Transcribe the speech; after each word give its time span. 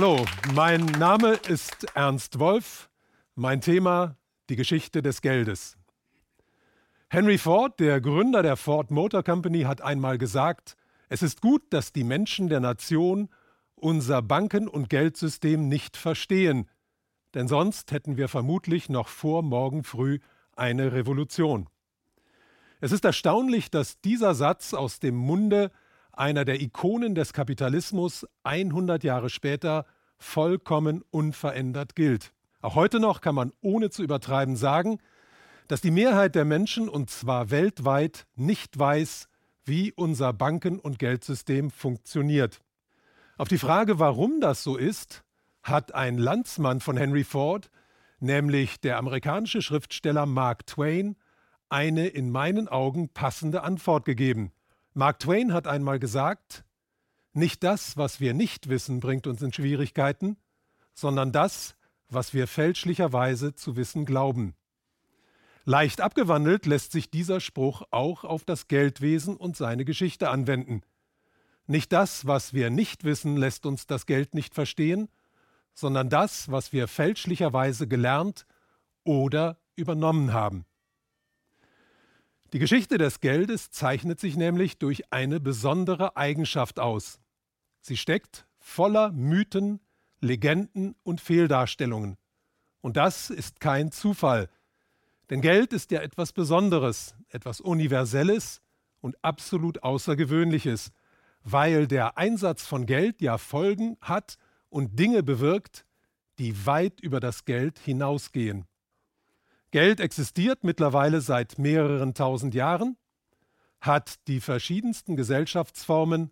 Hallo, 0.00 0.24
mein 0.54 0.86
Name 0.86 1.32
ist 1.48 1.84
Ernst 1.96 2.38
Wolf. 2.38 2.88
Mein 3.34 3.60
Thema 3.60 4.16
die 4.48 4.54
Geschichte 4.54 5.02
des 5.02 5.22
Geldes. 5.22 5.76
Henry 7.08 7.36
Ford, 7.36 7.80
der 7.80 8.00
Gründer 8.00 8.44
der 8.44 8.56
Ford 8.56 8.92
Motor 8.92 9.24
Company, 9.24 9.62
hat 9.62 9.80
einmal 9.80 10.16
gesagt, 10.16 10.76
es 11.08 11.24
ist 11.24 11.40
gut, 11.40 11.62
dass 11.70 11.92
die 11.92 12.04
Menschen 12.04 12.48
der 12.48 12.60
Nation 12.60 13.28
unser 13.74 14.22
Banken- 14.22 14.68
und 14.68 14.88
Geldsystem 14.88 15.66
nicht 15.66 15.96
verstehen, 15.96 16.70
denn 17.34 17.48
sonst 17.48 17.90
hätten 17.90 18.16
wir 18.16 18.28
vermutlich 18.28 18.88
noch 18.88 19.08
vor 19.08 19.42
morgen 19.42 19.82
früh 19.82 20.20
eine 20.54 20.92
Revolution. 20.92 21.68
Es 22.80 22.92
ist 22.92 23.04
erstaunlich, 23.04 23.68
dass 23.68 24.00
dieser 24.00 24.36
Satz 24.36 24.74
aus 24.74 25.00
dem 25.00 25.16
Munde 25.16 25.72
einer 26.18 26.44
der 26.44 26.60
Ikonen 26.60 27.14
des 27.14 27.32
Kapitalismus 27.32 28.26
100 28.42 29.04
Jahre 29.04 29.30
später 29.30 29.86
vollkommen 30.18 31.02
unverändert 31.10 31.94
gilt. 31.94 32.32
Auch 32.60 32.74
heute 32.74 32.98
noch 32.98 33.20
kann 33.20 33.36
man 33.36 33.52
ohne 33.60 33.90
zu 33.90 34.02
übertreiben 34.02 34.56
sagen, 34.56 34.98
dass 35.68 35.80
die 35.80 35.92
Mehrheit 35.92 36.34
der 36.34 36.44
Menschen, 36.44 36.88
und 36.88 37.08
zwar 37.08 37.50
weltweit, 37.50 38.26
nicht 38.34 38.76
weiß, 38.78 39.28
wie 39.64 39.92
unser 39.92 40.32
Banken- 40.32 40.80
und 40.80 40.98
Geldsystem 40.98 41.70
funktioniert. 41.70 42.62
Auf 43.36 43.48
die 43.48 43.58
Frage, 43.58 44.00
warum 44.00 44.40
das 44.40 44.64
so 44.64 44.76
ist, 44.76 45.22
hat 45.62 45.94
ein 45.94 46.18
Landsmann 46.18 46.80
von 46.80 46.96
Henry 46.96 47.22
Ford, 47.22 47.70
nämlich 48.18 48.80
der 48.80 48.98
amerikanische 48.98 49.62
Schriftsteller 49.62 50.26
Mark 50.26 50.66
Twain, 50.66 51.16
eine 51.68 52.08
in 52.08 52.30
meinen 52.30 52.66
Augen 52.66 53.10
passende 53.10 53.62
Antwort 53.62 54.04
gegeben. 54.04 54.52
Mark 54.98 55.20
Twain 55.20 55.52
hat 55.52 55.68
einmal 55.68 56.00
gesagt, 56.00 56.64
nicht 57.32 57.62
das, 57.62 57.96
was 57.96 58.18
wir 58.18 58.34
nicht 58.34 58.68
wissen, 58.68 58.98
bringt 58.98 59.28
uns 59.28 59.40
in 59.42 59.52
Schwierigkeiten, 59.52 60.36
sondern 60.92 61.30
das, 61.30 61.76
was 62.08 62.34
wir 62.34 62.48
fälschlicherweise 62.48 63.54
zu 63.54 63.76
wissen 63.76 64.06
glauben. 64.06 64.56
Leicht 65.64 66.00
abgewandelt 66.00 66.66
lässt 66.66 66.90
sich 66.90 67.12
dieser 67.12 67.38
Spruch 67.38 67.82
auch 67.92 68.24
auf 68.24 68.44
das 68.44 68.66
Geldwesen 68.66 69.36
und 69.36 69.56
seine 69.56 69.84
Geschichte 69.84 70.30
anwenden. 70.30 70.82
Nicht 71.68 71.92
das, 71.92 72.26
was 72.26 72.52
wir 72.52 72.68
nicht 72.68 73.04
wissen, 73.04 73.36
lässt 73.36 73.66
uns 73.66 73.86
das 73.86 74.04
Geld 74.04 74.34
nicht 74.34 74.52
verstehen, 74.52 75.08
sondern 75.74 76.10
das, 76.10 76.50
was 76.50 76.72
wir 76.72 76.88
fälschlicherweise 76.88 77.86
gelernt 77.86 78.46
oder 79.04 79.60
übernommen 79.76 80.32
haben. 80.32 80.66
Die 82.52 82.58
Geschichte 82.58 82.96
des 82.96 83.20
Geldes 83.20 83.70
zeichnet 83.70 84.20
sich 84.20 84.36
nämlich 84.36 84.78
durch 84.78 85.12
eine 85.12 85.38
besondere 85.38 86.16
Eigenschaft 86.16 86.80
aus. 86.80 87.20
Sie 87.80 87.96
steckt 87.96 88.46
voller 88.58 89.12
Mythen, 89.12 89.80
Legenden 90.20 90.94
und 91.02 91.20
Fehldarstellungen. 91.20 92.16
Und 92.80 92.96
das 92.96 93.28
ist 93.30 93.60
kein 93.60 93.92
Zufall, 93.92 94.48
denn 95.30 95.42
Geld 95.42 95.72
ist 95.72 95.90
ja 95.90 96.00
etwas 96.00 96.32
Besonderes, 96.32 97.14
etwas 97.28 97.60
Universelles 97.60 98.62
und 99.00 99.22
absolut 99.22 99.82
Außergewöhnliches, 99.82 100.90
weil 101.44 101.86
der 101.86 102.16
Einsatz 102.16 102.66
von 102.66 102.86
Geld 102.86 103.20
ja 103.20 103.36
Folgen 103.36 103.98
hat 104.00 104.38
und 104.70 104.98
Dinge 104.98 105.22
bewirkt, 105.22 105.84
die 106.38 106.66
weit 106.66 107.00
über 107.00 107.20
das 107.20 107.44
Geld 107.44 107.78
hinausgehen. 107.78 108.66
Geld 109.70 110.00
existiert 110.00 110.64
mittlerweile 110.64 111.20
seit 111.20 111.58
mehreren 111.58 112.14
tausend 112.14 112.54
Jahren, 112.54 112.96
hat 113.80 114.26
die 114.26 114.40
verschiedensten 114.40 115.14
Gesellschaftsformen 115.14 116.30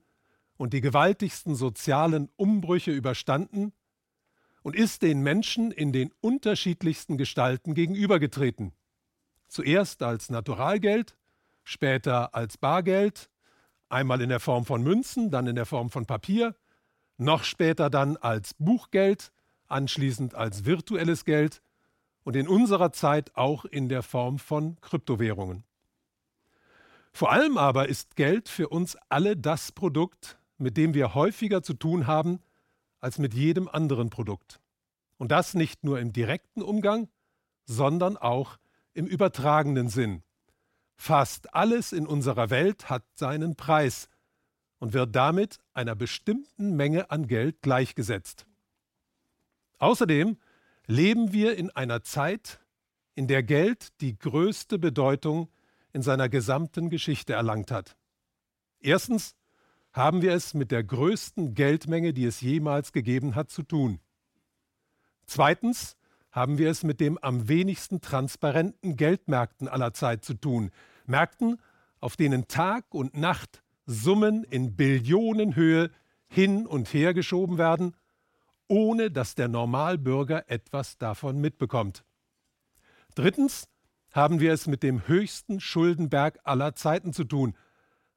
und 0.57 0.73
die 0.73 0.81
gewaltigsten 0.81 1.55
sozialen 1.55 2.31
Umbrüche 2.37 2.93
überstanden 2.93 3.73
und 4.63 4.75
ist 4.75 5.03
den 5.03 5.21
Menschen 5.21 5.71
in 5.71 5.93
den 5.93 6.13
unterschiedlichsten 6.21 7.19
Gestalten 7.19 7.75
gegenübergetreten. 7.75 8.73
Zuerst 9.49 10.03
als 10.03 10.31
Naturalgeld, 10.31 11.17
später 11.63 12.35
als 12.35 12.57
Bargeld, 12.57 13.31
einmal 13.89 14.23
in 14.23 14.31
der 14.31 14.41
Form 14.41 14.65
von 14.65 14.83
Münzen, 14.83 15.31
dann 15.31 15.47
in 15.47 15.57
der 15.57 15.67
Form 15.67 15.91
von 15.91 16.07
Papier, 16.07 16.57
noch 17.19 17.45
später 17.45 17.91
dann 17.91 18.17
als 18.17 18.55
Buchgeld, 18.55 19.31
anschließend 19.69 20.35
als 20.35 20.65
virtuelles 20.65 21.25
Geld 21.25 21.63
und 22.27 22.35
in 22.35 22.49
unserer 22.49 22.91
Zeit 22.91 23.37
auch 23.37 23.65
in 23.65 23.89
der 23.89 24.03
Form 24.03 24.41
von 24.41 24.81
Kryptowährungen. 24.81 25.63
Vor 27.13 27.31
allem 27.31 27.57
aber 27.57 27.89
ist 27.89 28.17
Geld 28.17 28.49
für 28.49 28.69
uns 28.69 28.97
alle 29.09 29.37
das 29.37 29.71
Produkt, 29.71 30.37
mit 30.59 30.77
dem 30.77 30.93
wir 30.93 31.15
häufiger 31.15 31.63
zu 31.63 31.75
tun 31.75 32.09
haben 32.09 32.41
als 33.01 33.19
mit 33.19 33.33
jedem 33.33 33.69
anderen 33.69 34.11
Produkt. 34.11 34.61
Und 35.19 35.31
das 35.31 35.55
nicht 35.55 35.85
nur 35.85 36.01
im 36.01 36.13
direkten 36.13 36.63
Umgang, 36.63 37.09
sondern 37.65 38.17
auch 38.17 38.59
im 38.93 39.07
übertragenen 39.07 39.89
Sinn. 39.89 40.25
Fast 40.97 41.55
alles 41.55 41.93
in 41.93 42.09
unserer 42.09 42.51
Welt 42.51 42.91
hat 42.91 43.05
seinen 43.15 43.55
Preis 43.55 44.09
und 44.81 44.95
wird 44.95 45.15
damit 45.15 45.61
einer 45.75 45.95
bestimmten 45.95 46.75
Menge 46.75 47.09
an 47.09 47.29
Geld 47.29 47.63
gleichgesetzt. 47.63 48.49
Außerdem 49.79 50.39
leben 50.87 51.33
wir 51.33 51.57
in 51.57 51.71
einer 51.71 52.03
Zeit, 52.03 52.61
in 53.15 53.27
der 53.27 53.43
Geld 53.43 54.01
die 54.01 54.19
größte 54.19 54.79
Bedeutung 54.79 55.49
in 55.93 56.03
seiner 56.03 56.29
gesamten 56.29 56.91
Geschichte 56.91 57.33
erlangt 57.33 57.71
hat. 57.71 57.97
Erstens 58.81 59.35
haben 59.93 60.21
wir 60.21 60.33
es 60.33 60.53
mit 60.53 60.71
der 60.71 60.85
größten 60.85 61.55
Geldmenge, 61.55 62.13
die 62.13 62.27
es 62.27 62.41
jemals 62.43 62.93
gegeben 62.93 63.35
hat, 63.35 63.51
zu 63.51 63.63
tun. 63.63 63.99
Zweitens 65.25 65.97
haben 66.31 66.59
wir 66.59 66.71
es 66.71 66.85
mit 66.85 67.01
dem 67.01 67.17
am 67.19 67.49
wenigsten 67.49 68.03
transparenten 68.03 68.97
Geldmärkten 68.97 69.69
aller 69.69 69.95
Zeit 69.95 70.23
zu 70.23 70.35
tun. 70.35 70.71
Märkten, 71.07 71.61
auf 71.99 72.17
denen 72.17 72.47
Tag 72.47 72.85
und 72.91 73.17
Nacht 73.17 73.63
Summen 73.87 74.45
in 74.45 74.77
Billionenhöhe 74.77 75.91
hin 76.29 76.67
und 76.67 76.93
her 76.93 77.15
geschoben 77.15 77.57
werden, 77.57 77.97
ohne 78.69 79.11
dass 79.11 79.35
der 79.35 79.49
Normalbürger 79.49 80.51
etwas 80.51 80.99
davon 80.99 81.41
mitbekommt. 81.41 82.05
Drittens 83.15 83.69
haben 84.11 84.41
wir 84.41 84.53
es 84.53 84.67
mit 84.67 84.83
dem 84.83 85.07
höchsten 85.07 85.61
Schuldenberg 85.61 86.39
aller 86.45 86.75
Zeiten 86.75 87.13
zu 87.13 87.25
tun, 87.25 87.55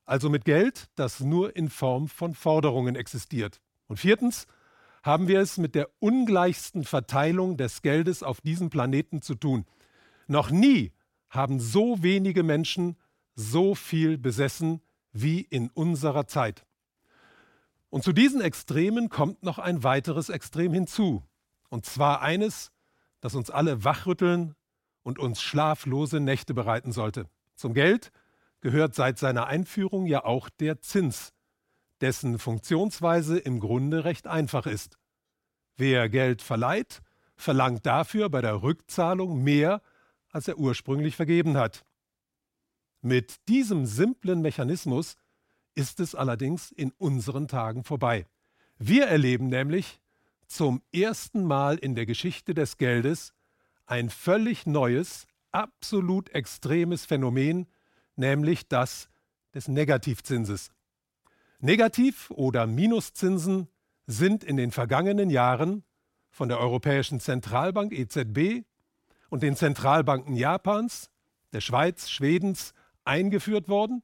also 0.06 0.30
mit 0.30 0.46
Geld, 0.46 0.90
das 0.96 1.20
nur 1.20 1.56
in 1.56 1.70
Form 1.70 2.08
von 2.08 2.34
Forderungen 2.34 2.96
existiert. 2.96 3.62
Und 3.88 3.98
viertens 3.98 4.48
haben 5.04 5.28
wir 5.28 5.40
es 5.40 5.58
mit 5.58 5.76
der 5.76 5.90
ungleichsten 6.00 6.84
Verteilung 6.84 7.58
des 7.58 7.82
Geldes 7.82 8.24
auf 8.24 8.42
diesem 8.42 8.70
Planeten 8.70 9.22
zu 9.22 9.36
tun. 9.36 9.66
Noch 10.28 10.52
nie 10.52 10.94
haben 11.30 11.60
so 11.60 12.02
wenige 12.02 12.44
Menschen 12.44 12.98
so 13.36 13.76
viel 13.76 14.18
besessen 14.18 14.82
wie 15.12 15.42
in 15.42 15.70
unserer 15.70 16.28
Zeit. 16.28 16.66
Und 17.90 18.04
zu 18.04 18.14
diesen 18.14 18.42
Extremen 18.42 19.10
kommt 19.10 19.44
noch 19.44 19.58
ein 19.58 19.84
weiteres 19.84 20.30
Extrem 20.30 20.74
hinzu. 20.74 21.24
Und 21.70 21.86
zwar 21.86 22.22
eines, 22.22 22.72
das 23.20 23.36
uns 23.36 23.50
alle 23.50 23.84
wachrütteln 23.84 24.56
und 25.04 25.20
uns 25.20 25.42
schlaflose 25.42 26.20
Nächte 26.20 26.54
bereiten 26.54 26.92
sollte. 26.92 27.28
Zum 27.56 27.74
Geld 27.74 28.12
gehört 28.62 28.96
seit 28.96 29.18
seiner 29.18 29.48
Einführung 29.48 30.06
ja 30.06 30.24
auch 30.24 30.50
der 30.50 30.82
Zins, 30.82 31.34
dessen 32.02 32.40
Funktionsweise 32.40 33.40
im 33.40 33.60
Grunde 33.60 34.06
recht 34.06 34.28
einfach 34.28 34.66
ist. 34.66 34.98
Wer 35.78 36.10
Geld 36.10 36.42
verleiht, 36.42 37.02
verlangt 37.36 37.86
dafür 37.86 38.30
bei 38.30 38.42
der 38.42 38.62
Rückzahlung 38.62 39.44
mehr, 39.44 39.82
als 40.30 40.48
er 40.48 40.58
ursprünglich 40.58 41.16
vergeben 41.16 41.58
hat. 41.58 41.86
Mit 43.02 43.48
diesem 43.48 43.86
simplen 43.86 44.42
Mechanismus 44.42 45.16
ist 45.80 46.02
es 46.02 46.14
allerdings 46.14 46.72
in 46.72 46.92
unseren 46.98 47.48
Tagen 47.48 47.86
vorbei. 47.86 48.28
Wir 48.80 49.06
erleben 49.08 49.48
nämlich 49.48 50.02
zum 50.46 50.82
ersten 50.92 51.46
Mal 51.46 51.78
in 51.78 51.96
der 51.96 52.06
Geschichte 52.06 52.54
des 52.54 52.76
Geldes 52.76 53.34
ein 53.86 54.10
völlig 54.10 54.66
neues, 54.66 55.26
absolut 55.54 56.32
extremes 56.32 57.06
Phänomen, 57.06 57.66
nämlich 58.18 58.68
das 58.68 59.08
des 59.54 59.70
Negativzinses. 59.70 60.72
Negativ- 61.60 62.30
oder 62.32 62.68
Minuszinsen 62.68 63.70
sind 64.06 64.44
in 64.44 64.58
den 64.58 64.72
vergangenen 64.72 65.30
Jahren 65.30 65.86
von 66.30 66.50
der 66.50 66.60
Europäischen 66.60 67.22
Zentralbank 67.22 67.94
EZB 67.94 68.66
und 69.30 69.44
den 69.44 69.56
Zentralbanken 69.56 70.36
Japans, 70.36 71.10
der 71.54 71.62
Schweiz, 71.62 72.10
Schwedens 72.10 72.74
eingeführt 73.06 73.70
worden 73.70 74.04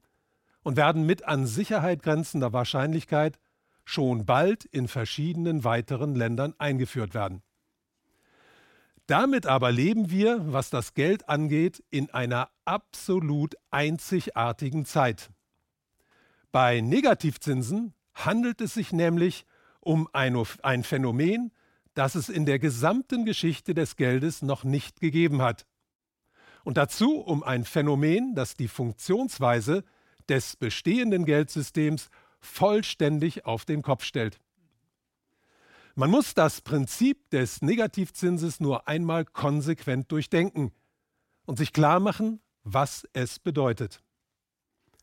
und 0.66 0.78
werden 0.78 1.06
mit 1.06 1.26
an 1.26 1.46
Sicherheit 1.46 2.02
grenzender 2.02 2.52
Wahrscheinlichkeit 2.52 3.38
schon 3.84 4.26
bald 4.26 4.66
in 4.66 4.88
verschiedenen 4.88 5.64
weiteren 5.64 6.16
Ländern 6.16 6.56
eingeführt 6.58 7.14
werden. 7.14 7.44
Damit 9.06 9.46
aber 9.46 9.72
leben 9.72 10.10
wir, 10.10 10.52
was 10.52 10.72
das 10.72 10.96
Geld 10.96 11.30
angeht, 11.30 11.84
in 11.92 12.10
einer 12.10 12.50
absolut 12.66 13.54
einzigartigen 13.70 14.86
Zeit. 14.86 15.30
Bei 16.52 16.82
Negativzinsen 16.82 17.94
handelt 18.16 18.60
es 18.60 18.74
sich 18.74 18.92
nämlich 18.92 19.46
um 19.82 20.10
ein, 20.14 20.84
Phänomen, 20.84 21.52
das 21.94 22.16
es 22.16 22.28
in 22.28 22.48
der 22.48 22.58
gesamten 22.58 23.24
Geschichte 23.24 23.76
des 23.76 23.98
Geldes 23.98 24.42
noch 24.42 24.64
nicht 24.64 25.00
gegeben 25.00 25.44
hat. 25.44 25.68
Und 26.64 26.78
dazu 26.78 27.20
um 27.20 27.44
ein 27.44 27.66
Phänomen, 27.66 28.34
das 28.34 28.56
die 28.56 28.68
Funktionsweise 28.68 29.84
des 30.30 30.56
bestehenden 30.56 31.26
Geldsystems 31.26 32.10
vollständig 32.40 33.46
auf 33.46 33.66
den 33.66 33.82
Kopf 33.82 34.04
stellt. 34.04 34.40
Man 35.96 36.10
muss 36.10 36.34
das 36.34 36.62
Prinzip 36.62 37.30
des 37.30 37.62
Negativzinses 37.62 38.60
nur 38.60 38.88
einmal 38.88 39.24
konsequent 39.24 40.12
durchdenken 40.12 40.72
und 41.46 41.58
sich 41.58 41.72
klar 41.72 42.00
machen, 42.00 42.42
was 42.64 43.08
es 43.14 43.40
bedeutet. 43.40 44.02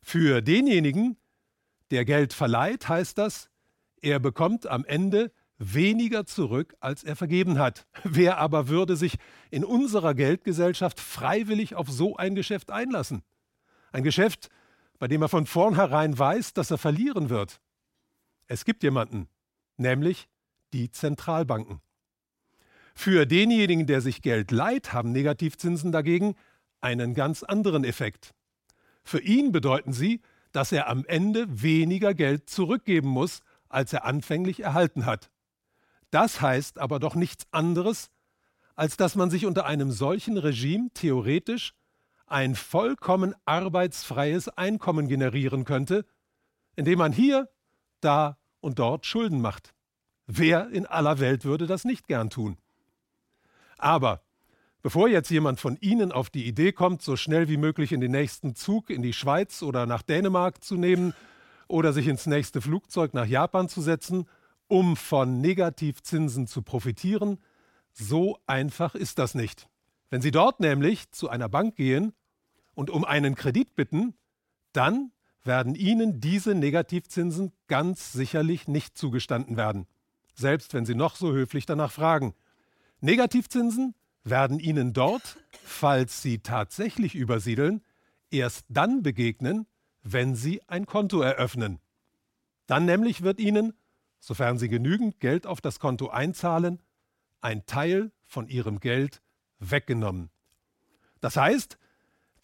Für 0.02 0.42
denjenigen, 0.42 1.16
der 1.90 2.04
Geld 2.04 2.34
verleiht, 2.34 2.88
heißt 2.88 3.16
das, 3.16 3.48
er 4.02 4.18
bekommt 4.18 4.66
am 4.66 4.84
Ende 4.84 5.32
weniger 5.58 6.26
zurück, 6.26 6.74
als 6.80 7.04
er 7.04 7.16
vergeben 7.16 7.58
hat. 7.58 7.86
Wer 8.04 8.38
aber 8.38 8.68
würde 8.68 8.96
sich 8.96 9.16
in 9.50 9.64
unserer 9.64 10.14
Geldgesellschaft 10.14 11.00
freiwillig 11.00 11.74
auf 11.74 11.88
so 11.88 12.16
ein 12.16 12.34
Geschäft 12.34 12.70
einlassen? 12.70 13.22
Ein 13.92 14.02
Geschäft, 14.02 14.50
bei 15.02 15.08
dem 15.08 15.20
er 15.20 15.28
von 15.28 15.46
vornherein 15.46 16.16
weiß, 16.16 16.54
dass 16.54 16.70
er 16.70 16.78
verlieren 16.78 17.28
wird. 17.28 17.60
Es 18.46 18.64
gibt 18.64 18.84
jemanden, 18.84 19.26
nämlich 19.76 20.28
die 20.72 20.92
Zentralbanken. 20.92 21.80
Für 22.94 23.26
denjenigen, 23.26 23.88
der 23.88 24.00
sich 24.00 24.22
Geld 24.22 24.52
leiht, 24.52 24.92
haben 24.92 25.10
Negativzinsen 25.10 25.90
dagegen 25.90 26.36
einen 26.80 27.14
ganz 27.14 27.42
anderen 27.42 27.82
Effekt. 27.82 28.32
Für 29.02 29.20
ihn 29.20 29.50
bedeuten 29.50 29.92
sie, 29.92 30.20
dass 30.52 30.70
er 30.70 30.88
am 30.88 31.04
Ende 31.06 31.46
weniger 31.48 32.14
Geld 32.14 32.48
zurückgeben 32.48 33.08
muss, 33.08 33.40
als 33.68 33.92
er 33.92 34.04
anfänglich 34.04 34.60
erhalten 34.60 35.04
hat. 35.04 35.32
Das 36.12 36.40
heißt 36.40 36.78
aber 36.78 37.00
doch 37.00 37.16
nichts 37.16 37.48
anderes, 37.50 38.12
als 38.76 38.96
dass 38.96 39.16
man 39.16 39.30
sich 39.30 39.46
unter 39.46 39.66
einem 39.66 39.90
solchen 39.90 40.38
Regime 40.38 40.90
theoretisch 40.94 41.74
ein 42.32 42.54
vollkommen 42.54 43.34
arbeitsfreies 43.44 44.48
Einkommen 44.48 45.06
generieren 45.06 45.64
könnte, 45.64 46.06
indem 46.76 46.98
man 46.98 47.12
hier, 47.12 47.48
da 48.00 48.38
und 48.60 48.78
dort 48.78 49.04
Schulden 49.04 49.40
macht. 49.40 49.74
Wer 50.26 50.70
in 50.70 50.86
aller 50.86 51.20
Welt 51.20 51.44
würde 51.44 51.66
das 51.66 51.84
nicht 51.84 52.08
gern 52.08 52.30
tun? 52.30 52.56
Aber 53.76 54.22
bevor 54.80 55.08
jetzt 55.08 55.30
jemand 55.30 55.60
von 55.60 55.76
Ihnen 55.80 56.10
auf 56.10 56.30
die 56.30 56.46
Idee 56.46 56.72
kommt, 56.72 57.02
so 57.02 57.16
schnell 57.16 57.48
wie 57.48 57.58
möglich 57.58 57.92
in 57.92 58.00
den 58.00 58.12
nächsten 58.12 58.54
Zug 58.54 58.88
in 58.88 59.02
die 59.02 59.12
Schweiz 59.12 59.62
oder 59.62 59.84
nach 59.84 60.02
Dänemark 60.02 60.64
zu 60.64 60.76
nehmen 60.76 61.14
oder 61.68 61.92
sich 61.92 62.08
ins 62.08 62.26
nächste 62.26 62.62
Flugzeug 62.62 63.12
nach 63.12 63.26
Japan 63.26 63.68
zu 63.68 63.82
setzen, 63.82 64.26
um 64.68 64.96
von 64.96 65.42
Negativzinsen 65.42 66.46
zu 66.46 66.62
profitieren, 66.62 67.38
so 67.92 68.38
einfach 68.46 68.94
ist 68.94 69.18
das 69.18 69.34
nicht. 69.34 69.68
Wenn 70.08 70.22
Sie 70.22 70.30
dort 70.30 70.60
nämlich 70.60 71.10
zu 71.10 71.28
einer 71.28 71.50
Bank 71.50 71.76
gehen 71.76 72.14
und 72.74 72.90
um 72.90 73.04
einen 73.04 73.34
Kredit 73.34 73.74
bitten, 73.74 74.14
dann 74.72 75.12
werden 75.44 75.74
Ihnen 75.74 76.20
diese 76.20 76.54
Negativzinsen 76.54 77.52
ganz 77.66 78.12
sicherlich 78.12 78.68
nicht 78.68 78.96
zugestanden 78.96 79.56
werden 79.56 79.86
selbst 80.34 80.74
wenn 80.74 80.84
Sie 80.84 80.94
noch 80.94 81.16
so 81.16 81.32
höflich 81.32 81.66
danach 81.66 81.92
fragen. 81.92 82.34
Negativzinsen 83.00 83.94
werden 84.24 84.58
Ihnen 84.58 84.92
dort, 84.92 85.38
falls 85.64 86.22
Sie 86.22 86.38
tatsächlich 86.38 87.14
übersiedeln, 87.14 87.82
erst 88.30 88.64
dann 88.68 89.02
begegnen, 89.02 89.66
wenn 90.02 90.34
Sie 90.34 90.60
ein 90.68 90.86
Konto 90.86 91.20
eröffnen. 91.20 91.80
Dann 92.66 92.84
nämlich 92.84 93.22
wird 93.22 93.40
Ihnen, 93.40 93.74
sofern 94.20 94.58
Sie 94.58 94.68
genügend 94.68 95.20
Geld 95.20 95.46
auf 95.46 95.60
das 95.60 95.80
Konto 95.80 96.08
einzahlen, 96.08 96.80
ein 97.40 97.66
Teil 97.66 98.12
von 98.24 98.48
Ihrem 98.48 98.78
Geld 98.78 99.20
weggenommen. 99.58 100.30
Das 101.20 101.36
heißt, 101.36 101.78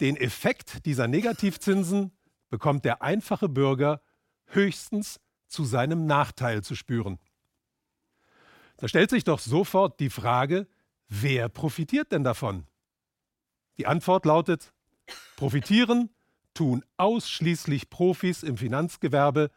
den 0.01 0.15
Effekt 0.15 0.85
dieser 0.85 1.07
Negativzinsen 1.07 2.11
bekommt 2.49 2.85
der 2.85 3.01
einfache 3.01 3.49
Bürger 3.49 4.01
höchstens 4.45 5.19
zu 5.47 5.65
seinem 5.65 6.05
Nachteil 6.05 6.63
zu 6.63 6.75
spüren. 6.75 7.19
Da 8.77 8.87
stellt 8.87 9.09
sich 9.09 9.23
doch 9.23 9.39
sofort 9.39 9.99
die 9.99 10.09
Frage, 10.09 10.67
wer 11.07 11.49
profitiert 11.49 12.11
denn 12.11 12.23
davon? 12.23 12.65
Die 13.77 13.87
Antwort 13.87 14.25
lautet, 14.25 14.73
profitieren 15.35 16.09
tun 16.53 16.83
ausschließlich 16.97 17.89
Profis 17.89 18.43
im 18.43 18.57
Finanzgewerbe, 18.57 19.51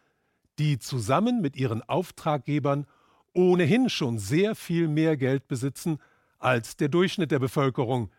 die 0.59 0.79
zusammen 0.79 1.41
mit 1.41 1.57
ihren 1.57 1.83
Auftraggebern 1.83 2.87
ohnehin 3.33 3.89
schon 3.89 4.19
sehr 4.19 4.55
viel 4.55 4.89
mehr 4.89 5.17
Geld 5.17 5.49
besitzen 5.49 5.99
als 6.39 6.77
der 6.77 6.89
Durchschnitt 6.89 7.31
der 7.31 7.39
Bevölkerung 7.39 8.11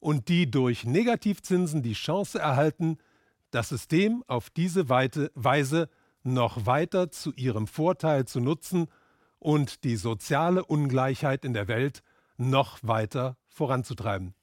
und 0.00 0.28
die 0.28 0.50
durch 0.50 0.84
Negativzinsen 0.84 1.82
die 1.82 1.92
Chance 1.92 2.38
erhalten, 2.38 2.98
das 3.50 3.68
System 3.68 4.24
auf 4.26 4.50
diese 4.50 4.88
Weise 4.88 5.88
noch 6.22 6.66
weiter 6.66 7.10
zu 7.10 7.32
ihrem 7.34 7.66
Vorteil 7.66 8.24
zu 8.24 8.40
nutzen 8.40 8.88
und 9.38 9.84
die 9.84 9.96
soziale 9.96 10.64
Ungleichheit 10.64 11.44
in 11.44 11.54
der 11.54 11.68
Welt 11.68 12.02
noch 12.36 12.78
weiter 12.82 13.36
voranzutreiben. 13.48 14.34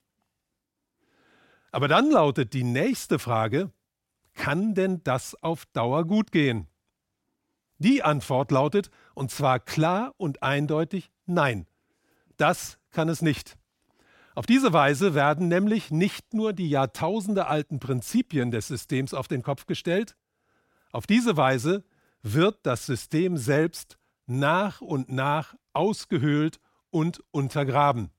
Aber 1.72 1.88
dann 1.88 2.12
lautet 2.12 2.54
die 2.54 2.64
nächste 2.64 3.20
Frage, 3.20 3.72
kann 4.34 4.74
denn 4.74 5.04
das 5.04 5.36
auf 5.42 5.66
Dauer 5.68 6.06
gut 6.06 6.32
gehen? 6.32 6.68
Die 7.80 8.04
Antwort 8.04 8.52
lautet, 8.52 8.90
und 9.14 9.32
zwar 9.32 9.60
klar 9.60 10.14
und 10.18 10.42
eindeutig, 10.42 11.12
nein. 11.26 11.68
Das 12.38 12.80
kann 12.92 13.10
es 13.10 13.22
nicht. 13.22 13.58
Auf 14.38 14.46
diese 14.46 14.72
Weise 14.72 15.16
werden 15.16 15.48
nämlich 15.48 15.90
nicht 15.90 16.36
nur 16.36 16.54
die 16.54 16.70
jahrtausendealten 16.70 17.80
Prinzipien 17.80 18.52
des 18.52 18.68
Systems 18.68 19.16
auf 19.16 19.28
den 19.28 19.42
Kopf 19.42 19.66
gestellt, 19.66 20.16
auf 20.92 21.08
diese 21.08 21.38
Weise 21.38 21.84
wird 22.22 22.60
das 22.62 22.86
System 22.86 23.38
selbst 23.38 23.98
nach 24.28 24.80
und 24.80 25.10
nach 25.10 25.56
ausgehöhlt 25.74 26.60
und 26.92 27.24
untergraben. 27.32 28.12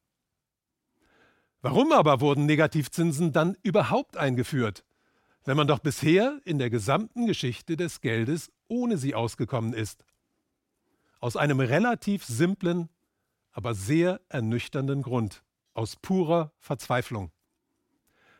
Warum 1.63 1.93
aber 1.93 2.21
wurden 2.21 2.47
Negativzinsen 2.47 3.31
dann 3.31 3.57
überhaupt 3.63 4.17
eingeführt, 4.17 4.85
wenn 5.45 5.57
man 5.57 5.69
doch 5.69 5.79
bisher 5.79 6.41
in 6.45 6.59
der 6.59 6.69
gesamten 6.69 7.27
Geschichte 7.27 7.77
des 7.77 8.01
Geldes 8.01 8.51
ohne 8.67 8.99
sie 8.99 9.15
ausgekommen 9.15 9.73
ist? 9.73 10.05
Aus 11.21 11.37
einem 11.37 11.61
relativ 11.61 12.25
simplen, 12.25 12.89
aber 13.53 13.73
sehr 13.77 14.21
ernüchternden 14.29 15.03
Grund, 15.03 15.45
aus 15.79 15.95
purer 15.95 16.53
Verzweiflung. 16.59 17.31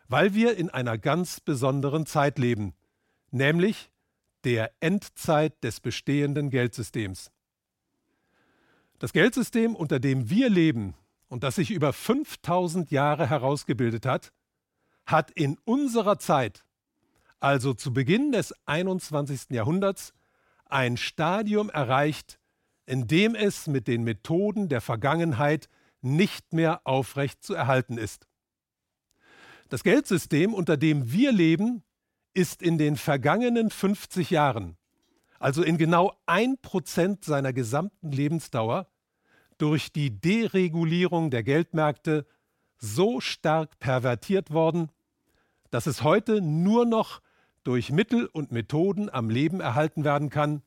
Weil 0.09 0.35
wir 0.35 0.57
in 0.57 0.71
einer 0.71 0.99
ganz 0.99 1.41
besonderen 1.41 2.05
Zeit 2.05 2.39
leben, 2.39 2.75
nämlich 3.31 3.91
der 4.43 4.73
Endzeit 4.81 5.63
des 5.63 5.79
bestehenden 5.79 6.51
Geldsystems. 6.51 7.31
Das 8.99 9.13
Geldsystem, 9.13 9.77
unter 9.77 10.01
dem 10.01 10.29
wir 10.29 10.51
leben 10.51 10.95
und 11.29 11.45
das 11.45 11.55
sich 11.55 11.71
über 11.71 11.93
5000 11.93 12.91
Jahre 12.91 13.31
herausgebildet 13.31 14.05
hat, 14.05 14.33
hat 15.07 15.31
in 15.31 15.59
unserer 15.65 16.19
Zeit, 16.19 16.65
also 17.39 17.73
zu 17.73 17.93
Beginn 17.93 18.33
des 18.33 18.53
21. 18.67 19.51
Jahrhunderts, 19.51 20.13
ein 20.65 20.97
Stadium 20.97 21.71
erreicht, 21.71 22.41
in 22.85 23.07
dem 23.07 23.37
es 23.37 23.69
mit 23.69 23.87
den 23.87 24.03
Methoden 24.03 24.69
der 24.69 24.81
Vergangenheit 24.81 25.69
nicht 26.01 26.53
mehr 26.53 26.81
aufrecht 26.85 27.43
zu 27.43 27.55
erhalten 27.55 27.99
ist. 27.99 28.27
Das 29.69 29.83
Geldsystem, 29.83 30.55
unter 30.55 30.77
dem 30.77 31.13
wir 31.13 31.33
leben, 31.33 31.83
ist 32.35 32.63
in 32.63 32.79
den 32.79 32.97
vergangenen 32.97 33.71
50 33.71 34.31
Jahren 34.31 34.79
also 35.39 35.63
in 35.63 35.79
genau 35.79 36.13
ein 36.27 36.59
Prozent 36.59 37.25
seiner 37.25 37.53
gesamten 37.53 38.11
Lebensdauer, 38.11 38.89
durch 39.57 39.93
die 39.93 40.21
Deregulierung 40.21 41.31
der 41.31 41.43
Geldmärkte 41.43 42.27
so 42.77 43.21
stark 43.21 43.79
pervertiert 43.81 44.53
worden, 44.53 44.91
dass 45.71 45.87
es 45.87 46.03
heute 46.03 46.41
nur 46.41 46.87
noch 46.87 47.21
durch 47.65 47.91
Mittel 47.91 48.27
und 48.27 48.53
Methoden 48.53 49.11
am 49.11 49.31
Leben 49.31 49.61
erhalten 49.61 50.05
werden 50.05 50.31
kann, 50.31 50.63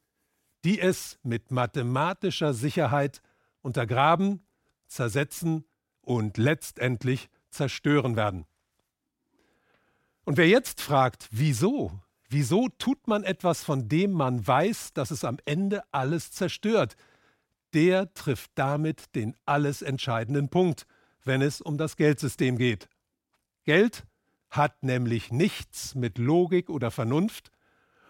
die 0.66 0.80
es 0.80 1.20
mit 1.24 1.52
mathematischer 1.52 2.54
Sicherheit 2.54 3.22
untergraben, 3.62 4.46
zersetzen 4.92 5.66
und 6.02 6.38
letztendlich 6.38 7.30
zerstören 7.50 8.16
werden. 8.16 8.46
Und 10.24 10.38
wer 10.38 10.48
jetzt 10.48 10.82
fragt, 10.82 11.28
wieso, 11.32 12.00
Wieso 12.34 12.70
tut 12.78 13.10
man 13.10 13.26
etwas, 13.26 13.62
von 13.62 13.90
dem 13.90 14.14
man 14.14 14.48
weiß, 14.48 14.94
dass 14.94 15.12
es 15.12 15.26
am 15.26 15.38
Ende 15.44 15.84
alles 15.92 16.32
zerstört? 16.32 16.96
Der 17.74 18.14
trifft 18.14 18.52
damit 18.56 19.14
den 19.16 19.36
alles 19.46 19.82
entscheidenden 19.82 20.48
Punkt, 20.48 20.88
wenn 21.26 21.42
es 21.42 21.60
um 21.60 21.78
das 21.78 21.98
Geldsystem 21.98 22.58
geht. 22.58 22.88
Geld 23.66 24.06
hat 24.50 24.82
nämlich 24.82 25.34
nichts 25.34 25.94
mit 25.94 26.18
Logik 26.18 26.70
oder 26.70 26.90
Vernunft 26.90 27.52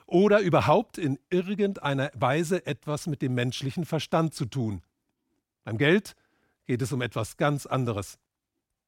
oder 0.05 0.39
überhaupt 0.41 1.00
in 1.00 1.17
irgendeiner 1.31 2.11
Weise 2.13 2.63
etwas 2.67 3.07
mit 3.07 3.23
dem 3.23 3.33
menschlichen 3.33 3.85
Verstand 3.85 4.35
zu 4.35 4.45
tun. 4.45 4.83
Beim 5.63 5.79
Geld 5.79 6.15
geht 6.71 6.81
es 6.81 6.93
um 6.93 7.01
etwas 7.01 7.35
ganz 7.35 7.65
anderes. 7.65 8.17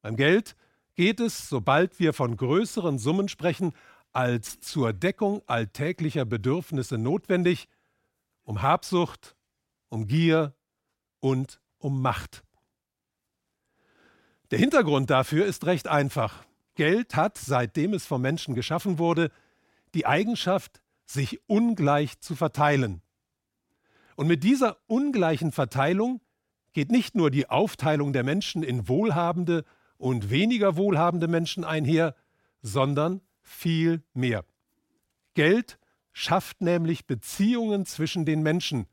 Beim 0.00 0.16
Geld 0.16 0.56
geht 0.94 1.20
es, 1.20 1.50
sobald 1.50 2.00
wir 2.00 2.14
von 2.14 2.34
größeren 2.34 2.98
Summen 2.98 3.28
sprechen, 3.28 3.74
als 4.10 4.58
zur 4.60 4.94
Deckung 4.94 5.42
alltäglicher 5.46 6.24
Bedürfnisse 6.24 6.96
notwendig, 6.96 7.68
um 8.42 8.62
Habsucht, 8.62 9.36
um 9.90 10.06
Gier 10.06 10.54
und 11.20 11.60
um 11.76 12.00
Macht. 12.00 12.42
Der 14.50 14.58
Hintergrund 14.58 15.10
dafür 15.10 15.44
ist 15.44 15.66
recht 15.66 15.86
einfach. 15.86 16.42
Geld 16.76 17.16
hat, 17.16 17.36
seitdem 17.36 17.92
es 17.92 18.06
vom 18.06 18.22
Menschen 18.22 18.54
geschaffen 18.54 18.98
wurde, 18.98 19.30
die 19.92 20.06
Eigenschaft, 20.06 20.80
sich 21.04 21.38
ungleich 21.50 22.18
zu 22.20 22.34
verteilen. 22.34 23.02
Und 24.16 24.26
mit 24.26 24.42
dieser 24.42 24.78
ungleichen 24.86 25.52
Verteilung 25.52 26.22
geht 26.74 26.92
nicht 26.92 27.14
nur 27.14 27.30
die 27.30 27.48
Aufteilung 27.48 28.12
der 28.12 28.24
Menschen 28.24 28.62
in 28.62 28.88
wohlhabende 28.88 29.64
und 29.96 30.28
weniger 30.28 30.76
wohlhabende 30.76 31.28
Menschen 31.28 31.64
einher, 31.64 32.14
sondern 32.60 33.22
viel 33.40 34.02
mehr. 34.12 34.44
Geld 35.34 35.78
schafft 36.12 36.60
nämlich 36.60 37.06
Beziehungen 37.06 37.86
zwischen 37.86 38.26
den 38.26 38.42
Menschen, 38.42 38.86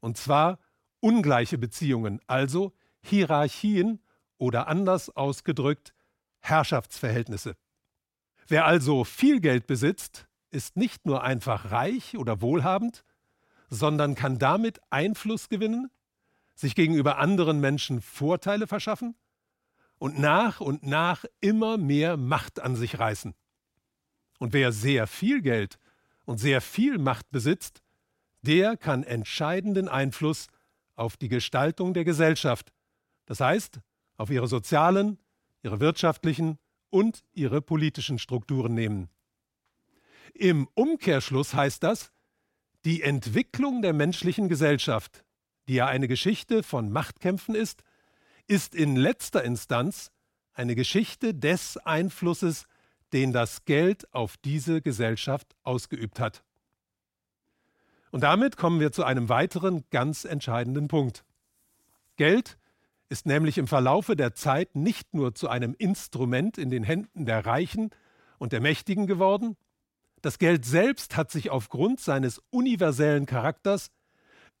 und 0.00 0.16
zwar 0.16 0.58
ungleiche 1.00 1.58
Beziehungen, 1.58 2.20
also 2.26 2.72
Hierarchien 3.02 4.00
oder 4.38 4.66
anders 4.68 5.14
ausgedrückt 5.14 5.94
Herrschaftsverhältnisse. 6.40 7.56
Wer 8.46 8.64
also 8.64 9.04
viel 9.04 9.40
Geld 9.40 9.66
besitzt, 9.66 10.26
ist 10.50 10.76
nicht 10.76 11.04
nur 11.04 11.22
einfach 11.22 11.70
reich 11.70 12.16
oder 12.16 12.40
wohlhabend, 12.40 13.04
sondern 13.68 14.14
kann 14.14 14.38
damit 14.38 14.80
Einfluss 14.90 15.48
gewinnen, 15.48 15.90
sich 16.58 16.74
gegenüber 16.74 17.18
anderen 17.18 17.60
Menschen 17.60 18.00
Vorteile 18.00 18.66
verschaffen 18.66 19.14
und 19.98 20.18
nach 20.18 20.60
und 20.60 20.82
nach 20.84 21.24
immer 21.40 21.78
mehr 21.78 22.16
Macht 22.16 22.58
an 22.58 22.74
sich 22.74 22.98
reißen. 22.98 23.34
Und 24.40 24.52
wer 24.52 24.72
sehr 24.72 25.06
viel 25.06 25.40
Geld 25.40 25.78
und 26.24 26.38
sehr 26.38 26.60
viel 26.60 26.98
Macht 26.98 27.30
besitzt, 27.30 27.82
der 28.42 28.76
kann 28.76 29.04
entscheidenden 29.04 29.88
Einfluss 29.88 30.48
auf 30.96 31.16
die 31.16 31.28
Gestaltung 31.28 31.94
der 31.94 32.04
Gesellschaft, 32.04 32.72
das 33.26 33.38
heißt 33.38 33.80
auf 34.16 34.30
ihre 34.30 34.48
sozialen, 34.48 35.18
ihre 35.62 35.78
wirtschaftlichen 35.78 36.58
und 36.90 37.22
ihre 37.32 37.62
politischen 37.62 38.18
Strukturen 38.18 38.74
nehmen. 38.74 39.08
Im 40.34 40.68
Umkehrschluss 40.74 41.54
heißt 41.54 41.84
das, 41.84 42.10
die 42.84 43.02
Entwicklung 43.02 43.80
der 43.80 43.92
menschlichen 43.92 44.48
Gesellschaft, 44.48 45.24
die 45.68 45.74
ja 45.74 45.86
eine 45.86 46.08
Geschichte 46.08 46.62
von 46.62 46.90
Machtkämpfen 46.90 47.54
ist, 47.54 47.82
ist 48.46 48.74
in 48.74 48.96
letzter 48.96 49.44
Instanz 49.44 50.10
eine 50.54 50.74
Geschichte 50.74 51.34
des 51.34 51.76
Einflusses, 51.76 52.66
den 53.12 53.32
das 53.32 53.64
Geld 53.64 54.12
auf 54.12 54.36
diese 54.38 54.82
Gesellschaft 54.82 55.54
ausgeübt 55.62 56.20
hat. 56.20 56.42
Und 58.10 58.22
damit 58.22 58.56
kommen 58.56 58.80
wir 58.80 58.90
zu 58.90 59.04
einem 59.04 59.28
weiteren 59.28 59.84
ganz 59.90 60.24
entscheidenden 60.24 60.88
Punkt. 60.88 61.24
Geld 62.16 62.58
ist 63.10 63.26
nämlich 63.26 63.58
im 63.58 63.66
Verlaufe 63.66 64.16
der 64.16 64.34
Zeit 64.34 64.74
nicht 64.74 65.14
nur 65.14 65.34
zu 65.34 65.48
einem 65.48 65.74
Instrument 65.78 66.58
in 66.58 66.70
den 66.70 66.82
Händen 66.82 67.26
der 67.26 67.44
Reichen 67.46 67.90
und 68.38 68.52
der 68.52 68.60
Mächtigen 68.60 69.06
geworden, 69.06 69.56
das 70.22 70.38
Geld 70.38 70.64
selbst 70.64 71.16
hat 71.16 71.30
sich 71.30 71.50
aufgrund 71.50 72.00
seines 72.00 72.42
universellen 72.50 73.26
Charakters 73.26 73.90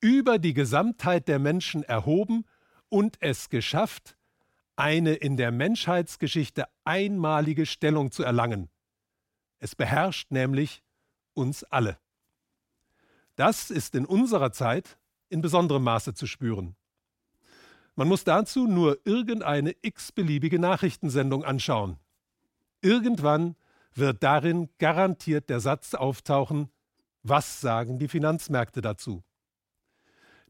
über 0.00 0.38
die 0.38 0.54
Gesamtheit 0.54 1.28
der 1.28 1.38
Menschen 1.38 1.82
erhoben 1.82 2.44
und 2.88 3.16
es 3.20 3.48
geschafft, 3.48 4.16
eine 4.76 5.14
in 5.14 5.36
der 5.36 5.50
Menschheitsgeschichte 5.50 6.66
einmalige 6.84 7.66
Stellung 7.66 8.12
zu 8.12 8.22
erlangen. 8.22 8.68
Es 9.58 9.74
beherrscht 9.74 10.30
nämlich 10.30 10.82
uns 11.34 11.64
alle. 11.64 11.98
Das 13.34 13.70
ist 13.70 13.94
in 13.94 14.06
unserer 14.06 14.52
Zeit 14.52 14.98
in 15.28 15.40
besonderem 15.40 15.82
Maße 15.82 16.14
zu 16.14 16.26
spüren. 16.26 16.76
Man 17.96 18.06
muss 18.06 18.22
dazu 18.22 18.68
nur 18.68 19.00
irgendeine 19.04 19.74
x-beliebige 19.82 20.60
Nachrichtensendung 20.60 21.44
anschauen. 21.44 21.98
Irgendwann 22.80 23.56
wird 23.94 24.22
darin 24.22 24.68
garantiert 24.78 25.50
der 25.50 25.58
Satz 25.58 25.94
auftauchen, 25.94 26.70
was 27.24 27.60
sagen 27.60 27.98
die 27.98 28.06
Finanzmärkte 28.06 28.80
dazu? 28.80 29.24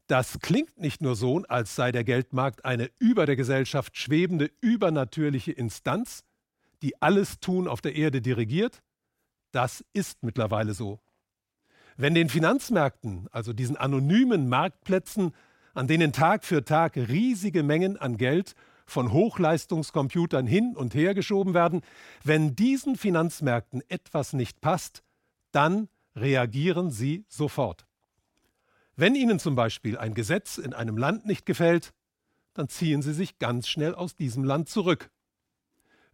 Das 0.09 0.39
klingt 0.39 0.79
nicht 0.79 1.03
nur 1.03 1.15
so, 1.15 1.43
als 1.49 1.75
sei 1.75 1.91
der 1.91 2.03
Geldmarkt 2.03 2.65
eine 2.65 2.89
über 2.97 3.27
der 3.27 3.35
Gesellschaft 3.35 3.95
schwebende 3.95 4.49
übernatürliche 4.59 5.51
Instanz, 5.51 6.23
die 6.81 6.99
alles 6.99 7.39
Tun 7.39 7.67
auf 7.67 7.79
der 7.79 7.95
Erde 7.95 8.19
dirigiert. 8.19 8.81
Das 9.51 9.85
ist 9.93 10.23
mittlerweile 10.23 10.73
so. 10.73 10.99
Wenn 11.95 12.15
den 12.15 12.27
Finanzmärkten, 12.27 13.27
also 13.31 13.53
diesen 13.53 13.77
anonymen 13.77 14.49
Marktplätzen, 14.49 15.31
an 15.75 15.85
denen 15.85 16.11
Tag 16.11 16.43
für 16.43 16.65
Tag 16.65 16.97
riesige 16.97 17.61
Mengen 17.61 17.95
an 17.95 18.17
Geld 18.17 18.55
von 18.87 19.13
Hochleistungscomputern 19.13 20.47
hin 20.47 20.75
und 20.75 20.95
her 20.95 21.13
geschoben 21.13 21.53
werden, 21.53 21.81
wenn 22.23 22.55
diesen 22.55 22.95
Finanzmärkten 22.95 23.83
etwas 23.89 24.33
nicht 24.33 24.59
passt, 24.59 25.03
dann 25.51 25.87
reagieren 26.15 26.89
sie 26.89 27.25
sofort. 27.27 27.85
Wenn 28.99 29.15
Ihnen 29.15 29.39
zum 29.39 29.55
Beispiel 29.55 29.97
ein 29.97 30.13
Gesetz 30.13 30.57
in 30.57 30.73
einem 30.73 30.97
Land 30.97 31.25
nicht 31.25 31.45
gefällt, 31.45 31.93
dann 32.53 32.67
ziehen 32.67 33.01
Sie 33.01 33.13
sich 33.13 33.39
ganz 33.39 33.69
schnell 33.69 33.95
aus 33.95 34.17
diesem 34.17 34.43
Land 34.43 34.67
zurück. 34.67 35.09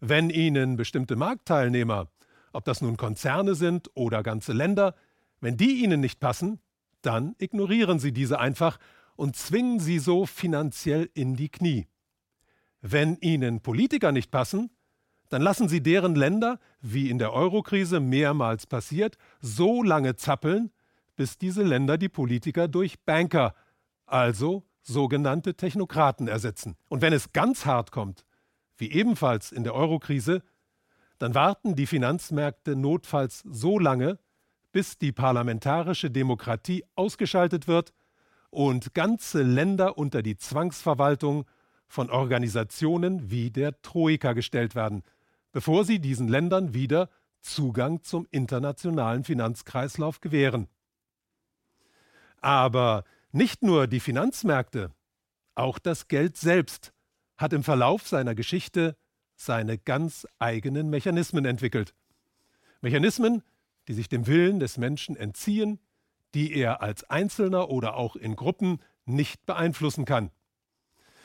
Wenn 0.01 0.29
Ihnen 0.29 0.75
bestimmte 0.75 1.15
Marktteilnehmer, 1.15 2.11
ob 2.53 2.63
das 2.63 2.81
nun 2.81 2.95
Konzerne 2.95 3.55
sind 3.55 3.89
oder 3.95 4.21
ganze 4.21 4.53
Länder, 4.53 4.93
wenn 5.41 5.57
die 5.57 5.83
Ihnen 5.83 5.99
nicht 5.99 6.19
passen, 6.19 6.59
dann 7.01 7.33
ignorieren 7.39 7.97
Sie 7.97 8.11
diese 8.11 8.39
einfach 8.39 8.77
und 9.15 9.35
zwingen 9.35 9.79
sie 9.79 9.97
so 9.97 10.27
finanziell 10.27 11.09
in 11.15 11.35
die 11.35 11.49
Knie. 11.49 11.87
Wenn 12.81 13.17
Ihnen 13.17 13.61
Politiker 13.61 14.11
nicht 14.11 14.29
passen, 14.29 14.69
dann 15.29 15.41
lassen 15.41 15.69
Sie 15.69 15.81
deren 15.81 16.13
Länder, 16.13 16.59
wie 16.81 17.09
in 17.09 17.17
der 17.17 17.33
Eurokrise 17.33 17.99
mehrmals 17.99 18.67
passiert, 18.67 19.17
so 19.41 19.81
lange 19.81 20.17
zappeln, 20.17 20.69
bis 21.15 21.37
diese 21.37 21.63
Länder 21.63 21.97
die 21.97 22.09
Politiker 22.09 22.67
durch 22.67 22.99
Banker, 23.03 23.53
also 24.05 24.63
sogenannte 24.81 25.55
Technokraten, 25.55 26.27
ersetzen. 26.27 26.75
Und 26.89 27.01
wenn 27.01 27.13
es 27.13 27.33
ganz 27.33 27.65
hart 27.65 27.91
kommt, 27.91 28.25
wie 28.77 28.91
ebenfalls 28.91 29.51
in 29.51 29.63
der 29.63 29.73
Eurokrise, 29.73 30.43
dann 31.17 31.33
warten 31.33 31.75
die 31.75 31.87
Finanzmärkte 31.87 32.75
notfalls 32.75 33.39
so 33.49 33.79
lange, 33.79 34.19
bis 34.71 34.97
die 34.97 35.13
parlamentarische 35.13 36.11
Demokratie 36.11 36.83
ausgeschaltet 36.95 37.67
wird 37.67 37.93
und 38.49 38.93
ganze 38.93 39.41
Länder 39.41 39.97
unter 39.97 40.21
die 40.21 40.37
Zwangsverwaltung 40.37 41.45
von 41.87 42.09
Organisationen 42.09 43.31
wie 43.31 43.51
der 43.51 43.81
Troika 43.81 44.33
gestellt 44.33 44.75
werden, 44.75 45.03
bevor 45.51 45.85
sie 45.85 45.99
diesen 45.99 46.27
Ländern 46.27 46.73
wieder 46.73 47.09
Zugang 47.39 48.01
zum 48.01 48.27
internationalen 48.31 49.23
Finanzkreislauf 49.23 50.19
gewähren. 50.19 50.67
Aber 52.45 53.05
nicht 53.31 53.63
nur 53.63 53.87
die 53.87 53.99
Finanzmärkte, 53.99 54.91
auch 55.55 55.79
das 55.79 56.07
Geld 56.07 56.37
selbst 56.37 56.93
hat 57.37 57.53
im 57.53 57.63
Verlauf 57.63 58.07
seiner 58.07 58.35
Geschichte 58.35 58.95
seine 59.35 59.79
ganz 59.79 60.27
eigenen 60.37 60.91
Mechanismen 60.91 61.45
entwickelt. 61.45 61.95
Mechanismen, 62.81 63.41
die 63.87 63.93
sich 63.95 64.09
dem 64.09 64.27
Willen 64.27 64.59
des 64.59 64.77
Menschen 64.77 65.15
entziehen, 65.15 65.79
die 66.35 66.53
er 66.53 66.83
als 66.83 67.03
Einzelner 67.09 67.71
oder 67.71 67.95
auch 67.95 68.15
in 68.15 68.35
Gruppen 68.35 68.77
nicht 69.05 69.47
beeinflussen 69.47 70.05
kann. 70.05 70.29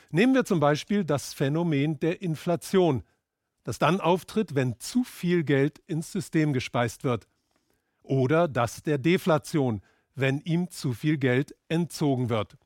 Nehmen 0.09 0.33
wir 0.33 0.43
zum 0.43 0.59
Beispiel 0.59 1.05
das 1.05 1.35
Phänomen 1.35 1.99
der 1.99 2.23
Inflation, 2.23 3.03
das 3.63 3.77
dann 3.77 4.01
auftritt, 4.01 4.55
wenn 4.55 4.79
zu 4.79 5.03
viel 5.03 5.43
Geld 5.43 5.77
ins 5.85 6.11
System 6.11 6.51
gespeist 6.51 7.03
wird. 7.03 7.27
Oder 8.01 8.47
das 8.47 8.81
der 8.81 8.97
Deflation, 8.97 9.83
wenn 10.21 10.39
ihm 10.39 10.69
zu 10.69 10.93
viel 10.93 11.17
Geld 11.17 11.53
entzogen 11.67 12.29
wird. 12.29 12.57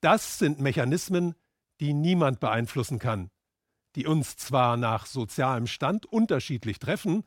Das 0.00 0.38
sind 0.38 0.60
Mechanismen, 0.60 1.34
die 1.80 1.92
niemand 1.92 2.40
beeinflussen 2.40 2.98
kann, 2.98 3.30
die 3.94 4.06
uns 4.06 4.36
zwar 4.36 4.76
nach 4.76 5.06
sozialem 5.06 5.66
Stand 5.66 6.06
unterschiedlich 6.06 6.78
treffen, 6.78 7.24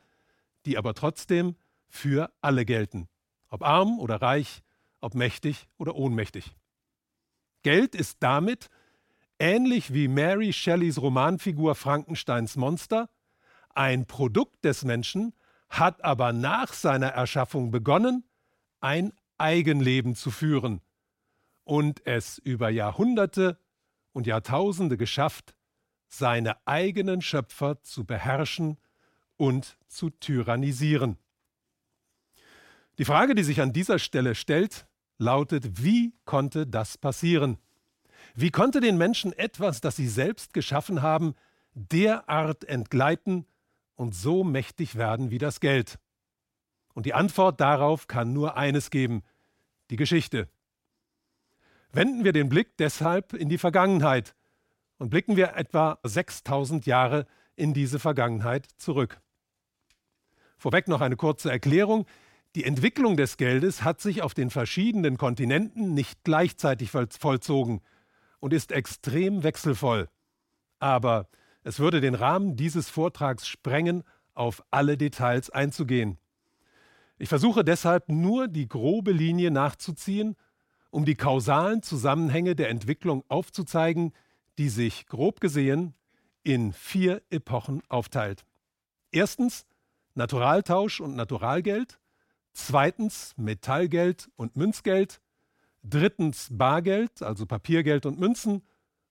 die 0.66 0.76
aber 0.76 0.94
trotzdem 0.94 1.56
für 1.88 2.32
alle 2.40 2.64
gelten, 2.64 3.08
ob 3.48 3.62
arm 3.62 3.98
oder 3.98 4.20
reich, 4.20 4.62
ob 5.00 5.14
mächtig 5.14 5.68
oder 5.78 5.94
ohnmächtig. 5.94 6.56
Geld 7.62 7.94
ist 7.94 8.18
damit, 8.20 8.70
ähnlich 9.38 9.92
wie 9.92 10.08
Mary 10.08 10.52
Shelleys 10.52 11.00
Romanfigur 11.00 11.74
Frankensteins 11.74 12.56
Monster, 12.56 13.10
ein 13.74 14.06
Produkt 14.06 14.64
des 14.64 14.84
Menschen, 14.84 15.34
hat 15.68 16.04
aber 16.04 16.32
nach 16.32 16.72
seiner 16.72 17.08
Erschaffung 17.08 17.70
begonnen, 17.70 18.24
ein 18.80 19.12
Eigenleben 19.42 20.14
zu 20.14 20.30
führen 20.30 20.80
und 21.64 22.06
es 22.06 22.38
über 22.38 22.70
Jahrhunderte 22.70 23.58
und 24.12 24.26
Jahrtausende 24.26 24.96
geschafft, 24.96 25.54
seine 26.06 26.56
eigenen 26.66 27.22
Schöpfer 27.22 27.82
zu 27.82 28.04
beherrschen 28.04 28.78
und 29.36 29.76
zu 29.88 30.10
tyrannisieren. 30.10 31.18
Die 32.98 33.04
Frage, 33.04 33.34
die 33.34 33.42
sich 33.42 33.60
an 33.60 33.72
dieser 33.72 33.98
Stelle 33.98 34.34
stellt, 34.36 34.86
lautet, 35.18 35.82
wie 35.82 36.14
konnte 36.24 36.66
das 36.66 36.96
passieren? 36.96 37.58
Wie 38.34 38.50
konnte 38.50 38.80
den 38.80 38.96
Menschen 38.96 39.32
etwas, 39.32 39.80
das 39.80 39.96
sie 39.96 40.08
selbst 40.08 40.54
geschaffen 40.54 41.02
haben, 41.02 41.34
derart 41.74 42.64
entgleiten 42.64 43.46
und 43.96 44.14
so 44.14 44.44
mächtig 44.44 44.94
werden 44.94 45.30
wie 45.30 45.38
das 45.38 45.58
Geld? 45.58 45.98
Und 46.94 47.06
die 47.06 47.14
Antwort 47.14 47.60
darauf 47.60 48.06
kann 48.06 48.32
nur 48.32 48.56
eines 48.56 48.90
geben, 48.90 49.22
die 49.92 49.96
Geschichte. 49.96 50.48
Wenden 51.92 52.24
wir 52.24 52.32
den 52.32 52.48
Blick 52.48 52.78
deshalb 52.78 53.34
in 53.34 53.50
die 53.50 53.58
Vergangenheit 53.58 54.34
und 54.96 55.10
blicken 55.10 55.36
wir 55.36 55.54
etwa 55.54 55.98
6000 56.02 56.86
Jahre 56.86 57.26
in 57.56 57.74
diese 57.74 57.98
Vergangenheit 57.98 58.66
zurück. 58.78 59.20
Vorweg 60.56 60.88
noch 60.88 61.02
eine 61.02 61.16
kurze 61.16 61.50
Erklärung. 61.50 62.06
Die 62.54 62.64
Entwicklung 62.64 63.18
des 63.18 63.36
Geldes 63.36 63.84
hat 63.84 64.00
sich 64.00 64.22
auf 64.22 64.32
den 64.32 64.48
verschiedenen 64.48 65.18
Kontinenten 65.18 65.92
nicht 65.92 66.24
gleichzeitig 66.24 66.90
vollzogen 66.90 67.82
und 68.40 68.54
ist 68.54 68.72
extrem 68.72 69.42
wechselvoll. 69.42 70.08
Aber 70.78 71.28
es 71.64 71.78
würde 71.78 72.00
den 72.00 72.14
Rahmen 72.14 72.56
dieses 72.56 72.88
Vortrags 72.88 73.46
sprengen, 73.46 74.04
auf 74.32 74.62
alle 74.70 74.96
Details 74.96 75.50
einzugehen. 75.50 76.16
Ich 77.22 77.28
versuche 77.28 77.62
deshalb 77.62 78.08
nur 78.08 78.48
die 78.48 78.66
grobe 78.66 79.12
Linie 79.12 79.52
nachzuziehen, 79.52 80.34
um 80.90 81.04
die 81.04 81.14
kausalen 81.14 81.80
Zusammenhänge 81.80 82.56
der 82.56 82.68
Entwicklung 82.68 83.22
aufzuzeigen, 83.28 84.12
die 84.58 84.68
sich 84.68 85.06
grob 85.06 85.40
gesehen 85.40 85.94
in 86.42 86.72
vier 86.72 87.22
Epochen 87.30 87.80
aufteilt. 87.88 88.44
Erstens 89.12 89.66
Naturaltausch 90.16 91.00
und 91.00 91.14
Naturalgeld, 91.14 92.00
zweitens 92.54 93.34
Metallgeld 93.36 94.28
und 94.34 94.56
Münzgeld, 94.56 95.20
drittens 95.84 96.48
Bargeld, 96.50 97.22
also 97.22 97.46
Papiergeld 97.46 98.04
und 98.04 98.18
Münzen 98.18 98.62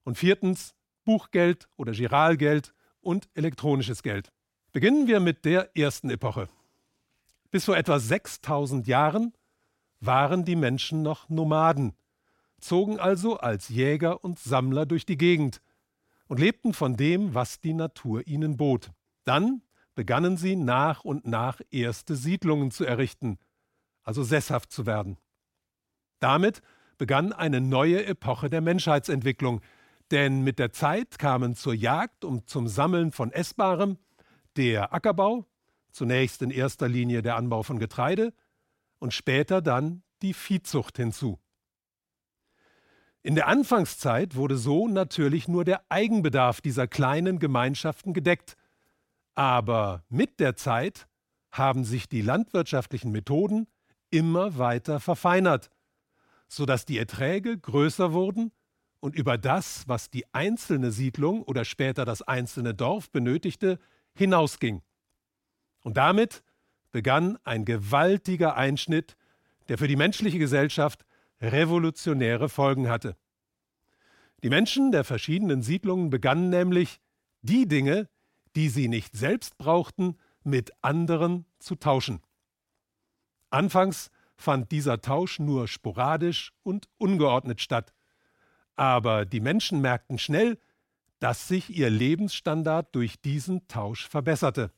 und 0.04 0.18
viertens 0.18 0.76
Buchgeld 1.06 1.70
oder 1.78 1.94
Giralgeld 1.94 2.74
und 3.00 3.30
elektronisches 3.36 4.04
Geld. 4.04 4.34
Beginnen 4.74 5.08
wir 5.08 5.22
mit 5.22 5.46
der 5.46 5.78
ersten 5.78 6.10
Epoche. 6.10 6.50
Bis 7.52 7.66
vor 7.66 7.76
etwa 7.76 8.00
6000 8.00 8.88
Jahren 8.88 9.34
waren 10.00 10.46
die 10.46 10.56
Menschen 10.56 11.02
noch 11.02 11.30
Nomaden, 11.30 11.94
zogen 12.60 13.00
also 13.00 13.38
als 13.38 13.70
Jäger 13.70 14.24
und 14.24 14.40
Sammler 14.40 14.86
durch 14.86 15.06
die 15.06 15.18
Gegend 15.18 15.62
und 16.28 16.40
lebten 16.40 16.74
von 16.74 16.96
dem, 16.96 17.34
was 17.34 17.60
die 17.60 17.74
Natur 17.74 18.26
ihnen 18.26 18.56
bot. 18.56 18.92
Dann 19.26 19.62
begannen 19.96 20.38
sie 20.38 20.56
nach 20.56 21.04
und 21.04 21.28
nach 21.28 21.60
erste 21.70 22.16
Siedlungen 22.16 22.72
zu 22.72 22.86
errichten, 22.86 23.38
also 24.04 24.24
sesshaft 24.24 24.72
zu 24.72 24.86
werden. 24.86 25.18
Damit 26.20 26.62
begann 26.98 27.34
eine 27.34 27.60
neue 27.60 28.06
Epoche 28.06 28.50
der 28.50 28.62
Menschheitsentwicklung, 28.62 29.62
denn 30.12 30.42
mit 30.42 30.58
der 30.58 30.72
Zeit 30.72 31.20
kamen 31.20 31.56
zur 31.56 31.74
Jagd 31.74 32.24
und 32.24 32.50
zum 32.50 32.68
Sammeln 32.68 33.12
von 33.12 33.32
Essbarem 33.32 33.98
der 34.56 34.94
Ackerbau, 34.94 35.46
zunächst 35.92 36.42
in 36.42 36.52
erster 36.52 36.88
Linie 36.88 37.22
der 37.22 37.36
Anbau 37.36 37.64
von 37.64 37.80
Getreide 37.80 38.34
und 39.00 39.14
später 39.14 39.62
dann 39.62 40.04
die 40.22 40.34
Viehzucht 40.34 40.98
hinzu. 40.98 41.40
In 43.24 43.36
der 43.36 43.48
Anfangszeit 43.48 44.36
wurde 44.36 44.58
so 44.58 44.88
natürlich 44.88 45.48
nur 45.48 45.64
der 45.64 45.84
Eigenbedarf 45.90 46.62
dieser 46.62 46.88
kleinen 46.88 47.40
Gemeinschaften 47.40 48.14
gedeckt, 48.14 48.58
aber 49.36 50.04
mit 50.10 50.40
der 50.40 50.56
Zeit 50.56 51.08
haben 51.52 51.84
sich 51.84 52.10
die 52.10 52.22
landwirtschaftlichen 52.22 53.12
Methoden 53.12 53.68
immer 54.10 54.58
weiter 54.58 55.00
verfeinert 55.00 55.70
sodass 56.52 56.86
die 56.86 56.98
Erträge 56.98 57.58
größer 57.58 58.12
wurden 58.12 58.52
und 59.00 59.16
über 59.16 59.38
das, 59.38 59.88
was 59.88 60.10
die 60.10 60.26
einzelne 60.34 60.92
Siedlung 60.92 61.44
oder 61.44 61.64
später 61.64 62.04
das 62.04 62.22
einzelne 62.22 62.74
Dorf 62.74 63.10
benötigte, 63.10 63.80
hinausging. 64.14 64.82
Und 65.84 65.98
damit 65.98 66.44
begann 66.92 67.38
ein 67.44 67.66
gewaltiger 67.66 68.56
Einschnitt, 68.56 69.16
der 69.68 69.78
für 69.78 69.88
die 69.88 69.96
menschliche 69.96 70.40
Gesellschaft 70.40 71.06
revolutionäre 71.42 72.50
Folgen 72.50 72.90
hatte. 72.90 73.16
Die 74.44 74.50
Menschen 74.50 74.92
der 74.92 75.04
verschiedenen 75.04 75.62
Siedlungen 75.62 76.10
begannen 76.10 76.50
nämlich, 76.50 77.00
die 77.42 77.68
Dinge, 77.68 78.10
die 78.56 78.70
sie 78.70 78.88
nicht 78.88 79.16
selbst 79.16 79.58
brauchten, 79.58 80.18
mit 80.44 80.72
anderen 80.82 81.46
zu 81.60 81.76
tauschen. 81.76 82.22
Anfangs 83.50 84.12
fand 84.36 84.72
dieser 84.72 85.02
Tausch 85.02 85.40
nur 85.40 85.68
sporadisch 85.68 86.54
und 86.64 86.88
ungeordnet 86.98 87.62
statt. 87.62 87.94
Aber 88.76 89.26
die 89.26 89.40
Menschen 89.40 89.82
merkten 89.82 90.18
schnell, 90.18 90.58
dass 91.20 91.48
sich 91.48 91.70
ihr 91.70 91.90
Lebensstandard 91.90 92.96
durch 92.96 93.22
diesen 93.22 93.68
Tausch 93.68 94.08
verbesserte. 94.08 94.72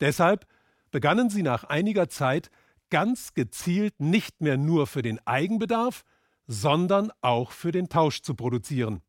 Deshalb 0.00 0.46
begannen 0.90 1.30
sie 1.30 1.42
nach 1.42 1.64
einiger 1.64 2.08
Zeit 2.08 2.50
ganz 2.90 3.34
gezielt 3.34 3.98
nicht 4.00 4.40
mehr 4.40 4.56
nur 4.56 4.86
für 4.86 5.02
den 5.02 5.18
Eigenbedarf, 5.26 6.04
sondern 6.46 7.10
auch 7.20 7.52
für 7.52 7.72
den 7.72 7.88
Tausch 7.88 8.22
zu 8.22 8.34
produzieren. 8.34 9.02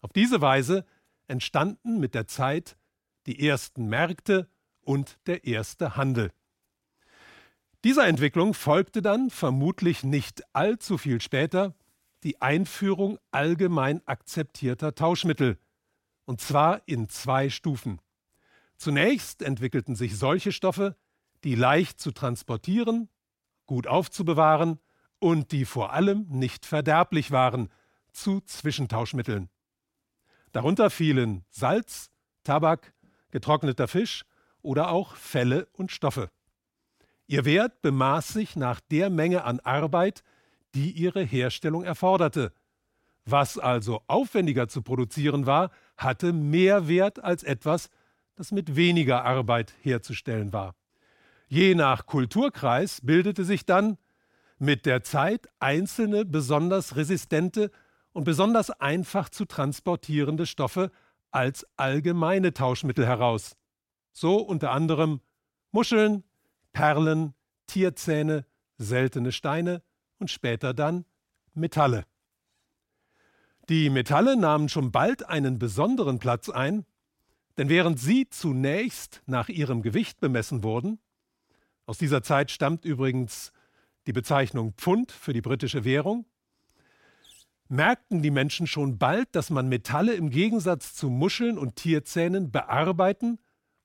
Auf 0.00 0.12
diese 0.12 0.40
Weise 0.40 0.84
entstanden 1.26 2.00
mit 2.00 2.14
der 2.14 2.26
Zeit 2.26 2.76
die 3.26 3.46
ersten 3.46 3.86
Märkte 3.86 4.48
und 4.80 5.18
der 5.26 5.44
erste 5.44 5.96
Handel. 5.96 6.32
Dieser 7.84 8.08
Entwicklung 8.08 8.54
folgte 8.54 9.02
dann, 9.02 9.30
vermutlich 9.30 10.02
nicht 10.02 10.42
allzu 10.54 10.98
viel 10.98 11.20
später, 11.20 11.74
die 12.24 12.42
Einführung 12.42 13.18
allgemein 13.30 14.04
akzeptierter 14.06 14.94
Tauschmittel, 14.94 15.58
und 16.24 16.40
zwar 16.40 16.82
in 16.86 17.08
zwei 17.08 17.50
Stufen. 17.50 18.00
Zunächst 18.78 19.42
entwickelten 19.42 19.96
sich 19.96 20.16
solche 20.16 20.52
Stoffe, 20.52 20.96
die 21.42 21.56
leicht 21.56 22.00
zu 22.00 22.12
transportieren, 22.12 23.08
gut 23.66 23.86
aufzubewahren 23.86 24.78
und 25.18 25.50
die 25.50 25.64
vor 25.64 25.92
allem 25.92 26.26
nicht 26.28 26.64
verderblich 26.64 27.32
waren, 27.32 27.70
zu 28.12 28.40
Zwischentauschmitteln. 28.40 29.50
Darunter 30.52 30.90
fielen 30.90 31.44
Salz, 31.50 32.10
Tabak, 32.44 32.94
getrockneter 33.30 33.88
Fisch 33.88 34.24
oder 34.62 34.90
auch 34.90 35.16
Felle 35.16 35.68
und 35.72 35.90
Stoffe. 35.90 36.30
Ihr 37.26 37.44
Wert 37.44 37.82
bemaß 37.82 38.28
sich 38.28 38.56
nach 38.56 38.80
der 38.80 39.10
Menge 39.10 39.44
an 39.44 39.60
Arbeit, 39.60 40.22
die 40.74 40.92
ihre 40.92 41.22
Herstellung 41.22 41.82
erforderte. 41.82 42.52
Was 43.24 43.58
also 43.58 44.02
aufwendiger 44.06 44.68
zu 44.68 44.82
produzieren 44.82 45.46
war, 45.46 45.70
hatte 45.96 46.32
mehr 46.32 46.88
Wert 46.88 47.22
als 47.22 47.42
etwas, 47.42 47.90
das 48.38 48.52
mit 48.52 48.76
weniger 48.76 49.24
Arbeit 49.24 49.74
herzustellen 49.82 50.52
war. 50.52 50.76
Je 51.48 51.74
nach 51.74 52.06
Kulturkreis 52.06 53.00
bildete 53.02 53.44
sich 53.44 53.66
dann 53.66 53.98
mit 54.58 54.86
der 54.86 55.02
Zeit 55.02 55.48
einzelne 55.58 56.24
besonders 56.24 56.94
resistente 56.94 57.72
und 58.12 58.22
besonders 58.22 58.70
einfach 58.70 59.28
zu 59.28 59.44
transportierende 59.44 60.46
Stoffe 60.46 60.92
als 61.32 61.66
allgemeine 61.76 62.54
Tauschmittel 62.54 63.04
heraus. 63.06 63.56
So 64.12 64.36
unter 64.36 64.70
anderem 64.70 65.20
Muscheln, 65.72 66.22
Perlen, 66.72 67.34
Tierzähne, 67.66 68.46
seltene 68.76 69.32
Steine 69.32 69.82
und 70.18 70.30
später 70.30 70.74
dann 70.74 71.06
Metalle. 71.54 72.04
Die 73.68 73.90
Metalle 73.90 74.36
nahmen 74.36 74.68
schon 74.68 74.92
bald 74.92 75.28
einen 75.28 75.58
besonderen 75.58 76.20
Platz 76.20 76.48
ein, 76.48 76.86
denn 77.58 77.68
während 77.68 77.98
sie 77.98 78.28
zunächst 78.30 79.22
nach 79.26 79.48
ihrem 79.48 79.82
Gewicht 79.82 80.20
bemessen 80.20 80.62
wurden, 80.62 81.00
aus 81.86 81.98
dieser 81.98 82.22
Zeit 82.22 82.50
stammt 82.50 82.84
übrigens 82.84 83.52
die 84.06 84.12
Bezeichnung 84.12 84.74
Pfund 84.74 85.10
für 85.10 85.32
die 85.32 85.40
britische 85.40 85.84
Währung, 85.84 86.24
merkten 87.68 88.22
die 88.22 88.30
Menschen 88.30 88.66
schon 88.66 88.98
bald, 88.98 89.34
dass 89.34 89.50
man 89.50 89.68
Metalle 89.68 90.14
im 90.14 90.30
Gegensatz 90.30 90.94
zu 90.94 91.10
Muscheln 91.10 91.58
und 91.58 91.76
Tierzähnen 91.76 92.50
bearbeiten 92.50 93.38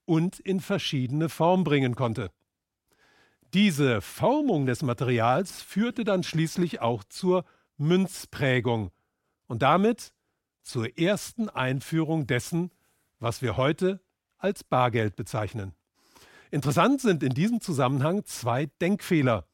und 0.06 0.40
in 0.40 0.60
verschiedene 0.60 1.28
Form 1.28 1.64
bringen 1.64 1.96
konnte. 1.96 2.32
Diese 3.54 4.02
Formung 4.02 4.66
des 4.66 4.84
Materials 4.84 5.62
führte 5.62 6.04
dann 6.04 6.24
schließlich 6.24 6.82
auch 6.82 7.04
zur 7.04 7.46
Münzprägung 7.78 8.92
und 9.48 9.62
damit 9.62 10.14
zur 10.62 10.98
ersten 10.98 11.50
Einführung 11.50 12.26
dessen, 12.26 12.72
was 13.24 13.42
wir 13.42 13.56
heute 13.56 14.02
als 14.38 14.64
Bargeld 14.64 15.16
bezeichnen. 15.16 15.74
Interessant 16.52 17.00
sind 17.00 17.24
in 17.24 17.34
diesem 17.34 17.62
Zusammenhang 17.62 18.26
zwei 18.26 18.68
Denkfehler, 18.82 19.48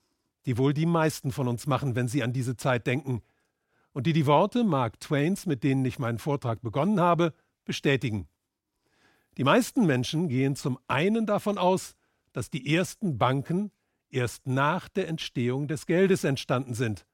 die 0.46 0.58
wohl 0.58 0.74
die 0.74 0.88
meisten 0.88 1.32
von 1.32 1.48
uns 1.48 1.68
machen, 1.68 1.96
wenn 1.96 2.08
sie 2.08 2.24
an 2.24 2.34
diese 2.34 2.58
Zeit 2.58 2.88
denken, 2.88 3.22
und 3.94 4.08
die 4.08 4.14
die 4.14 4.26
Worte 4.26 4.64
Mark 4.64 5.00
Twains, 5.00 5.46
mit 5.46 5.64
denen 5.64 5.86
ich 5.86 6.00
meinen 6.00 6.18
Vortrag 6.18 6.62
begonnen 6.62 7.00
habe, 7.00 7.34
bestätigen. 7.64 8.28
Die 9.38 9.44
meisten 9.44 9.86
Menschen 9.86 10.28
gehen 10.30 10.56
zum 10.56 10.80
einen 10.88 11.26
davon 11.26 11.58
aus, 11.58 11.96
dass 12.34 12.50
die 12.50 12.76
ersten 12.76 13.18
Banken 13.18 13.72
erst 14.10 14.48
nach 14.48 14.90
der 14.90 15.08
Entstehung 15.08 15.68
des 15.68 15.86
Geldes 15.86 16.24
entstanden 16.24 16.74
sind, 16.74 17.06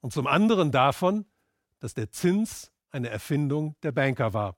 und 0.00 0.12
zum 0.12 0.26
anderen 0.26 0.70
davon, 0.70 1.24
dass 1.80 1.94
der 1.94 2.10
Zins 2.10 2.70
eine 2.90 3.08
Erfindung 3.08 3.74
der 3.82 3.92
Banker 3.92 4.34
war. 4.34 4.56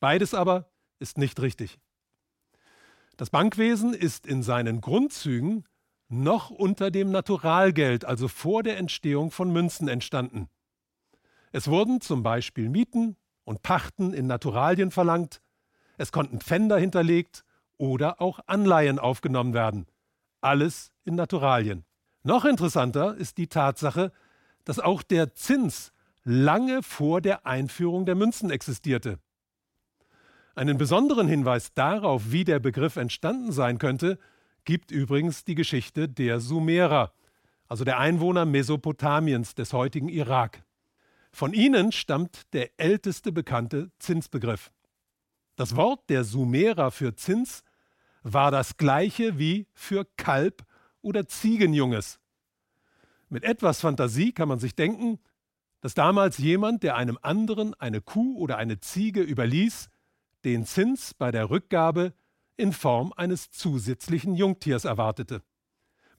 Beides 0.00 0.34
aber 0.34 0.70
ist 0.98 1.18
nicht 1.18 1.40
richtig. 1.40 1.78
Das 3.16 3.30
Bankwesen 3.30 3.92
ist 3.92 4.26
in 4.26 4.42
seinen 4.42 4.80
Grundzügen 4.80 5.64
noch 6.08 6.50
unter 6.50 6.90
dem 6.90 7.10
Naturalgeld, 7.10 8.04
also 8.04 8.26
vor 8.26 8.62
der 8.62 8.78
Entstehung 8.78 9.30
von 9.30 9.52
Münzen, 9.52 9.88
entstanden. 9.88 10.48
Es 11.52 11.68
wurden 11.68 12.00
zum 12.00 12.22
Beispiel 12.22 12.68
Mieten 12.68 13.16
und 13.44 13.62
Pachten 13.62 14.12
in 14.12 14.26
Naturalien 14.26 14.90
verlangt, 14.90 15.42
es 15.98 16.12
konnten 16.12 16.40
Pfänder 16.40 16.78
hinterlegt 16.78 17.44
oder 17.76 18.20
auch 18.22 18.40
Anleihen 18.46 18.98
aufgenommen 18.98 19.52
werden. 19.52 19.86
Alles 20.40 20.92
in 21.04 21.14
Naturalien. 21.14 21.84
Noch 22.22 22.46
interessanter 22.46 23.16
ist 23.16 23.36
die 23.36 23.48
Tatsache, 23.48 24.12
dass 24.64 24.78
auch 24.78 25.02
der 25.02 25.34
Zins 25.34 25.92
lange 26.24 26.82
vor 26.82 27.20
der 27.20 27.46
Einführung 27.46 28.06
der 28.06 28.14
Münzen 28.14 28.50
existierte. 28.50 29.18
Einen 30.54 30.78
besonderen 30.78 31.28
Hinweis 31.28 31.74
darauf, 31.74 32.32
wie 32.32 32.44
der 32.44 32.58
Begriff 32.58 32.96
entstanden 32.96 33.52
sein 33.52 33.78
könnte, 33.78 34.18
gibt 34.64 34.90
übrigens 34.90 35.44
die 35.44 35.54
Geschichte 35.54 36.08
der 36.08 36.40
Sumerer, 36.40 37.12
also 37.68 37.84
der 37.84 37.98
Einwohner 37.98 38.44
Mesopotamiens 38.44 39.54
des 39.54 39.72
heutigen 39.72 40.08
Irak. 40.08 40.64
Von 41.32 41.52
ihnen 41.52 41.92
stammt 41.92 42.52
der 42.52 42.70
älteste 42.78 43.30
bekannte 43.30 43.90
Zinsbegriff. 43.98 44.72
Das 45.54 45.76
Wort 45.76 46.10
der 46.10 46.24
Sumerer 46.24 46.90
für 46.90 47.14
Zins 47.14 47.62
war 48.22 48.50
das 48.50 48.76
gleiche 48.76 49.38
wie 49.38 49.66
für 49.72 50.04
Kalb 50.16 50.64
oder 51.00 51.26
Ziegenjunges. 51.26 52.18
Mit 53.28 53.44
etwas 53.44 53.80
Fantasie 53.80 54.32
kann 54.32 54.48
man 54.48 54.58
sich 54.58 54.74
denken, 54.74 55.20
dass 55.80 55.94
damals 55.94 56.38
jemand, 56.38 56.82
der 56.82 56.96
einem 56.96 57.18
anderen 57.22 57.74
eine 57.74 58.00
Kuh 58.00 58.36
oder 58.38 58.58
eine 58.58 58.80
Ziege 58.80 59.22
überließ, 59.22 59.88
den 60.44 60.64
Zins 60.64 61.14
bei 61.14 61.30
der 61.30 61.50
Rückgabe 61.50 62.12
in 62.56 62.72
Form 62.72 63.12
eines 63.16 63.50
zusätzlichen 63.50 64.34
Jungtiers 64.34 64.84
erwartete. 64.84 65.42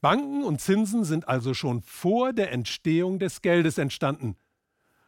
Banken 0.01 0.43
und 0.43 0.59
Zinsen 0.59 1.03
sind 1.03 1.27
also 1.27 1.53
schon 1.53 1.81
vor 1.81 2.33
der 2.33 2.51
Entstehung 2.51 3.19
des 3.19 3.41
Geldes 3.41 3.77
entstanden 3.77 4.35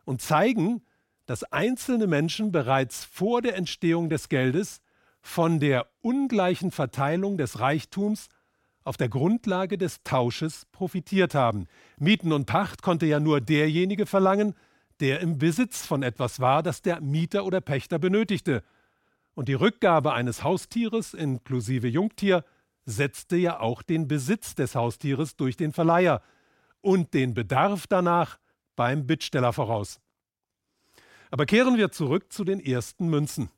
und 0.05 0.21
zeigen, 0.21 0.83
dass 1.25 1.43
einzelne 1.43 2.05
Menschen 2.05 2.51
bereits 2.51 3.03
vor 3.05 3.41
der 3.41 3.55
Entstehung 3.55 4.09
des 4.09 4.29
Geldes 4.29 4.81
von 5.21 5.59
der 5.59 5.87
ungleichen 6.01 6.69
Verteilung 6.69 7.37
des 7.37 7.59
Reichtums 7.59 8.27
auf 8.83 8.97
der 8.97 9.09
Grundlage 9.09 9.77
des 9.77 10.03
Tausches 10.03 10.65
profitiert 10.71 11.33
haben. 11.33 11.67
Mieten 11.97 12.33
und 12.33 12.45
Pacht 12.45 12.81
konnte 12.81 13.05
ja 13.05 13.19
nur 13.19 13.39
derjenige 13.39 14.05
verlangen, 14.05 14.53
der 14.99 15.21
im 15.21 15.37
Besitz 15.37 15.85
von 15.85 16.03
etwas 16.03 16.39
war, 16.39 16.61
das 16.61 16.81
der 16.81 17.01
Mieter 17.01 17.45
oder 17.45 17.61
Pächter 17.61 17.97
benötigte. 17.97 18.63
Und 19.35 19.47
die 19.49 19.53
Rückgabe 19.53 20.13
eines 20.13 20.43
Haustieres 20.43 21.13
inklusive 21.13 21.87
Jungtier 21.87 22.45
setzte 22.85 23.35
ja 23.35 23.59
auch 23.59 23.81
den 23.81 24.07
Besitz 24.07 24.55
des 24.55 24.75
Haustieres 24.75 25.35
durch 25.35 25.57
den 25.57 25.73
Verleiher 25.73 26.21
und 26.81 27.13
den 27.13 27.33
Bedarf 27.33 27.87
danach 27.87 28.39
beim 28.75 29.07
Bittsteller 29.07 29.53
voraus. 29.53 29.99
Aber 31.31 31.45
kehren 31.45 31.77
wir 31.77 31.91
zurück 31.91 32.31
zu 32.31 32.43
den 32.43 32.59
ersten 32.59 33.09
Münzen. 33.09 33.49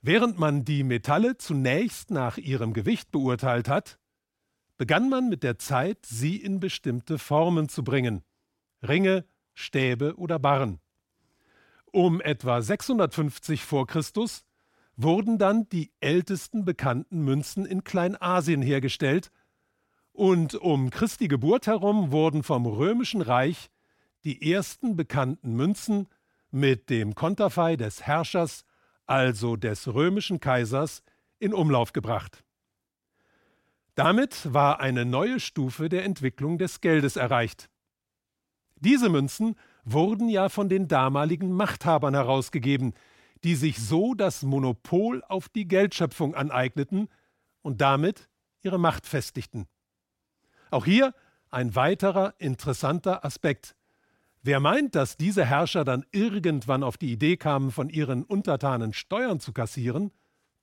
Während 0.00 0.38
man 0.38 0.64
die 0.64 0.82
Metalle 0.84 1.36
zunächst 1.36 2.10
nach 2.10 2.38
ihrem 2.38 2.72
Gewicht 2.72 3.10
beurteilt 3.10 3.68
hat, 3.68 3.98
begann 4.78 5.10
man 5.10 5.28
mit 5.28 5.42
der 5.42 5.58
Zeit, 5.58 6.06
sie 6.06 6.36
in 6.36 6.58
bestimmte 6.58 7.18
Formen 7.18 7.68
zu 7.68 7.84
bringen 7.84 8.22
Ringe, 8.82 9.26
Stäbe 9.52 10.16
oder 10.16 10.38
Barren. 10.38 10.80
Um 11.92 12.20
etwa 12.20 12.62
650 12.62 13.64
vor 13.64 13.86
Christus 13.86 14.44
wurden 14.96 15.38
dann 15.38 15.68
die 15.70 15.92
ältesten 16.00 16.64
bekannten 16.64 17.22
Münzen 17.24 17.66
in 17.66 17.84
Kleinasien 17.84 18.62
hergestellt, 18.62 19.30
und 20.12 20.54
um 20.56 20.90
Christi 20.90 21.28
Geburt 21.28 21.66
herum 21.66 22.10
wurden 22.12 22.42
vom 22.42 22.66
römischen 22.66 23.22
Reich 23.22 23.70
die 24.24 24.52
ersten 24.52 24.96
bekannten 24.96 25.54
Münzen 25.54 26.08
mit 26.50 26.90
dem 26.90 27.14
Konterfei 27.14 27.76
des 27.76 28.02
Herrschers 28.02 28.64
also 29.10 29.56
des 29.56 29.92
römischen 29.92 30.38
Kaisers, 30.38 31.02
in 31.40 31.52
Umlauf 31.52 31.92
gebracht. 31.92 32.44
Damit 33.96 34.54
war 34.54 34.78
eine 34.78 35.04
neue 35.04 35.40
Stufe 35.40 35.88
der 35.88 36.04
Entwicklung 36.04 36.58
des 36.58 36.80
Geldes 36.80 37.16
erreicht. 37.16 37.68
Diese 38.76 39.08
Münzen 39.08 39.56
wurden 39.84 40.28
ja 40.28 40.48
von 40.48 40.68
den 40.68 40.88
damaligen 40.88 41.52
Machthabern 41.52 42.14
herausgegeben, 42.14 42.94
die 43.44 43.54
sich 43.54 43.78
so 43.78 44.14
das 44.14 44.42
Monopol 44.42 45.22
auf 45.28 45.48
die 45.48 45.66
Geldschöpfung 45.66 46.34
aneigneten 46.34 47.08
und 47.62 47.80
damit 47.80 48.28
ihre 48.62 48.78
Macht 48.78 49.06
festigten. 49.06 49.66
Auch 50.70 50.84
hier 50.84 51.14
ein 51.50 51.74
weiterer 51.74 52.34
interessanter 52.38 53.24
Aspekt. 53.24 53.74
Wer 54.42 54.60
meint, 54.60 54.94
dass 54.94 55.16
diese 55.16 55.44
Herrscher 55.44 55.84
dann 55.84 56.04
irgendwann 56.12 56.82
auf 56.82 56.96
die 56.96 57.12
Idee 57.12 57.36
kamen, 57.36 57.70
von 57.70 57.90
ihren 57.90 58.24
Untertanen 58.24 58.92
Steuern 58.92 59.40
zu 59.40 59.52
kassieren, 59.52 60.12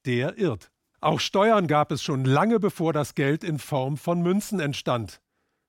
der 0.05 0.37
irrt. 0.37 0.71
Auch 0.99 1.19
Steuern 1.19 1.67
gab 1.67 1.91
es 1.91 2.01
schon 2.01 2.25
lange 2.25 2.59
bevor 2.59 2.91
das 2.91 3.13
Geld 3.13 3.43
in 3.43 3.59
Form 3.59 3.97
von 3.97 4.21
Münzen 4.21 4.59
entstand. 4.59 5.21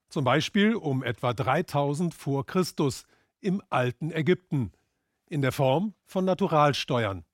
Zum 0.09 0.25
Beispiel 0.25 0.75
um 0.75 1.03
etwa 1.03 1.35
3000 1.35 2.15
vor 2.15 2.47
Christus 2.47 3.05
im 3.41 3.63
alten 3.71 4.11
Ägypten, 4.11 4.73
in 5.27 5.43
der 5.43 5.53
Form 5.53 5.95
von 6.05 6.25
Naturalsteuern. 6.25 7.25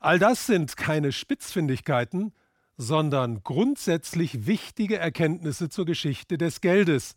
All 0.00 0.18
das 0.18 0.46
sind 0.46 0.76
keine 0.76 1.12
Spitzfindigkeiten, 1.12 2.34
sondern 2.76 3.42
grundsätzlich 3.42 4.46
wichtige 4.46 4.98
Erkenntnisse 4.98 5.68
zur 5.68 5.86
Geschichte 5.86 6.38
des 6.38 6.60
Geldes, 6.60 7.16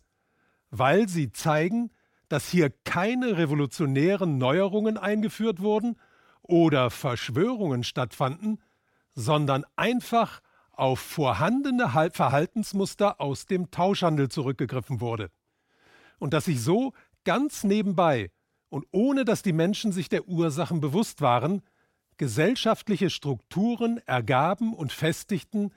weil 0.70 1.08
sie 1.08 1.32
zeigen, 1.32 1.90
dass 2.28 2.48
hier 2.48 2.70
keine 2.84 3.38
revolutionären 3.38 4.38
Neuerungen 4.38 4.96
eingeführt 4.96 5.60
wurden 5.60 5.96
oder 6.42 6.90
Verschwörungen 6.90 7.84
stattfanden, 7.84 8.62
sondern 9.14 9.64
einfach 9.76 10.40
auf 10.72 11.00
vorhandene 11.00 11.88
Verhaltensmuster 12.12 13.20
aus 13.20 13.46
dem 13.46 13.70
Tauschhandel 13.70 14.28
zurückgegriffen 14.28 15.00
wurde. 15.00 15.30
Und 16.18 16.34
dass 16.34 16.44
sich 16.44 16.62
so 16.62 16.92
ganz 17.24 17.64
nebenbei 17.64 18.30
und 18.68 18.86
ohne 18.90 19.24
dass 19.24 19.42
die 19.42 19.52
Menschen 19.52 19.92
sich 19.92 20.08
der 20.08 20.28
Ursachen 20.28 20.80
bewusst 20.80 21.20
waren, 21.20 21.62
gesellschaftliche 22.16 23.10
Strukturen 23.10 24.00
ergaben 24.06 24.74
und 24.74 24.92
festigten, 24.92 25.72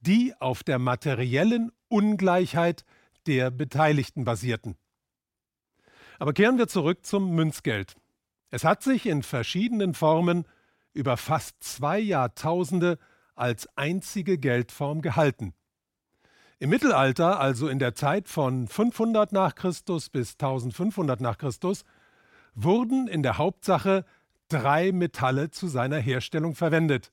die 0.00 0.34
auf 0.40 0.64
der 0.64 0.78
materiellen 0.78 1.70
Ungleichheit 1.88 2.84
der 3.26 3.50
Beteiligten 3.50 4.24
basierten. 4.24 4.76
Aber 6.18 6.32
kehren 6.32 6.58
wir 6.58 6.68
zurück 6.68 7.04
zum 7.04 7.34
Münzgeld. 7.34 7.94
Es 8.50 8.64
hat 8.64 8.82
sich 8.82 9.06
in 9.06 9.22
verschiedenen 9.22 9.94
Formen 9.94 10.46
über 10.92 11.16
fast 11.16 11.62
zwei 11.62 11.98
Jahrtausende 11.98 12.98
als 13.34 13.68
einzige 13.76 14.38
Geldform 14.38 15.02
gehalten. 15.02 15.54
Im 16.62 16.70
Mittelalter, 16.70 17.40
also 17.40 17.66
in 17.66 17.80
der 17.80 17.96
Zeit 17.96 18.28
von 18.28 18.68
500 18.68 19.32
nach 19.32 19.56
Christus 19.56 20.08
bis 20.08 20.34
1500 20.34 21.20
nach 21.20 21.36
Christus, 21.36 21.84
wurden 22.54 23.08
in 23.08 23.24
der 23.24 23.36
Hauptsache 23.36 24.04
drei 24.46 24.92
Metalle 24.92 25.50
zu 25.50 25.66
seiner 25.66 25.98
Herstellung 25.98 26.54
verwendet: 26.54 27.10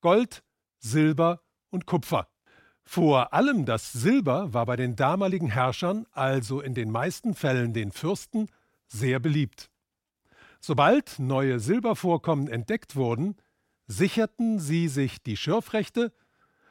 Gold, 0.00 0.42
Silber 0.80 1.42
und 1.70 1.86
Kupfer. 1.86 2.26
Vor 2.82 3.32
allem 3.32 3.66
das 3.66 3.92
Silber 3.92 4.52
war 4.52 4.66
bei 4.66 4.74
den 4.74 4.96
damaligen 4.96 5.48
Herrschern, 5.48 6.04
also 6.10 6.60
in 6.60 6.74
den 6.74 6.90
meisten 6.90 7.36
Fällen 7.36 7.72
den 7.72 7.92
Fürsten, 7.92 8.48
sehr 8.88 9.20
beliebt. 9.20 9.70
Sobald 10.58 11.20
neue 11.20 11.60
Silbervorkommen 11.60 12.48
entdeckt 12.48 12.96
wurden, 12.96 13.36
sicherten 13.86 14.58
sie 14.58 14.88
sich 14.88 15.22
die 15.22 15.36
Schürfrechte 15.36 16.12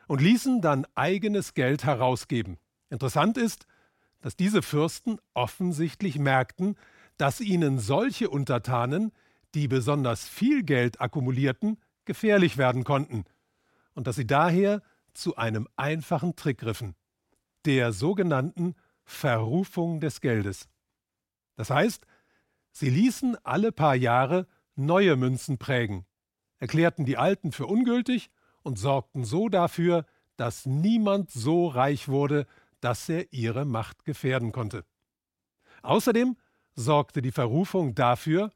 und 0.08 0.22
ließen 0.22 0.62
dann 0.62 0.88
eigenes 0.96 1.54
Geld 1.54 1.84
herausgeben. 1.84 2.58
Interessant 2.90 3.38
ist, 3.38 3.68
dass 4.22 4.36
diese 4.36 4.62
Fürsten 4.62 5.20
offensichtlich 5.34 6.18
merkten, 6.18 6.76
dass 7.18 7.42
ihnen 7.42 7.80
solche 7.80 8.30
Untertanen, 8.30 9.12
die 9.54 9.68
besonders 9.68 10.28
viel 10.28 10.64
Geld 10.64 11.02
akkumulierten, 11.02 11.78
gefährlich 12.06 12.58
werden 12.58 12.84
konnten 12.84 13.26
und 13.94 14.08
dass 14.08 14.16
sie 14.16 14.28
daher 14.28 14.82
zu 15.14 15.36
einem 15.36 15.68
einfachen 15.76 16.36
Trick 16.36 16.60
griffen. 16.60 16.96
der 17.66 17.92
sogenannten 17.92 18.76
Verrufung 19.04 20.00
des 20.00 20.22
Geldes. 20.22 20.70
Das 21.56 21.70
heißt, 21.70 22.06
sie 22.72 22.90
ließen 22.90 23.38
alle 23.44 23.72
paar 23.74 23.96
Jahre 23.96 24.48
neue 24.76 25.18
Münzen 25.18 25.58
prägen, 25.58 26.06
erklärten 26.60 27.04
die 27.04 27.18
alten 27.18 27.52
für 27.52 27.66
ungültig 27.66 28.30
und 28.68 28.78
sorgten 28.78 29.24
so 29.24 29.48
dafür, 29.48 30.06
dass 30.36 30.66
niemand 30.66 31.32
so 31.32 31.68
reich 31.68 32.10
wurde, 32.10 32.46
dass 32.82 33.08
er 33.08 33.32
ihre 33.32 33.64
Macht 33.64 34.04
gefährden 34.04 34.52
konnte. 34.52 34.84
Außerdem 35.84 36.36
sorgte 36.76 37.22
die 37.22 37.32
Verrufung 37.32 37.96
dafür, 37.96 38.52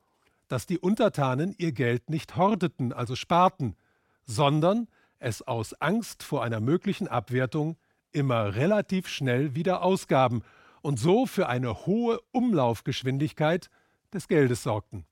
dass 0.49 0.65
die 0.65 0.77
Untertanen 0.77 1.55
ihr 1.57 1.71
Geld 1.71 2.09
nicht 2.09 2.35
horteten, 2.35 2.91
also 2.91 3.15
sparten, 3.15 3.77
sondern 4.25 4.89
es 5.17 5.41
aus 5.43 5.73
Angst 5.75 6.23
vor 6.23 6.43
einer 6.43 6.59
möglichen 6.59 7.07
Abwertung 7.07 7.77
immer 8.11 8.53
relativ 8.55 9.07
schnell 9.07 9.55
wieder 9.55 9.81
ausgaben 9.81 10.43
und 10.81 10.99
so 10.99 11.25
für 11.25 11.47
eine 11.47 11.85
hohe 11.85 12.19
Umlaufgeschwindigkeit 12.33 13.69
des 14.13 14.27
Geldes 14.27 14.63
sorgten. 14.63 15.05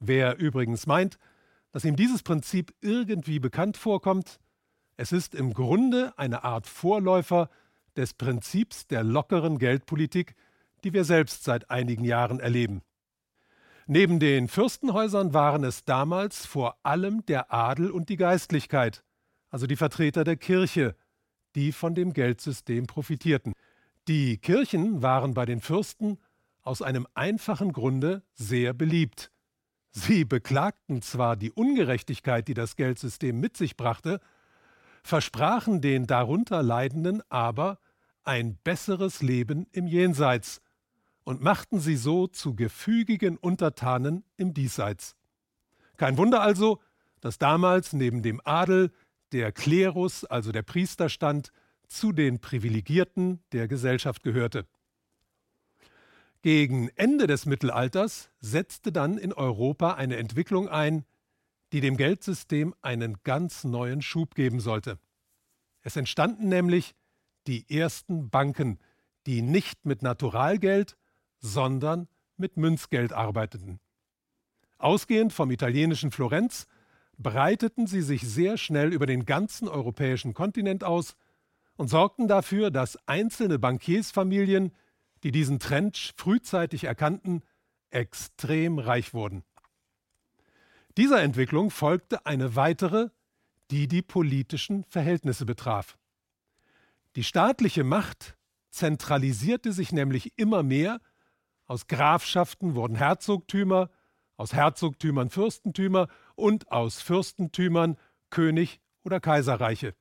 Wer 0.00 0.36
übrigens 0.36 0.86
meint, 0.86 1.18
dass 1.72 1.84
ihm 1.84 1.96
dieses 1.96 2.22
Prinzip 2.22 2.74
irgendwie 2.80 3.38
bekannt 3.40 3.76
vorkommt, 3.76 4.38
es 4.96 5.10
ist 5.10 5.34
im 5.34 5.52
Grunde 5.54 6.12
eine 6.16 6.44
Art 6.44 6.66
Vorläufer 6.66 7.50
des 7.96 8.14
Prinzips 8.14 8.86
der 8.86 9.02
lockeren 9.02 9.58
Geldpolitik, 9.58 10.34
die 10.84 10.92
wir 10.92 11.04
selbst 11.04 11.44
seit 11.44 11.70
einigen 11.70 12.04
Jahren 12.04 12.40
erleben. 12.40 12.82
Neben 13.86 14.20
den 14.20 14.48
Fürstenhäusern 14.48 15.34
waren 15.34 15.64
es 15.64 15.84
damals 15.84 16.46
vor 16.46 16.78
allem 16.82 17.24
der 17.26 17.52
Adel 17.52 17.90
und 17.90 18.08
die 18.08 18.16
Geistlichkeit, 18.16 19.02
also 19.50 19.66
die 19.66 19.76
Vertreter 19.76 20.24
der 20.24 20.36
Kirche, 20.36 20.94
die 21.54 21.72
von 21.72 21.94
dem 21.94 22.12
Geldsystem 22.12 22.86
profitierten. 22.86 23.54
Die 24.08 24.38
Kirchen 24.38 25.02
waren 25.02 25.34
bei 25.34 25.46
den 25.46 25.60
Fürsten 25.60 26.18
aus 26.62 26.80
einem 26.80 27.06
einfachen 27.14 27.72
Grunde 27.72 28.22
sehr 28.34 28.72
beliebt. 28.72 29.30
Sie 29.92 30.24
beklagten 30.24 31.02
zwar 31.02 31.36
die 31.36 31.52
Ungerechtigkeit, 31.52 32.48
die 32.48 32.54
das 32.54 32.76
Geldsystem 32.76 33.38
mit 33.38 33.56
sich 33.56 33.76
brachte, 33.76 34.20
versprachen 35.02 35.80
den 35.82 36.06
darunter 36.06 36.62
Leidenden 36.62 37.22
aber 37.28 37.78
ein 38.24 38.56
besseres 38.64 39.20
Leben 39.20 39.66
im 39.72 39.86
Jenseits 39.86 40.62
und 41.24 41.42
machten 41.42 41.78
sie 41.78 41.96
so 41.96 42.26
zu 42.26 42.54
gefügigen 42.54 43.36
Untertanen 43.36 44.24
im 44.36 44.54
Diesseits. 44.54 45.14
Kein 45.96 46.16
Wunder 46.16 46.40
also, 46.40 46.80
dass 47.20 47.38
damals 47.38 47.92
neben 47.92 48.22
dem 48.22 48.40
Adel 48.44 48.92
der 49.32 49.52
Klerus, 49.52 50.24
also 50.24 50.52
der 50.52 50.62
Priesterstand, 50.62 51.52
zu 51.86 52.12
den 52.12 52.40
Privilegierten 52.40 53.40
der 53.52 53.68
Gesellschaft 53.68 54.22
gehörte. 54.22 54.66
Gegen 56.42 56.88
Ende 56.96 57.28
des 57.28 57.46
Mittelalters 57.46 58.30
setzte 58.40 58.90
dann 58.90 59.16
in 59.16 59.32
Europa 59.32 59.94
eine 59.94 60.16
Entwicklung 60.16 60.68
ein, 60.68 61.04
die 61.72 61.80
dem 61.80 61.96
Geldsystem 61.96 62.74
einen 62.82 63.18
ganz 63.22 63.62
neuen 63.62 64.02
Schub 64.02 64.34
geben 64.34 64.58
sollte. 64.58 64.98
Es 65.82 65.96
entstanden 65.96 66.48
nämlich 66.48 66.94
die 67.46 67.64
ersten 67.70 68.28
Banken, 68.28 68.80
die 69.26 69.40
nicht 69.40 69.86
mit 69.86 70.02
Naturalgeld, 70.02 70.96
sondern 71.38 72.08
mit 72.36 72.56
Münzgeld 72.56 73.12
arbeiteten. 73.12 73.78
Ausgehend 74.78 75.32
vom 75.32 75.52
italienischen 75.52 76.10
Florenz 76.10 76.66
breiteten 77.18 77.86
sie 77.86 78.02
sich 78.02 78.22
sehr 78.22 78.58
schnell 78.58 78.92
über 78.92 79.06
den 79.06 79.26
ganzen 79.26 79.68
europäischen 79.68 80.34
Kontinent 80.34 80.82
aus 80.82 81.14
und 81.76 81.88
sorgten 81.88 82.26
dafür, 82.26 82.72
dass 82.72 82.98
einzelne 83.06 83.60
Bankiersfamilien, 83.60 84.72
die 85.22 85.32
diesen 85.32 85.58
Trend 85.58 86.14
frühzeitig 86.16 86.84
erkannten, 86.84 87.42
extrem 87.90 88.78
reich 88.78 89.14
wurden. 89.14 89.44
Dieser 90.96 91.22
Entwicklung 91.22 91.70
folgte 91.70 92.26
eine 92.26 92.56
weitere, 92.56 93.08
die 93.70 93.88
die 93.88 94.02
politischen 94.02 94.84
Verhältnisse 94.84 95.46
betraf. 95.46 95.96
Die 97.16 97.24
staatliche 97.24 97.84
Macht 97.84 98.36
zentralisierte 98.70 99.72
sich 99.72 99.92
nämlich 99.92 100.38
immer 100.38 100.62
mehr, 100.62 101.00
aus 101.66 101.86
Grafschaften 101.86 102.74
wurden 102.74 102.96
Herzogtümer, 102.96 103.90
aus 104.36 104.52
Herzogtümern 104.52 105.30
Fürstentümer 105.30 106.08
und 106.34 106.70
aus 106.72 107.00
Fürstentümern 107.00 107.96
König 108.30 108.80
oder 109.04 109.20
Kaiserreiche. 109.20 109.94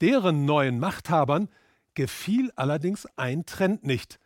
Deren 0.00 0.44
neuen 0.44 0.78
Machthabern 0.78 1.48
gefiel 1.94 2.52
allerdings 2.56 3.06
ein 3.16 3.46
Trend 3.46 3.84
nicht, 3.84 4.18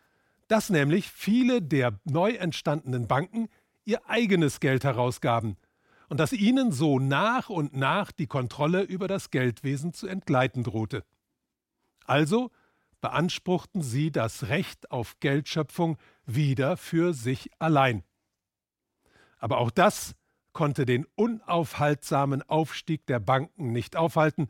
dass 0.48 0.70
nämlich 0.70 1.10
viele 1.10 1.62
der 1.62 1.98
neu 2.04 2.32
entstandenen 2.32 3.06
Banken 3.06 3.48
ihr 3.84 4.08
eigenes 4.08 4.60
Geld 4.60 4.84
herausgaben 4.84 5.56
und 6.08 6.20
dass 6.20 6.32
ihnen 6.32 6.72
so 6.72 6.98
nach 6.98 7.48
und 7.48 7.76
nach 7.76 8.12
die 8.12 8.26
Kontrolle 8.26 8.82
über 8.82 9.08
das 9.08 9.30
Geldwesen 9.30 9.92
zu 9.92 10.06
entgleiten 10.06 10.64
drohte. 10.64 11.04
Also 12.04 12.50
beanspruchten 13.00 13.82
sie 13.82 14.10
das 14.10 14.48
Recht 14.48 14.90
auf 14.90 15.20
Geldschöpfung 15.20 15.98
wieder 16.24 16.76
für 16.76 17.14
sich 17.14 17.50
allein. 17.58 18.02
Aber 19.38 19.58
auch 19.58 19.70
das 19.70 20.14
konnte 20.52 20.84
den 20.86 21.06
unaufhaltsamen 21.14 22.42
Aufstieg 22.42 23.06
der 23.06 23.20
Banken 23.20 23.72
nicht 23.72 23.94
aufhalten, 23.94 24.48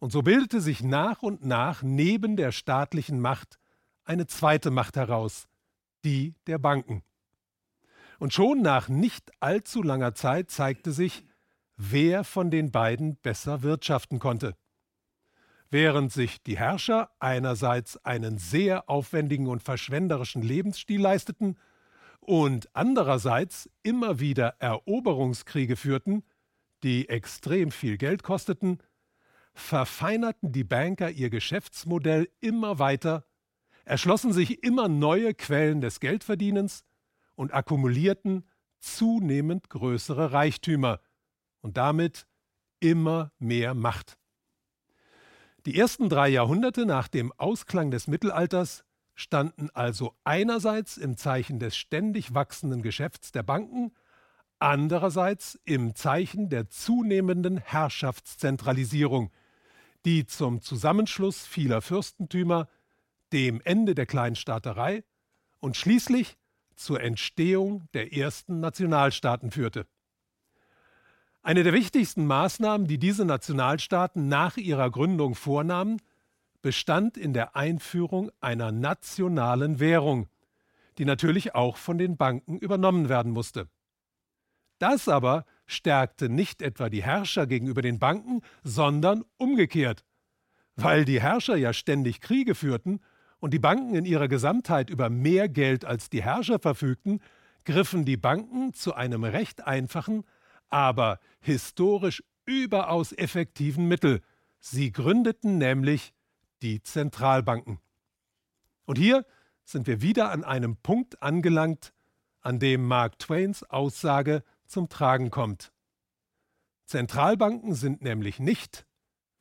und 0.00 0.10
so 0.10 0.22
bildete 0.22 0.60
sich 0.60 0.82
nach 0.82 1.22
und 1.22 1.44
nach 1.44 1.82
neben 1.82 2.36
der 2.36 2.52
staatlichen 2.52 3.20
Macht 3.20 3.58
eine 4.04 4.26
zweite 4.26 4.70
Macht 4.70 4.96
heraus, 4.96 5.46
die 6.04 6.34
der 6.46 6.58
Banken. 6.58 7.02
Und 8.18 8.34
schon 8.34 8.62
nach 8.62 8.88
nicht 8.88 9.30
allzu 9.40 9.82
langer 9.82 10.14
Zeit 10.14 10.50
zeigte 10.50 10.92
sich, 10.92 11.24
wer 11.76 12.24
von 12.24 12.50
den 12.50 12.70
beiden 12.70 13.16
besser 13.16 13.62
wirtschaften 13.62 14.18
konnte. 14.18 14.56
Während 15.70 16.12
sich 16.12 16.42
die 16.42 16.58
Herrscher 16.58 17.10
einerseits 17.20 17.96
einen 18.04 18.38
sehr 18.38 18.90
aufwendigen 18.90 19.46
und 19.46 19.62
verschwenderischen 19.62 20.42
Lebensstil 20.42 21.00
leisteten 21.00 21.56
und 22.20 22.74
andererseits 22.74 23.70
immer 23.82 24.18
wieder 24.18 24.56
Eroberungskriege 24.58 25.76
führten, 25.76 26.24
die 26.82 27.08
extrem 27.08 27.70
viel 27.70 27.98
Geld 27.98 28.22
kosteten, 28.22 28.78
verfeinerten 29.52 30.52
die 30.52 30.64
Banker 30.64 31.10
ihr 31.10 31.30
Geschäftsmodell 31.30 32.28
immer 32.40 32.78
weiter, 32.78 33.24
erschlossen 33.84 34.32
sich 34.32 34.62
immer 34.62 34.88
neue 34.88 35.34
Quellen 35.34 35.80
des 35.80 36.00
Geldverdienens 36.00 36.84
und 37.34 37.54
akkumulierten 37.54 38.48
zunehmend 38.78 39.68
größere 39.68 40.32
Reichtümer 40.32 41.00
und 41.60 41.76
damit 41.76 42.26
immer 42.80 43.32
mehr 43.38 43.74
Macht. 43.74 44.18
Die 45.66 45.78
ersten 45.78 46.08
drei 46.08 46.28
Jahrhunderte 46.28 46.86
nach 46.86 47.08
dem 47.08 47.32
Ausklang 47.32 47.90
des 47.90 48.06
Mittelalters 48.06 48.84
standen 49.14 49.68
also 49.74 50.14
einerseits 50.24 50.96
im 50.96 51.16
Zeichen 51.18 51.58
des 51.58 51.76
ständig 51.76 52.32
wachsenden 52.34 52.80
Geschäfts 52.80 53.32
der 53.32 53.42
Banken, 53.42 53.92
andererseits 54.58 55.60
im 55.64 55.94
Zeichen 55.94 56.48
der 56.48 56.70
zunehmenden 56.70 57.58
Herrschaftszentralisierung, 57.58 59.30
die 60.04 60.26
zum 60.26 60.60
Zusammenschluss 60.62 61.46
vieler 61.46 61.82
Fürstentümer, 61.82 62.68
dem 63.32 63.60
Ende 63.64 63.94
der 63.94 64.06
Kleinstaaterei 64.06 65.04
und 65.60 65.76
schließlich 65.76 66.36
zur 66.74 67.00
Entstehung 67.02 67.88
der 67.92 68.12
ersten 68.14 68.60
Nationalstaaten 68.60 69.50
führte. 69.50 69.86
Eine 71.42 71.62
der 71.62 71.72
wichtigsten 71.72 72.26
Maßnahmen, 72.26 72.86
die 72.86 72.98
diese 72.98 73.24
Nationalstaaten 73.24 74.28
nach 74.28 74.56
ihrer 74.56 74.90
Gründung 74.90 75.34
vornahmen, 75.34 76.00
bestand 76.60 77.16
in 77.16 77.32
der 77.32 77.56
Einführung 77.56 78.30
einer 78.40 78.72
nationalen 78.72 79.80
Währung, 79.80 80.28
die 80.98 81.04
natürlich 81.04 81.54
auch 81.54 81.76
von 81.76 81.96
den 81.96 82.16
Banken 82.16 82.58
übernommen 82.58 83.08
werden 83.08 83.32
musste. 83.32 83.68
Das 84.78 85.08
aber 85.08 85.44
stärkte 85.70 86.28
nicht 86.28 86.62
etwa 86.62 86.88
die 86.88 87.02
Herrscher 87.02 87.46
gegenüber 87.46 87.82
den 87.82 87.98
Banken, 87.98 88.42
sondern 88.62 89.24
umgekehrt. 89.36 90.04
Weil 90.76 91.04
die 91.04 91.20
Herrscher 91.20 91.56
ja 91.56 91.72
ständig 91.72 92.20
Kriege 92.20 92.54
führten 92.54 93.00
und 93.38 93.52
die 93.52 93.58
Banken 93.58 93.94
in 93.94 94.04
ihrer 94.04 94.28
Gesamtheit 94.28 94.90
über 94.90 95.10
mehr 95.10 95.48
Geld 95.48 95.84
als 95.84 96.10
die 96.10 96.22
Herrscher 96.22 96.58
verfügten, 96.58 97.20
griffen 97.64 98.04
die 98.04 98.16
Banken 98.16 98.72
zu 98.72 98.94
einem 98.94 99.24
recht 99.24 99.66
einfachen, 99.66 100.24
aber 100.68 101.18
historisch 101.40 102.22
überaus 102.46 103.12
effektiven 103.12 103.86
Mittel. 103.86 104.20
Sie 104.58 104.92
gründeten 104.92 105.58
nämlich 105.58 106.12
die 106.62 106.82
Zentralbanken. 106.82 107.78
Und 108.84 108.98
hier 108.98 109.24
sind 109.64 109.86
wir 109.86 110.02
wieder 110.02 110.30
an 110.30 110.44
einem 110.44 110.76
Punkt 110.76 111.22
angelangt, 111.22 111.92
an 112.40 112.58
dem 112.58 112.86
Mark 112.86 113.18
Twains 113.18 113.62
Aussage 113.62 114.42
zum 114.70 114.88
Tragen 114.88 115.30
kommt. 115.30 115.72
Zentralbanken 116.86 117.74
sind 117.74 118.02
nämlich 118.02 118.38
nicht, 118.38 118.86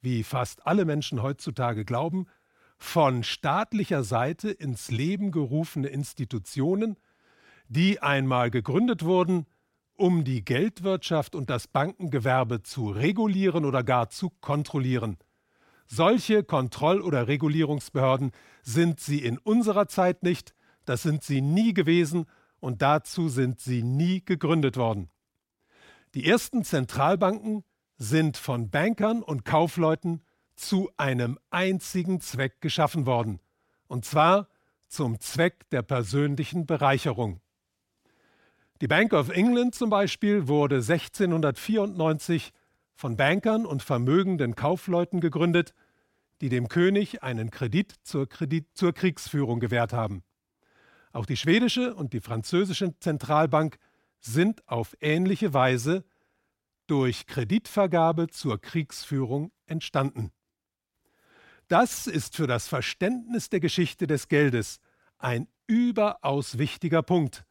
wie 0.01 0.23
fast 0.23 0.67
alle 0.67 0.85
Menschen 0.85 1.21
heutzutage 1.21 1.85
glauben, 1.85 2.27
von 2.77 3.23
staatlicher 3.23 4.03
Seite 4.03 4.49
ins 4.49 4.89
Leben 4.89 5.31
gerufene 5.31 5.87
Institutionen, 5.87 6.97
die 7.67 8.01
einmal 8.01 8.51
gegründet 8.51 9.03
wurden, 9.03 9.45
um 9.95 10.23
die 10.23 10.45
Geldwirtschaft 10.45 11.35
und 11.35 11.49
das 11.49 11.67
Bankengewerbe 11.67 12.63
zu 12.63 12.89
regulieren 12.89 13.65
oder 13.65 13.83
gar 13.83 14.09
zu 14.09 14.29
kontrollieren. 14.41 15.17
Solche 15.85 16.43
Kontroll- 16.43 17.01
oder 17.01 17.27
Regulierungsbehörden 17.27 18.31
sind 18.63 18.99
sie 18.99 19.23
in 19.23 19.37
unserer 19.37 19.87
Zeit 19.87 20.23
nicht, 20.23 20.53
das 20.85 21.01
sind 21.01 21.23
sie 21.23 21.41
nie 21.41 21.73
gewesen 21.73 22.25
und 22.59 22.81
dazu 22.81 23.27
sind 23.27 23.59
sie 23.59 23.83
nie 23.83 24.23
gegründet 24.23 24.77
worden. 24.77 25.09
Die 26.15 26.25
ersten 26.25 26.63
Zentralbanken 26.63 27.63
sind 27.97 28.35
von 28.35 28.71
Bankern 28.71 29.21
und 29.21 29.45
Kaufleuten 29.45 30.23
zu 30.55 30.89
einem 30.97 31.37
einzigen 31.51 32.19
Zweck 32.19 32.61
geschaffen 32.61 33.05
worden, 33.05 33.39
und 33.87 34.05
zwar 34.05 34.47
zum 34.87 35.19
Zweck 35.19 35.69
der 35.69 35.83
persönlichen 35.83 36.65
Bereicherung. 36.65 37.41
Die 38.81 38.87
Bank 38.87 39.13
of 39.13 39.29
England 39.29 39.75
zum 39.75 39.91
Beispiel 39.91 40.47
wurde 40.47 40.77
1694 40.77 42.53
von 42.95 43.15
Bankern 43.15 43.67
und 43.67 43.83
vermögenden 43.83 44.55
Kaufleuten 44.55 45.19
gegründet, 45.19 45.75
die 46.41 46.49
dem 46.49 46.69
König 46.69 47.21
einen 47.21 47.51
Kredit 47.51 47.93
zur, 48.01 48.27
Kredit 48.27 48.65
zur 48.73 48.93
Kriegsführung 48.93 49.59
gewährt 49.59 49.93
haben. 49.93 50.23
Auch 51.11 51.27
die 51.27 51.37
schwedische 51.37 51.93
und 51.93 52.13
die 52.13 52.21
französische 52.21 52.97
Zentralbank 52.99 53.77
sind 54.19 54.67
auf 54.67 54.95
ähnliche 55.01 55.53
Weise 55.53 56.03
durch 56.87 57.27
Kreditvergabe 57.27 58.27
zur 58.27 58.59
Kriegsführung 58.59 59.51
entstanden. 59.65 60.31
Das 61.67 62.07
ist 62.07 62.35
für 62.35 62.47
das 62.47 62.67
Verständnis 62.67 63.49
der 63.49 63.59
Geschichte 63.59 64.07
des 64.07 64.27
Geldes 64.27 64.79
ein 65.19 65.47
überaus 65.67 66.57
wichtiger 66.57 67.03
Punkt. 67.03 67.45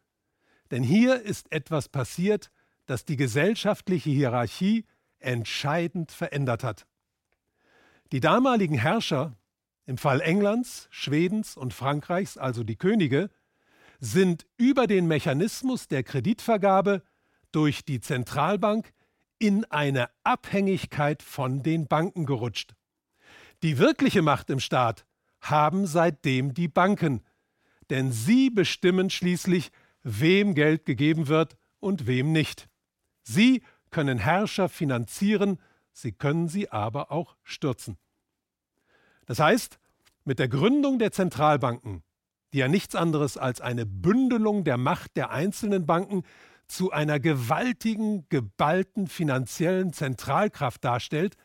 Denn 0.70 0.82
hier 0.82 1.22
ist 1.22 1.52
etwas 1.52 1.88
passiert, 1.88 2.50
das 2.86 3.04
die 3.04 3.16
gesellschaftliche 3.16 4.10
Hierarchie 4.10 4.84
entscheidend 5.20 6.10
verändert 6.10 6.64
hat. 6.64 6.86
Die 8.12 8.20
damaligen 8.20 8.76
Herrscher, 8.76 9.36
im 9.86 9.98
Fall 9.98 10.20
Englands, 10.20 10.88
Schwedens 10.90 11.56
und 11.56 11.72
Frankreichs, 11.72 12.36
also 12.36 12.64
die 12.64 12.76
Könige, 12.76 13.30
sind 13.98 14.46
über 14.56 14.86
den 14.86 15.06
Mechanismus 15.06 15.88
der 15.88 16.02
Kreditvergabe 16.02 17.02
durch 17.52 17.84
die 17.84 18.00
Zentralbank 18.00 18.92
in 19.38 19.64
eine 19.66 20.10
Abhängigkeit 20.24 21.22
von 21.22 21.62
den 21.62 21.86
Banken 21.86 22.26
gerutscht. 22.26 22.74
Die 23.62 23.78
wirkliche 23.78 24.22
Macht 24.22 24.50
im 24.50 24.60
Staat 24.60 25.06
haben 25.40 25.86
seitdem 25.86 26.54
die 26.54 26.68
Banken, 26.68 27.22
denn 27.90 28.12
sie 28.12 28.50
bestimmen 28.50 29.10
schließlich, 29.10 29.70
wem 30.02 30.54
Geld 30.54 30.84
gegeben 30.84 31.28
wird 31.28 31.56
und 31.80 32.06
wem 32.06 32.32
nicht. 32.32 32.68
Sie 33.22 33.62
können 33.90 34.18
Herrscher 34.18 34.68
finanzieren, 34.68 35.58
sie 35.92 36.12
können 36.12 36.48
sie 36.48 36.70
aber 36.70 37.10
auch 37.10 37.36
stürzen. 37.42 37.98
Das 39.26 39.38
heißt, 39.38 39.78
mit 40.24 40.38
der 40.38 40.48
Gründung 40.48 40.98
der 40.98 41.12
Zentralbanken, 41.12 42.02
die 42.52 42.58
ja 42.58 42.68
nichts 42.68 42.94
anderes 42.94 43.36
als 43.36 43.60
eine 43.60 43.86
Bündelung 43.86 44.64
der 44.64 44.76
Macht 44.76 45.16
der 45.16 45.30
einzelnen 45.30 45.86
Banken 45.86 46.22
zu 46.66 46.90
einer 46.92 47.18
gewaltigen, 47.18 48.26
geballten 48.28 49.06
finanziellen 49.06 49.92
Zentralkraft 49.92 50.84
darstellt, 50.84 51.36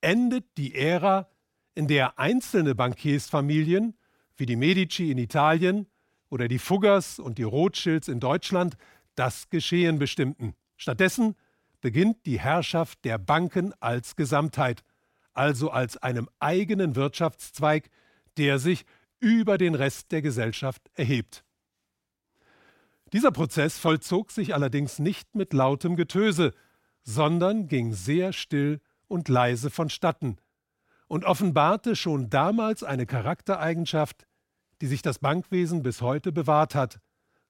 endet 0.00 0.44
die 0.56 0.74
Ära, 0.74 1.28
in 1.74 1.86
der 1.86 2.18
einzelne 2.18 2.74
Bankiersfamilien 2.74 3.96
wie 4.36 4.46
die 4.46 4.56
Medici 4.56 5.12
in 5.12 5.18
Italien 5.18 5.86
oder 6.28 6.48
die 6.48 6.58
Fuggers 6.58 7.20
und 7.20 7.38
die 7.38 7.44
Rothschilds 7.44 8.08
in 8.08 8.18
Deutschland 8.18 8.76
das 9.14 9.48
Geschehen 9.48 10.00
bestimmten. 10.00 10.54
Stattdessen 10.76 11.36
beginnt 11.80 12.26
die 12.26 12.40
Herrschaft 12.40 13.04
der 13.04 13.18
Banken 13.18 13.72
als 13.78 14.16
Gesamtheit, 14.16 14.82
also 15.34 15.70
als 15.70 15.96
einem 15.96 16.28
eigenen 16.40 16.96
Wirtschaftszweig, 16.96 17.90
der 18.36 18.58
sich 18.58 18.84
über 19.20 19.58
den 19.58 19.74
Rest 19.74 20.12
der 20.12 20.22
Gesellschaft 20.22 20.82
erhebt. 20.94 21.44
Dieser 23.12 23.30
Prozess 23.30 23.78
vollzog 23.78 24.30
sich 24.30 24.54
allerdings 24.54 24.98
nicht 24.98 25.34
mit 25.34 25.52
lautem 25.52 25.96
Getöse, 25.96 26.52
sondern 27.02 27.68
ging 27.68 27.92
sehr 27.94 28.32
still 28.32 28.80
und 29.06 29.28
leise 29.28 29.70
vonstatten 29.70 30.36
und 31.06 31.24
offenbarte 31.24 31.96
schon 31.96 32.28
damals 32.28 32.82
eine 32.84 33.06
Charaktereigenschaft, 33.06 34.26
die 34.80 34.86
sich 34.86 35.02
das 35.02 35.18
Bankwesen 35.18 35.82
bis 35.82 36.02
heute 36.02 36.32
bewahrt 36.32 36.74
hat 36.74 37.00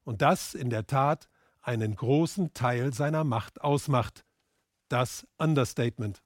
und 0.03 0.21
das 0.21 0.55
in 0.55 0.69
der 0.69 0.87
Tat 0.87 1.27
einen 1.61 1.95
großen 1.95 2.53
Teil 2.53 2.93
seiner 2.93 3.25
Macht 3.25 3.61
ausmacht, 3.61 4.23
das 4.87 5.27
Understatement. 5.37 6.23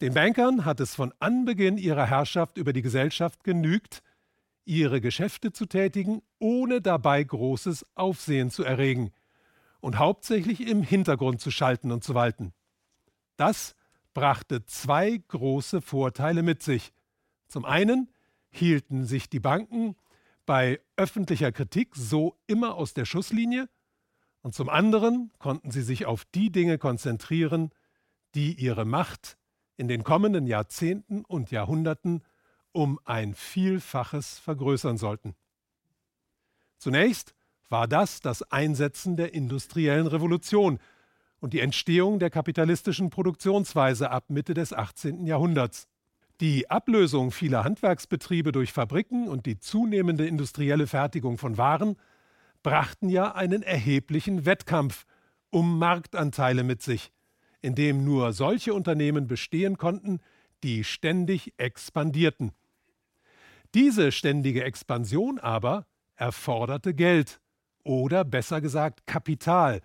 Den 0.00 0.14
Bankern 0.14 0.64
hat 0.64 0.80
es 0.80 0.94
von 0.94 1.12
Anbeginn 1.20 1.78
ihrer 1.78 2.06
Herrschaft 2.06 2.58
über 2.58 2.72
die 2.72 2.82
Gesellschaft 2.82 3.44
genügt, 3.44 4.02
ihre 4.66 5.00
Geschäfte 5.00 5.52
zu 5.52 5.66
tätigen, 5.66 6.22
ohne 6.38 6.82
dabei 6.82 7.22
großes 7.22 7.86
Aufsehen 7.94 8.50
zu 8.50 8.64
erregen 8.64 9.12
und 9.80 9.98
hauptsächlich 9.98 10.68
im 10.68 10.82
Hintergrund 10.82 11.40
zu 11.40 11.50
schalten 11.50 11.92
und 11.92 12.04
zu 12.04 12.14
walten. 12.14 12.52
Das 13.36 13.76
brachte 14.12 14.64
zwei 14.66 15.22
große 15.28 15.80
Vorteile 15.80 16.42
mit 16.42 16.62
sich. 16.62 16.92
Zum 17.48 17.64
einen 17.64 18.10
hielten 18.50 19.06
sich 19.06 19.28
die 19.28 19.40
Banken 19.40 19.96
bei 20.46 20.80
öffentlicher 20.96 21.52
Kritik 21.52 21.94
so 21.94 22.36
immer 22.46 22.74
aus 22.74 22.94
der 22.94 23.04
Schusslinie 23.04 23.68
und 24.42 24.54
zum 24.54 24.68
anderen 24.68 25.32
konnten 25.38 25.70
sie 25.70 25.82
sich 25.82 26.06
auf 26.06 26.24
die 26.24 26.50
Dinge 26.50 26.78
konzentrieren, 26.78 27.70
die 28.34 28.54
ihre 28.54 28.84
Macht 28.84 29.38
in 29.76 29.88
den 29.88 30.04
kommenden 30.04 30.46
Jahrzehnten 30.46 31.24
und 31.24 31.50
Jahrhunderten 31.50 32.22
um 32.76 33.00
ein 33.06 33.32
Vielfaches 33.32 34.38
vergrößern 34.38 34.98
sollten. 34.98 35.34
Zunächst 36.76 37.34
war 37.70 37.88
das 37.88 38.20
das 38.20 38.42
Einsetzen 38.52 39.16
der 39.16 39.32
industriellen 39.32 40.06
Revolution 40.06 40.78
und 41.40 41.54
die 41.54 41.60
Entstehung 41.60 42.18
der 42.18 42.28
kapitalistischen 42.28 43.08
Produktionsweise 43.08 44.10
ab 44.10 44.26
Mitte 44.28 44.52
des 44.52 44.74
18. 44.74 45.26
Jahrhunderts. 45.26 45.88
Die 46.40 46.70
Ablösung 46.70 47.30
vieler 47.30 47.64
Handwerksbetriebe 47.64 48.52
durch 48.52 48.74
Fabriken 48.74 49.26
und 49.26 49.46
die 49.46 49.58
zunehmende 49.58 50.26
industrielle 50.26 50.86
Fertigung 50.86 51.38
von 51.38 51.56
Waren 51.56 51.96
brachten 52.62 53.08
ja 53.08 53.34
einen 53.34 53.62
erheblichen 53.62 54.44
Wettkampf 54.44 55.06
um 55.48 55.78
Marktanteile 55.78 56.62
mit 56.62 56.82
sich, 56.82 57.10
in 57.62 57.74
dem 57.74 58.04
nur 58.04 58.34
solche 58.34 58.74
Unternehmen 58.74 59.28
bestehen 59.28 59.78
konnten, 59.78 60.20
die 60.62 60.84
ständig 60.84 61.54
expandierten. 61.56 62.52
Diese 63.74 64.12
ständige 64.12 64.64
Expansion 64.64 65.38
aber 65.38 65.86
erforderte 66.16 66.94
Geld 66.94 67.40
oder 67.84 68.24
besser 68.24 68.60
gesagt 68.60 69.06
Kapital, 69.06 69.80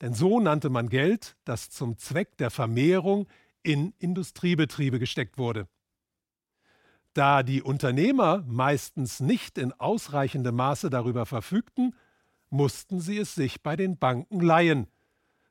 denn 0.00 0.14
so 0.14 0.40
nannte 0.40 0.70
man 0.70 0.88
Geld, 0.88 1.36
das 1.44 1.70
zum 1.70 1.98
Zweck 1.98 2.36
der 2.38 2.50
Vermehrung 2.50 3.26
in 3.62 3.92
Industriebetriebe 3.98 4.98
gesteckt 4.98 5.38
wurde. 5.38 5.68
Da 7.14 7.42
die 7.42 7.62
Unternehmer 7.62 8.44
meistens 8.46 9.18
nicht 9.20 9.58
in 9.58 9.72
ausreichendem 9.72 10.54
Maße 10.54 10.88
darüber 10.90 11.26
verfügten, 11.26 11.96
mussten 12.50 13.00
sie 13.00 13.18
es 13.18 13.34
sich 13.34 13.62
bei 13.62 13.76
den 13.76 13.98
Banken 13.98 14.40
leihen, 14.40 14.86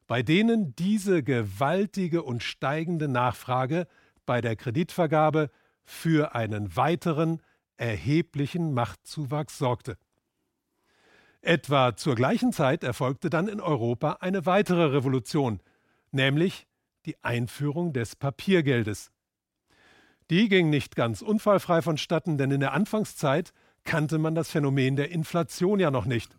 bei 0.08 0.24
denen 0.24 0.76
diese 0.76 1.24
gewaltige 1.24 2.24
und 2.24 2.42
steigende 2.42 3.08
Nachfrage 3.08 3.88
bei 4.26 4.40
der 4.40 4.56
Kreditvergabe 4.56 5.52
für 5.84 6.36
einen 6.36 6.76
weiteren 6.76 7.42
erheblichen 7.78 8.74
Machtzuwachs 8.74 9.58
sorgte. 9.58 9.98
Etwa 11.42 11.96
zur 11.96 12.16
gleichen 12.16 12.52
Zeit 12.52 12.84
erfolgte 12.84 13.30
dann 13.30 13.48
in 13.48 13.62
Europa 13.62 14.18
eine 14.20 14.46
weitere 14.46 14.86
Revolution, 14.86 15.62
nämlich 16.12 16.68
die 17.06 17.24
Einführung 17.24 17.94
des 17.94 18.16
Papiergeldes. 18.16 19.12
Die 20.30 20.50
ging 20.50 20.70
nicht 20.70 20.96
ganz 20.96 21.22
unfallfrei 21.22 21.82
vonstatten, 21.82 22.38
denn 22.38 22.52
in 22.52 22.60
der 22.60 22.74
Anfangszeit 22.74 23.54
kannte 23.86 24.18
man 24.18 24.36
das 24.36 24.52
Phänomen 24.52 24.98
der 24.98 25.12
Inflation 25.12 25.80
ja 25.80 25.90
noch 25.90 26.06
nicht. 26.06 26.36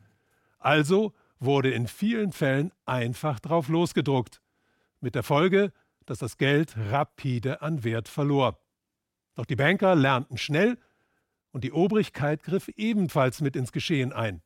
Also 0.58 1.14
wurde 1.40 1.70
in 1.70 1.86
vielen 1.86 2.32
Fällen 2.32 2.72
einfach 2.84 3.40
drauf 3.40 3.68
losgedruckt, 3.68 4.42
mit 5.00 5.14
der 5.14 5.22
Folge, 5.22 5.72
dass 6.04 6.18
das 6.18 6.36
Geld 6.36 6.74
rapide 6.76 7.62
an 7.62 7.84
Wert 7.84 8.08
verlor. 8.08 8.58
Doch 9.34 9.46
die 9.46 9.56
Banker 9.56 9.94
lernten 9.94 10.36
schnell 10.36 10.76
und 11.52 11.64
die 11.64 11.72
Obrigkeit 11.72 12.42
griff 12.42 12.68
ebenfalls 12.76 13.40
mit 13.40 13.56
ins 13.56 13.72
Geschehen 13.72 14.12
ein. 14.12 14.42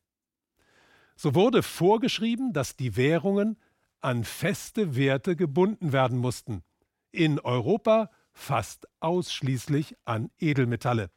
So 1.16 1.34
wurde 1.34 1.62
vorgeschrieben, 1.62 2.52
dass 2.52 2.76
die 2.76 2.96
Währungen 2.96 3.58
an 4.00 4.24
feste 4.24 4.96
Werte 4.96 5.36
gebunden 5.36 5.92
werden 5.92 6.18
mussten. 6.18 6.62
In 7.10 7.38
Europa 7.38 8.10
fast 8.32 8.88
ausschließlich 9.00 9.96
an 10.04 10.30
Edelmetalle. 10.38 11.10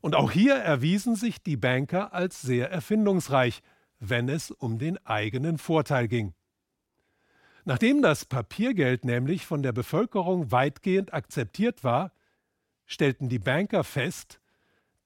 Und 0.00 0.14
auch 0.14 0.30
hier 0.30 0.54
erwiesen 0.54 1.16
sich 1.16 1.42
die 1.42 1.56
Banker 1.56 2.12
als 2.12 2.40
sehr 2.40 2.70
erfindungsreich, 2.70 3.62
wenn 3.98 4.28
es 4.28 4.50
um 4.50 4.78
den 4.78 5.04
eigenen 5.06 5.58
Vorteil 5.58 6.08
ging. 6.08 6.34
Nachdem 7.64 8.00
das 8.00 8.24
Papiergeld 8.24 9.04
nämlich 9.04 9.44
von 9.44 9.62
der 9.62 9.72
Bevölkerung 9.72 10.50
weitgehend 10.50 11.12
akzeptiert 11.12 11.84
war, 11.84 12.12
stellten 12.86 13.28
die 13.28 13.38
Banker 13.38 13.84
fest, 13.84 14.40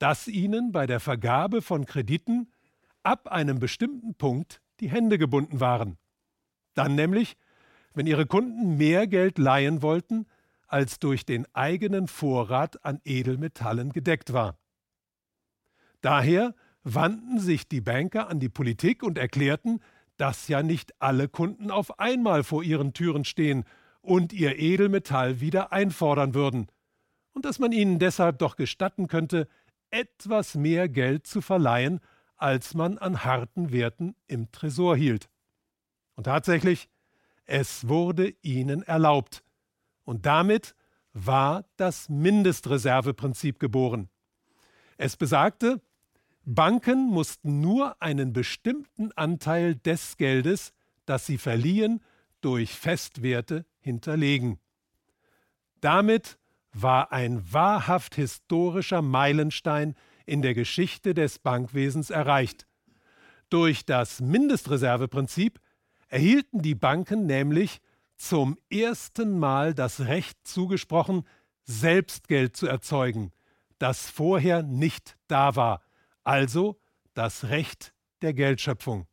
dass 0.03 0.26
ihnen 0.26 0.72
bei 0.72 0.88
der 0.88 0.98
Vergabe 0.98 1.62
von 1.62 1.86
Krediten 1.86 2.50
ab 3.05 3.28
einem 3.28 3.61
bestimmten 3.61 4.16
Punkt 4.16 4.61
die 4.80 4.90
Hände 4.90 5.16
gebunden 5.16 5.61
waren. 5.61 5.96
Dann 6.74 6.96
nämlich, 6.96 7.36
wenn 7.94 8.09
ihre 8.09 8.26
Kunden 8.26 8.76
mehr 8.76 9.07
Geld 9.07 9.38
leihen 9.38 9.80
wollten, 9.80 10.26
als 10.66 10.98
durch 10.98 11.24
den 11.24 11.46
eigenen 11.55 12.09
Vorrat 12.09 12.84
an 12.84 13.00
Edelmetallen 13.05 13.92
gedeckt 13.92 14.32
war. 14.32 14.59
Daher 16.00 16.57
wandten 16.82 17.38
sich 17.38 17.68
die 17.68 17.80
Banker 17.80 18.28
an 18.28 18.40
die 18.40 18.48
Politik 18.48 19.05
und 19.05 19.18
erklärten, 19.18 19.78
dass 20.16 20.48
ja 20.48 20.64
nicht 20.64 21.00
alle 21.00 21.28
Kunden 21.28 21.70
auf 21.70 22.00
einmal 22.00 22.42
vor 22.42 22.64
ihren 22.64 22.92
Türen 22.92 23.24
stehen 23.24 23.62
und 24.00 24.32
ihr 24.32 24.59
Edelmetall 24.59 25.40
wieder 25.40 25.70
einfordern 25.70 26.34
würden, 26.34 26.66
und 27.34 27.44
dass 27.44 27.59
man 27.59 27.72
ihnen 27.72 27.98
deshalb 27.98 28.38
doch 28.40 28.57
gestatten 28.57 29.07
könnte, 29.07 29.48
etwas 29.93 30.57
mehr 30.57 30.88
Geld 30.88 31.26
zu 31.26 31.40
verleihen, 31.40 32.01
als 32.36 32.74
man 32.74 32.99
an 32.99 33.24
harten 33.24 33.70
Werten 33.70 34.16
im 34.26 34.51
Tresor 34.51 34.97
hielt. 34.97 35.28
Und 36.16 36.24
tatsächlich, 36.24 36.88
es 37.45 37.86
wurde 37.86 38.34
ihnen 38.43 38.82
erlaubt. 38.82 39.45
Und 40.05 40.26
damit 40.26 40.74
war 41.12 41.64
das 41.76 42.09
Mindestreserveprinzip 42.09 43.61
geboren. 43.61 44.09
Es 44.97 45.16
besagte, 45.16 45.80
Banken 46.45 47.07
mussten 47.07 47.61
nur 47.61 48.01
einen 48.03 48.32
bestimmten 48.32 49.12
Anteil 49.12 49.76
des 49.76 50.16
Geldes, 50.16 50.72
das 51.07 51.26
sie 51.26 51.38
verliehen, 51.38 52.03
durch 52.40 52.72
Festwerte 52.72 53.64
hinterlegen. 53.78 54.59
Damit 55.80 56.38
war 56.73 57.12
ein 57.12 57.53
wahrhaft 57.53 58.14
historischer 58.14 59.03
Meilenstein 59.03 59.95
in 60.27 60.43
der 60.43 60.55
Geschichte 60.55 61.14
des 61.14 61.39
Bankwesens 61.39 62.11
erreicht. 62.11 62.66
Durch 63.51 63.85
das 63.85 64.20
Mindestreserveprinzip 64.20 65.61
erhielten 66.09 66.62
die 66.62 66.75
Banken 66.75 67.27
nämlich 67.27 67.81
zum 68.16 68.59
ersten 68.70 69.39
Mal 69.39 69.75
das 69.75 70.01
Recht 70.01 70.39
zugesprochen, 70.45 71.27
selbst 71.64 72.29
Geld 72.29 72.57
zu 72.57 72.66
erzeugen, 72.66 73.33
das 73.79 74.09
vorher 74.09 74.62
nicht 74.62 75.16
da 75.27 75.57
war, 75.57 75.83
also 76.25 76.81
das 77.14 77.45
Recht 77.45 77.95
der 78.23 78.33
Geldschöpfung. 78.33 79.07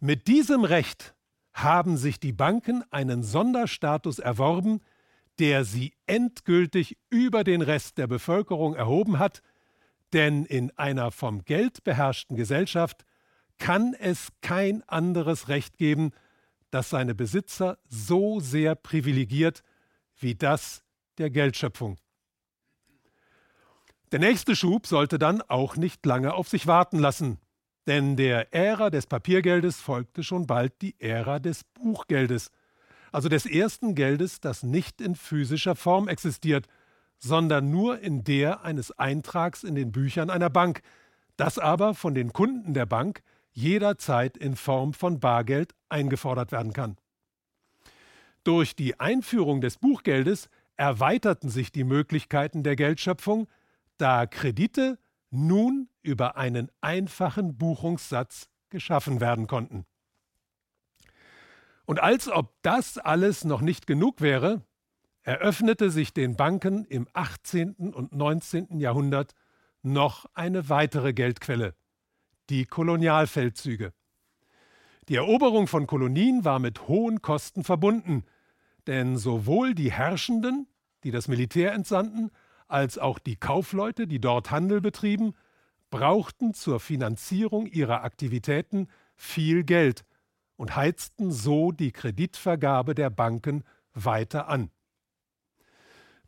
Mit 0.00 0.28
diesem 0.28 0.64
Recht 0.64 1.14
haben 1.52 1.96
sich 1.96 2.20
die 2.20 2.32
Banken 2.32 2.84
einen 2.90 3.22
Sonderstatus 3.22 4.18
erworben, 4.18 4.80
der 5.38 5.64
sie 5.64 5.94
endgültig 6.06 6.96
über 7.10 7.44
den 7.44 7.62
Rest 7.62 7.98
der 7.98 8.06
Bevölkerung 8.06 8.74
erhoben 8.74 9.18
hat, 9.18 9.42
denn 10.12 10.44
in 10.44 10.70
einer 10.78 11.10
vom 11.10 11.44
Geld 11.44 11.84
beherrschten 11.84 12.36
Gesellschaft 12.36 13.04
kann 13.58 13.94
es 13.94 14.28
kein 14.40 14.82
anderes 14.88 15.48
Recht 15.48 15.78
geben, 15.78 16.12
das 16.70 16.90
seine 16.90 17.14
Besitzer 17.14 17.78
so 17.88 18.40
sehr 18.40 18.74
privilegiert 18.74 19.62
wie 20.18 20.34
das 20.34 20.82
der 21.18 21.30
Geldschöpfung. 21.30 21.96
Der 24.12 24.20
nächste 24.20 24.54
Schub 24.54 24.86
sollte 24.86 25.18
dann 25.18 25.42
auch 25.42 25.76
nicht 25.76 26.04
lange 26.06 26.34
auf 26.34 26.48
sich 26.48 26.66
warten 26.66 26.98
lassen, 26.98 27.38
denn 27.86 28.16
der 28.16 28.54
Ära 28.54 28.90
des 28.90 29.06
Papiergeldes 29.06 29.80
folgte 29.80 30.22
schon 30.22 30.46
bald 30.46 30.80
die 30.80 30.94
Ära 31.00 31.38
des 31.38 31.64
Buchgeldes, 31.64 32.50
also 33.16 33.30
des 33.30 33.46
ersten 33.46 33.94
Geldes, 33.94 34.42
das 34.42 34.62
nicht 34.62 35.00
in 35.00 35.14
physischer 35.14 35.74
Form 35.74 36.06
existiert, 36.06 36.66
sondern 37.16 37.70
nur 37.70 38.00
in 38.00 38.24
der 38.24 38.62
eines 38.62 38.90
Eintrags 38.98 39.64
in 39.64 39.74
den 39.74 39.90
Büchern 39.90 40.28
einer 40.28 40.50
Bank, 40.50 40.82
das 41.38 41.58
aber 41.58 41.94
von 41.94 42.14
den 42.14 42.34
Kunden 42.34 42.74
der 42.74 42.84
Bank 42.84 43.22
jederzeit 43.52 44.36
in 44.36 44.54
Form 44.54 44.92
von 44.92 45.18
Bargeld 45.18 45.74
eingefordert 45.88 46.52
werden 46.52 46.74
kann. 46.74 46.98
Durch 48.44 48.76
die 48.76 49.00
Einführung 49.00 49.62
des 49.62 49.78
Buchgeldes 49.78 50.50
erweiterten 50.76 51.48
sich 51.48 51.72
die 51.72 51.84
Möglichkeiten 51.84 52.64
der 52.64 52.76
Geldschöpfung, 52.76 53.48
da 53.96 54.26
Kredite 54.26 54.98
nun 55.30 55.88
über 56.02 56.36
einen 56.36 56.70
einfachen 56.82 57.56
Buchungssatz 57.56 58.50
geschaffen 58.68 59.22
werden 59.22 59.46
konnten. 59.46 59.86
Und 61.86 62.00
als 62.00 62.28
ob 62.28 62.52
das 62.62 62.98
alles 62.98 63.44
noch 63.44 63.60
nicht 63.60 63.86
genug 63.86 64.20
wäre, 64.20 64.62
eröffnete 65.22 65.90
sich 65.90 66.12
den 66.12 66.36
Banken 66.36 66.84
im 66.84 67.08
18. 67.12 67.74
und 67.92 68.12
19. 68.12 68.78
Jahrhundert 68.78 69.34
noch 69.82 70.26
eine 70.34 70.68
weitere 70.68 71.12
Geldquelle, 71.12 71.74
die 72.50 72.64
Kolonialfeldzüge. 72.64 73.92
Die 75.08 75.14
Eroberung 75.14 75.68
von 75.68 75.86
Kolonien 75.86 76.44
war 76.44 76.58
mit 76.58 76.88
hohen 76.88 77.22
Kosten 77.22 77.62
verbunden, 77.62 78.24
denn 78.88 79.16
sowohl 79.16 79.74
die 79.74 79.92
Herrschenden, 79.92 80.66
die 81.04 81.12
das 81.12 81.28
Militär 81.28 81.72
entsandten, 81.72 82.30
als 82.66 82.98
auch 82.98 83.20
die 83.20 83.36
Kaufleute, 83.36 84.08
die 84.08 84.20
dort 84.20 84.50
Handel 84.50 84.80
betrieben, 84.80 85.34
brauchten 85.90 86.52
zur 86.52 86.80
Finanzierung 86.80 87.66
ihrer 87.66 88.02
Aktivitäten 88.02 88.88
viel 89.14 89.62
Geld 89.62 90.04
und 90.56 90.76
heizten 90.76 91.30
so 91.30 91.72
die 91.72 91.92
Kreditvergabe 91.92 92.94
der 92.94 93.10
Banken 93.10 93.64
weiter 93.92 94.48
an. 94.48 94.70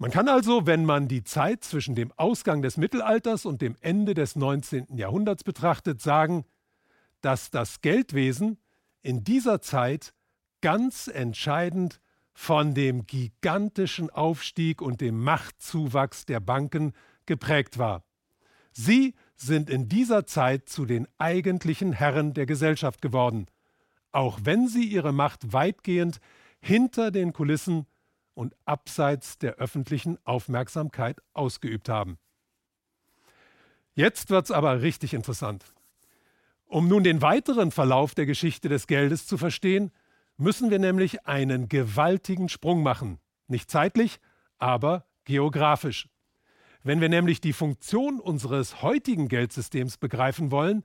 Man 0.01 0.13
kann 0.13 0.29
also, 0.29 0.65
wenn 0.67 0.85
man 0.85 1.09
die 1.09 1.25
Zeit 1.25 1.65
zwischen 1.65 1.97
dem 1.97 2.13
Ausgang 2.17 2.63
des 2.63 2.77
Mittelalters 2.77 3.45
und 3.45 3.61
dem 3.61 3.77
Ende 3.81 4.15
des 4.15 4.37
19. 4.37 4.97
Jahrhunderts 4.97 5.43
betrachtet, 5.43 6.01
sagen, 6.01 6.45
dass 7.21 7.51
das 7.51 7.81
Geldwesen 7.81 8.59
in 9.03 9.25
dieser 9.25 9.61
Zeit 9.61 10.15
ganz 10.61 11.09
entscheidend 11.09 12.01
von 12.33 12.75
dem 12.75 13.07
gigantischen 13.07 14.11
Aufstieg 14.11 14.81
und 14.81 15.01
dem 15.01 15.21
Machtzuwachs 15.21 16.27
der 16.27 16.39
Banken 16.39 16.93
geprägt 17.27 17.79
war. 17.79 18.05
Sie 18.73 19.17
sind 19.35 19.69
in 19.69 19.89
dieser 19.89 20.27
Zeit 20.27 20.69
zu 20.69 20.87
den 20.87 21.09
eigentlichen 21.19 21.93
Herren 21.93 22.35
der 22.35 22.47
Gesellschaft 22.47 23.03
geworden, 23.03 23.47
auch 24.13 24.41
wenn 24.43 24.69
sie 24.69 24.85
ihre 24.85 25.13
Macht 25.13 25.53
weitgehend 25.53 26.21
hinter 26.61 27.11
den 27.11 27.33
Kulissen 27.33 27.87
und 28.35 28.55
abseits 28.65 29.39
der 29.39 29.55
öffentlichen 29.57 30.19
Aufmerksamkeit 30.25 31.21
ausgeübt 31.35 31.89
haben. 31.89 32.19
Jetzt 33.95 34.31
wird 34.31 34.45
es 34.45 34.51
aber 34.53 34.83
richtig 34.83 35.13
interessant. 35.13 35.65
Um 36.67 36.87
nun 36.87 37.03
den 37.03 37.23
weiteren 37.23 37.73
Verlauf 37.73 38.15
der 38.15 38.27
Geschichte 38.27 38.69
des 38.69 38.87
Geldes 38.87 39.27
zu 39.27 39.39
verstehen, 39.39 39.91
müssen 40.37 40.71
wir 40.71 40.79
nämlich 40.79 41.27
einen 41.27 41.69
gewaltigen 41.69 42.49
Sprung 42.49 42.83
machen. 42.83 43.19
Nicht 43.49 43.71
zeitlich, 43.71 44.21
aber 44.59 45.07
geografisch. 45.25 46.09
Wenn 46.83 47.01
wir 47.01 47.09
nämlich 47.09 47.41
die 47.41 47.53
Funktion 47.53 48.21
unseres 48.21 48.83
heutigen 48.83 49.29
Geldsystems 49.29 49.97
begreifen 49.97 50.51
wollen, 50.51 50.85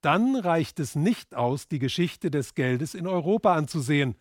dann 0.00 0.36
reicht 0.36 0.80
es 0.80 0.96
nicht 0.96 1.34
aus, 1.34 1.68
die 1.68 1.78
Geschichte 1.78 2.30
des 2.30 2.54
Geldes 2.54 2.94
in 2.94 3.06
Europa 3.06 3.54
anzusehen. 3.54 4.16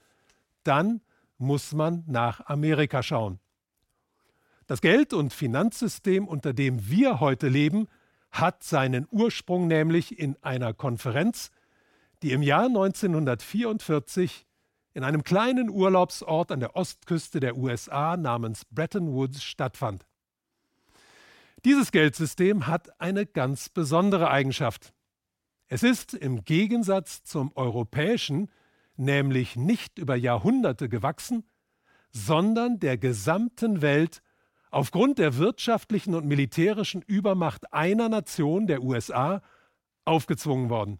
Dann 0.63 1.01
muss 1.37 1.73
man 1.73 2.03
nach 2.07 2.45
Amerika 2.47 3.01
schauen. 3.01 3.39
Das 4.67 4.81
Geld- 4.81 5.13
und 5.13 5.33
Finanzsystem, 5.33 6.27
unter 6.27 6.53
dem 6.53 6.89
wir 6.89 7.19
heute 7.19 7.47
leben, 7.47 7.87
hat 8.31 8.63
seinen 8.63 9.07
Ursprung 9.09 9.67
nämlich 9.67 10.19
in 10.19 10.35
einer 10.43 10.73
Konferenz, 10.73 11.49
die 12.21 12.33
im 12.33 12.43
Jahr 12.43 12.65
1944 12.65 14.45
in 14.93 15.03
einem 15.03 15.23
kleinen 15.23 15.69
Urlaubsort 15.69 16.51
an 16.51 16.59
der 16.59 16.75
Ostküste 16.75 17.39
der 17.39 17.57
USA 17.57 18.17
namens 18.17 18.65
Bretton 18.65 19.13
Woods 19.13 19.41
stattfand. 19.41 20.05
Dieses 21.65 21.91
Geldsystem 21.91 22.67
hat 22.67 22.99
eine 23.01 23.25
ganz 23.25 23.69
besondere 23.69 24.29
Eigenschaft. 24.29 24.93
Es 25.71 25.83
ist 25.83 26.15
im 26.15 26.43
Gegensatz 26.43 27.23
zum 27.23 27.55
europäischen 27.55 28.49
nämlich 28.97 29.55
nicht 29.55 29.99
über 29.99 30.15
Jahrhunderte 30.15 30.89
gewachsen, 30.89 31.47
sondern 32.11 32.79
der 32.79 32.97
gesamten 32.97 33.83
Welt 33.83 34.23
aufgrund 34.71 35.19
der 35.19 35.37
wirtschaftlichen 35.37 36.15
und 36.15 36.25
militärischen 36.25 37.03
Übermacht 37.03 37.71
einer 37.71 38.09
Nation, 38.09 38.65
der 38.65 38.81
USA, 38.81 39.43
aufgezwungen 40.05 40.71
worden. 40.71 40.99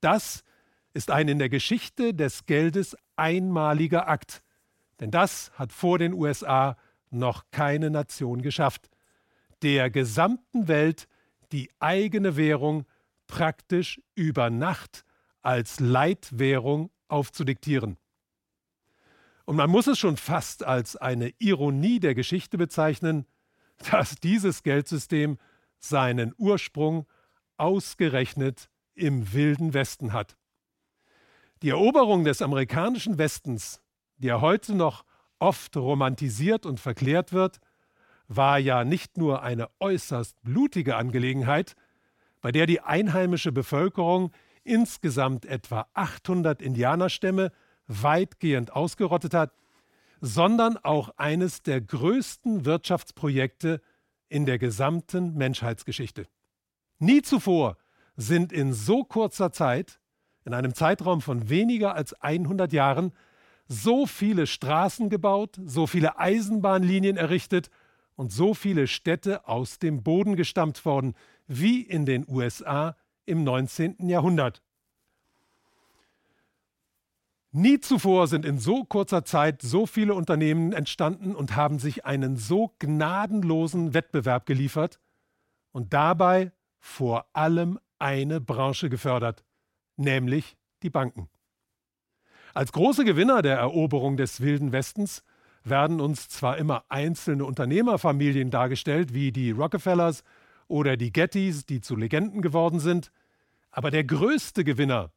Das 0.00 0.42
ist 0.92 1.12
ein 1.12 1.28
in 1.28 1.38
der 1.38 1.48
Geschichte 1.48 2.12
des 2.12 2.46
Geldes 2.46 2.96
einmaliger 3.14 4.08
Akt, 4.08 4.42
denn 4.98 5.12
das 5.12 5.52
hat 5.54 5.72
vor 5.72 5.98
den 5.98 6.12
USA 6.12 6.76
noch 7.10 7.44
keine 7.52 7.90
Nation 7.90 8.42
geschafft. 8.42 8.90
der 9.62 9.90
gesamten 9.90 10.68
Welt 10.68 11.06
die 11.52 11.70
eigene 11.80 12.36
Währung 12.36 12.86
praktisch 13.30 14.02
über 14.14 14.50
Nacht 14.50 15.04
als 15.40 15.80
Leitwährung 15.80 16.90
aufzudiktieren. 17.08 17.96
Und 19.46 19.56
man 19.56 19.70
muss 19.70 19.86
es 19.86 19.98
schon 19.98 20.16
fast 20.16 20.64
als 20.64 20.96
eine 20.96 21.32
Ironie 21.38 22.00
der 22.00 22.14
Geschichte 22.14 22.58
bezeichnen, 22.58 23.26
dass 23.90 24.16
dieses 24.16 24.62
Geldsystem 24.62 25.38
seinen 25.78 26.34
Ursprung 26.36 27.06
ausgerechnet 27.56 28.68
im 28.94 29.32
wilden 29.32 29.72
Westen 29.72 30.12
hat. 30.12 30.36
Die 31.62 31.70
Eroberung 31.70 32.24
des 32.24 32.42
amerikanischen 32.42 33.16
Westens, 33.16 33.80
die 34.18 34.26
ja 34.28 34.40
heute 34.40 34.74
noch 34.74 35.04
oft 35.38 35.76
romantisiert 35.76 36.66
und 36.66 36.80
verklärt 36.80 37.32
wird, 37.32 37.60
war 38.28 38.58
ja 38.58 38.84
nicht 38.84 39.16
nur 39.16 39.42
eine 39.42 39.68
äußerst 39.80 40.40
blutige 40.42 40.96
Angelegenheit, 40.96 41.74
bei 42.40 42.52
der 42.52 42.66
die 42.66 42.80
einheimische 42.80 43.52
Bevölkerung 43.52 44.32
insgesamt 44.64 45.46
etwa 45.46 45.86
800 45.94 46.62
Indianerstämme 46.62 47.52
weitgehend 47.86 48.72
ausgerottet 48.72 49.34
hat, 49.34 49.52
sondern 50.20 50.76
auch 50.76 51.10
eines 51.16 51.62
der 51.62 51.80
größten 51.80 52.64
Wirtschaftsprojekte 52.64 53.80
in 54.28 54.46
der 54.46 54.58
gesamten 54.58 55.34
Menschheitsgeschichte. 55.34 56.26
Nie 56.98 57.22
zuvor 57.22 57.78
sind 58.16 58.52
in 58.52 58.72
so 58.72 59.02
kurzer 59.02 59.50
Zeit, 59.50 59.98
in 60.44 60.54
einem 60.54 60.74
Zeitraum 60.74 61.20
von 61.20 61.48
weniger 61.48 61.94
als 61.94 62.12
100 62.14 62.72
Jahren, 62.72 63.12
so 63.66 64.06
viele 64.06 64.46
Straßen 64.46 65.08
gebaut, 65.08 65.58
so 65.64 65.86
viele 65.86 66.18
Eisenbahnlinien 66.18 67.16
errichtet 67.16 67.70
und 68.16 68.32
so 68.32 68.52
viele 68.52 68.86
Städte 68.86 69.48
aus 69.48 69.78
dem 69.78 70.02
Boden 70.02 70.36
gestammt 70.36 70.84
worden 70.84 71.14
wie 71.50 71.82
in 71.82 72.06
den 72.06 72.24
USA 72.28 72.96
im 73.26 73.42
19. 73.42 74.08
Jahrhundert. 74.08 74.62
Nie 77.50 77.80
zuvor 77.80 78.28
sind 78.28 78.44
in 78.44 78.60
so 78.60 78.84
kurzer 78.84 79.24
Zeit 79.24 79.60
so 79.60 79.84
viele 79.84 80.14
Unternehmen 80.14 80.72
entstanden 80.72 81.34
und 81.34 81.56
haben 81.56 81.80
sich 81.80 82.06
einen 82.06 82.36
so 82.36 82.72
gnadenlosen 82.78 83.92
Wettbewerb 83.92 84.46
geliefert 84.46 85.00
und 85.72 85.92
dabei 85.92 86.52
vor 86.78 87.26
allem 87.32 87.80
eine 87.98 88.40
Branche 88.40 88.88
gefördert, 88.88 89.44
nämlich 89.96 90.56
die 90.84 90.90
Banken. 90.90 91.28
Als 92.54 92.70
große 92.70 93.04
Gewinner 93.04 93.42
der 93.42 93.58
Eroberung 93.58 94.16
des 94.16 94.40
wilden 94.40 94.70
Westens 94.70 95.24
werden 95.64 96.00
uns 96.00 96.28
zwar 96.28 96.56
immer 96.56 96.84
einzelne 96.88 97.44
Unternehmerfamilien 97.44 98.50
dargestellt, 98.52 99.12
wie 99.12 99.32
die 99.32 99.50
Rockefellers 99.50 100.22
oder 100.70 100.96
die 100.96 101.12
Gettys, 101.12 101.66
die 101.66 101.80
zu 101.80 101.96
Legenden 101.96 102.40
geworden 102.40 102.80
sind, 102.80 103.12
aber 103.70 103.90
der 103.90 104.04
größte 104.04 104.64
Gewinner 104.64 105.12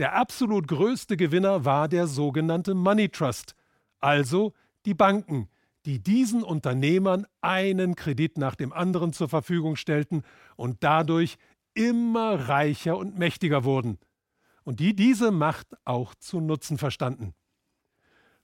der 0.00 0.14
absolut 0.14 0.66
größte 0.66 1.18
Gewinner 1.18 1.66
war 1.66 1.86
der 1.86 2.06
sogenannte 2.06 2.72
Money 2.72 3.10
Trust, 3.10 3.54
also 3.98 4.54
die 4.86 4.94
Banken, 4.94 5.50
die 5.84 6.02
diesen 6.02 6.42
Unternehmern 6.42 7.26
einen 7.42 7.96
Kredit 7.96 8.38
nach 8.38 8.54
dem 8.54 8.72
anderen 8.72 9.12
zur 9.12 9.28
Verfügung 9.28 9.76
stellten 9.76 10.22
und 10.56 10.82
dadurch 10.82 11.36
immer 11.74 12.48
reicher 12.48 12.96
und 12.96 13.18
mächtiger 13.18 13.62
wurden 13.64 13.98
und 14.64 14.80
die 14.80 14.96
diese 14.96 15.32
Macht 15.32 15.66
auch 15.84 16.14
zu 16.14 16.40
nutzen 16.40 16.78
verstanden. 16.78 17.34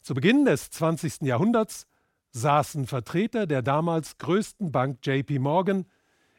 Zu 0.03 0.13
Beginn 0.13 0.45
des 0.45 0.69
20. 0.69 1.23
Jahrhunderts 1.23 1.87
saßen 2.33 2.87
Vertreter 2.87 3.47
der 3.47 3.63
damals 3.63 4.19
größten 4.19 4.73
Bank 4.73 4.99
JP 5.07 5.39
Morgan 5.39 5.87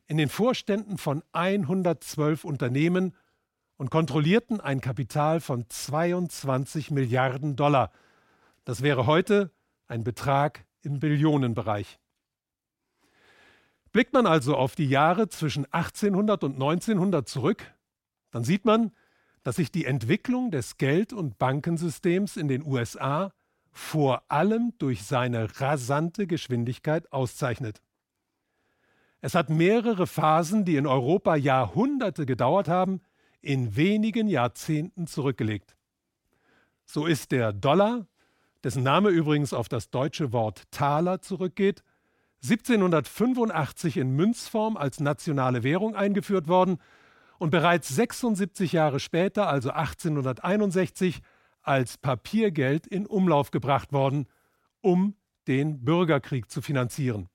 in 0.07 0.17
den 0.17 0.29
Vorständen 0.29 0.97
von 0.97 1.23
112 1.33 2.43
Unternehmen 2.43 3.13
und 3.77 3.91
kontrollierten 3.91 4.59
ein 4.59 4.81
Kapital 4.81 5.39
von 5.39 5.69
22 5.69 6.91
Milliarden 6.91 7.55
Dollar. 7.55 7.91
Das 8.65 8.81
wäre 8.81 9.05
heute 9.05 9.51
ein 9.87 10.03
Betrag 10.03 10.65
im 10.81 10.99
Billionenbereich. 10.99 11.99
Blickt 13.91 14.13
man 14.13 14.25
also 14.25 14.55
auf 14.55 14.75
die 14.75 14.87
Jahre 14.87 15.29
zwischen 15.29 15.65
1800 15.71 16.43
und 16.43 16.53
1900 16.53 17.27
zurück, 17.27 17.73
dann 18.31 18.43
sieht 18.43 18.65
man, 18.65 18.91
dass 19.43 19.55
sich 19.55 19.71
die 19.71 19.85
Entwicklung 19.85 20.51
des 20.51 20.77
Geld- 20.77 21.13
und 21.13 21.37
Bankensystems 21.37 22.37
in 22.37 22.47
den 22.47 22.65
USA 22.65 23.31
vor 23.71 24.23
allem 24.29 24.73
durch 24.77 25.03
seine 25.03 25.59
rasante 25.59 26.27
Geschwindigkeit 26.27 27.11
auszeichnet. 27.13 27.81
Es 29.21 29.33
hat 29.33 29.49
mehrere 29.49 30.05
Phasen, 30.05 30.63
die 30.63 30.75
in 30.75 30.85
Europa 30.85 31.35
Jahrhunderte 31.35 32.25
gedauert 32.25 32.67
haben, 32.67 33.01
in 33.41 33.75
wenigen 33.75 34.27
Jahrzehnten 34.27 35.07
zurückgelegt. 35.07 35.75
So 36.85 37.05
ist 37.05 37.31
der 37.31 37.53
Dollar, 37.53 38.05
dessen 38.63 38.83
Name 38.83 39.09
übrigens 39.09 39.53
auf 39.53 39.69
das 39.69 39.89
deutsche 39.89 40.31
Wort 40.33 40.63
Taler 40.71 41.21
zurückgeht, 41.21 41.83
1785 42.43 43.97
in 43.97 44.11
Münzform 44.11 44.77
als 44.77 44.99
nationale 44.99 45.63
Währung 45.63 45.95
eingeführt 45.95 46.47
worden 46.47 46.77
und 47.39 47.49
bereits 47.49 47.89
76 47.89 48.73
Jahre 48.73 48.99
später, 48.99 49.47
also 49.47 49.71
1861, 49.71 51.21
als 51.61 51.97
Papiergeld 51.97 52.87
in 52.87 53.05
Umlauf 53.05 53.51
gebracht 53.51 53.91
worden, 53.91 54.27
um 54.81 55.15
den 55.47 55.83
Bürgerkrieg 55.83 56.49
zu 56.49 56.61
finanzieren. 56.61 57.29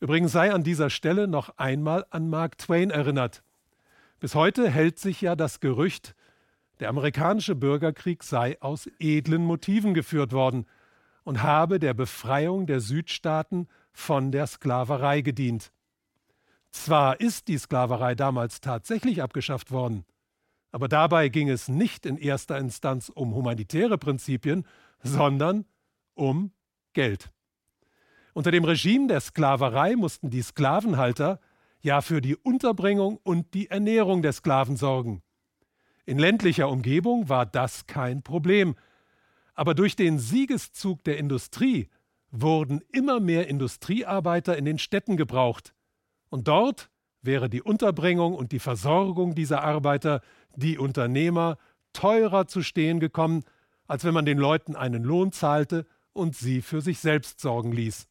Übrigens 0.00 0.32
sei 0.32 0.52
an 0.52 0.62
dieser 0.62 0.90
Stelle 0.90 1.26
noch 1.26 1.56
einmal 1.56 2.04
an 2.10 2.28
Mark 2.28 2.58
Twain 2.58 2.90
erinnert, 2.90 3.42
bis 4.20 4.34
heute 4.34 4.70
hält 4.70 4.98
sich 4.98 5.20
ja 5.20 5.36
das 5.36 5.60
Gerücht, 5.60 6.14
der 6.80 6.90
amerikanische 6.90 7.54
Bürgerkrieg 7.54 8.22
sei 8.22 8.60
aus 8.60 8.90
edlen 8.98 9.42
Motiven 9.44 9.94
geführt 9.94 10.32
worden 10.32 10.66
und 11.24 11.42
habe 11.42 11.78
der 11.78 11.94
Befreiung 11.94 12.66
der 12.66 12.80
Südstaaten 12.80 13.68
von 13.92 14.30
der 14.32 14.46
Sklaverei 14.46 15.22
gedient. 15.22 15.72
Zwar 16.70 17.20
ist 17.20 17.48
die 17.48 17.56
Sklaverei 17.56 18.14
damals 18.14 18.60
tatsächlich 18.60 19.22
abgeschafft 19.22 19.70
worden, 19.70 20.04
aber 20.72 20.88
dabei 20.88 21.30
ging 21.30 21.48
es 21.48 21.68
nicht 21.68 22.04
in 22.04 22.18
erster 22.18 22.58
Instanz 22.58 23.08
um 23.08 23.34
humanitäre 23.34 23.96
Prinzipien, 23.96 24.66
sondern 25.02 25.64
um 26.14 26.52
Geld. 26.92 27.30
Unter 28.36 28.50
dem 28.50 28.64
Regime 28.64 29.06
der 29.06 29.20
Sklaverei 29.22 29.96
mussten 29.96 30.28
die 30.28 30.42
Sklavenhalter 30.42 31.40
ja 31.80 32.02
für 32.02 32.20
die 32.20 32.36
Unterbringung 32.36 33.18
und 33.22 33.54
die 33.54 33.70
Ernährung 33.70 34.20
der 34.20 34.34
Sklaven 34.34 34.76
sorgen. 34.76 35.22
In 36.04 36.18
ländlicher 36.18 36.68
Umgebung 36.68 37.30
war 37.30 37.46
das 37.46 37.86
kein 37.86 38.22
Problem, 38.22 38.74
aber 39.54 39.72
durch 39.72 39.96
den 39.96 40.18
Siegeszug 40.18 41.02
der 41.04 41.16
Industrie 41.16 41.88
wurden 42.30 42.82
immer 42.92 43.20
mehr 43.20 43.48
Industriearbeiter 43.48 44.58
in 44.58 44.66
den 44.66 44.78
Städten 44.78 45.16
gebraucht, 45.16 45.72
und 46.28 46.46
dort 46.46 46.90
wäre 47.22 47.48
die 47.48 47.62
Unterbringung 47.62 48.34
und 48.34 48.52
die 48.52 48.58
Versorgung 48.58 49.34
dieser 49.34 49.62
Arbeiter, 49.62 50.20
die 50.54 50.76
Unternehmer, 50.76 51.56
teurer 51.94 52.46
zu 52.46 52.60
stehen 52.60 53.00
gekommen, 53.00 53.44
als 53.86 54.04
wenn 54.04 54.12
man 54.12 54.26
den 54.26 54.36
Leuten 54.36 54.76
einen 54.76 55.04
Lohn 55.04 55.32
zahlte 55.32 55.86
und 56.12 56.36
sie 56.36 56.60
für 56.60 56.82
sich 56.82 56.98
selbst 56.98 57.40
sorgen 57.40 57.72
ließ. 57.72 58.06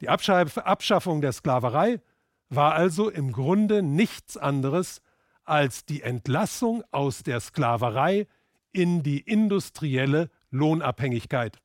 Die 0.00 0.08
Abschaffung 0.08 1.20
der 1.20 1.32
Sklaverei 1.32 2.00
war 2.48 2.74
also 2.74 3.10
im 3.10 3.32
Grunde 3.32 3.82
nichts 3.82 4.36
anderes 4.36 5.00
als 5.44 5.84
die 5.84 6.02
Entlassung 6.02 6.84
aus 6.90 7.22
der 7.22 7.40
Sklaverei 7.40 8.26
in 8.72 9.02
die 9.02 9.20
industrielle 9.20 10.30
Lohnabhängigkeit. 10.50 11.58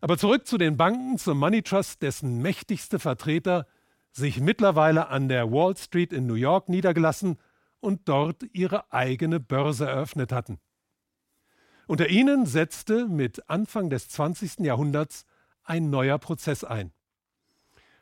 Aber 0.00 0.18
zurück 0.18 0.46
zu 0.46 0.58
den 0.58 0.76
Banken, 0.76 1.18
zum 1.18 1.38
Money 1.38 1.62
Trust, 1.62 2.02
dessen 2.02 2.42
mächtigste 2.42 2.98
Vertreter 2.98 3.66
sich 4.10 4.40
mittlerweile 4.40 5.08
an 5.08 5.28
der 5.28 5.52
Wall 5.52 5.76
Street 5.76 6.12
in 6.12 6.26
New 6.26 6.34
York 6.34 6.68
niedergelassen 6.68 7.38
und 7.80 8.08
dort 8.08 8.42
ihre 8.52 8.92
eigene 8.92 9.38
Börse 9.38 9.86
eröffnet 9.86 10.32
hatten. 10.32 10.58
Unter 11.86 12.08
ihnen 12.08 12.46
setzte 12.46 13.06
mit 13.06 13.48
Anfang 13.48 13.90
des 13.90 14.08
20. 14.08 14.60
Jahrhunderts 14.60 15.24
ein 15.64 15.90
neuer 15.90 16.18
Prozess 16.18 16.64
ein 16.64 16.92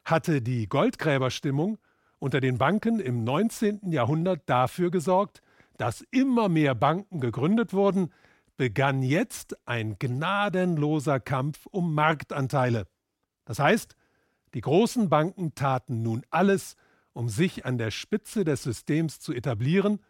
hatte 0.05 0.43
die 0.43 0.69
Goldgräberstimmung 0.69 1.79
unter 2.19 2.41
den 2.41 2.59
Banken 2.59 3.01
im 3.01 3.25
19. 3.25 3.93
Jahrhundert 3.93 4.43
dafür 4.47 4.91
gesorgt, 4.91 5.41
dass 5.79 6.03
immer 6.11 6.49
mehr 6.49 6.75
Banken 6.75 7.21
gegründet 7.21 7.73
wurden, 7.73 8.13
begann 8.57 9.03
jetzt 9.03 9.57
ein 9.67 9.99
gnadenloser 9.99 11.19
Kampf 11.19 11.67
um 11.67 11.95
Marktanteile. 11.95 12.87
Das 13.47 13.59
heißt, 13.59 13.97
die 14.53 14.61
großen 14.61 15.09
Banken 15.09 15.55
taten 15.55 16.03
nun 16.03 16.27
alles, 16.29 16.77
um 17.13 17.29
sich 17.29 17.65
an 17.65 17.79
der 17.79 17.91
Spitze 17.91 18.45
des 18.45 18.63
Systems 18.63 19.21
zu 19.21 19.33
etablieren 19.33 20.01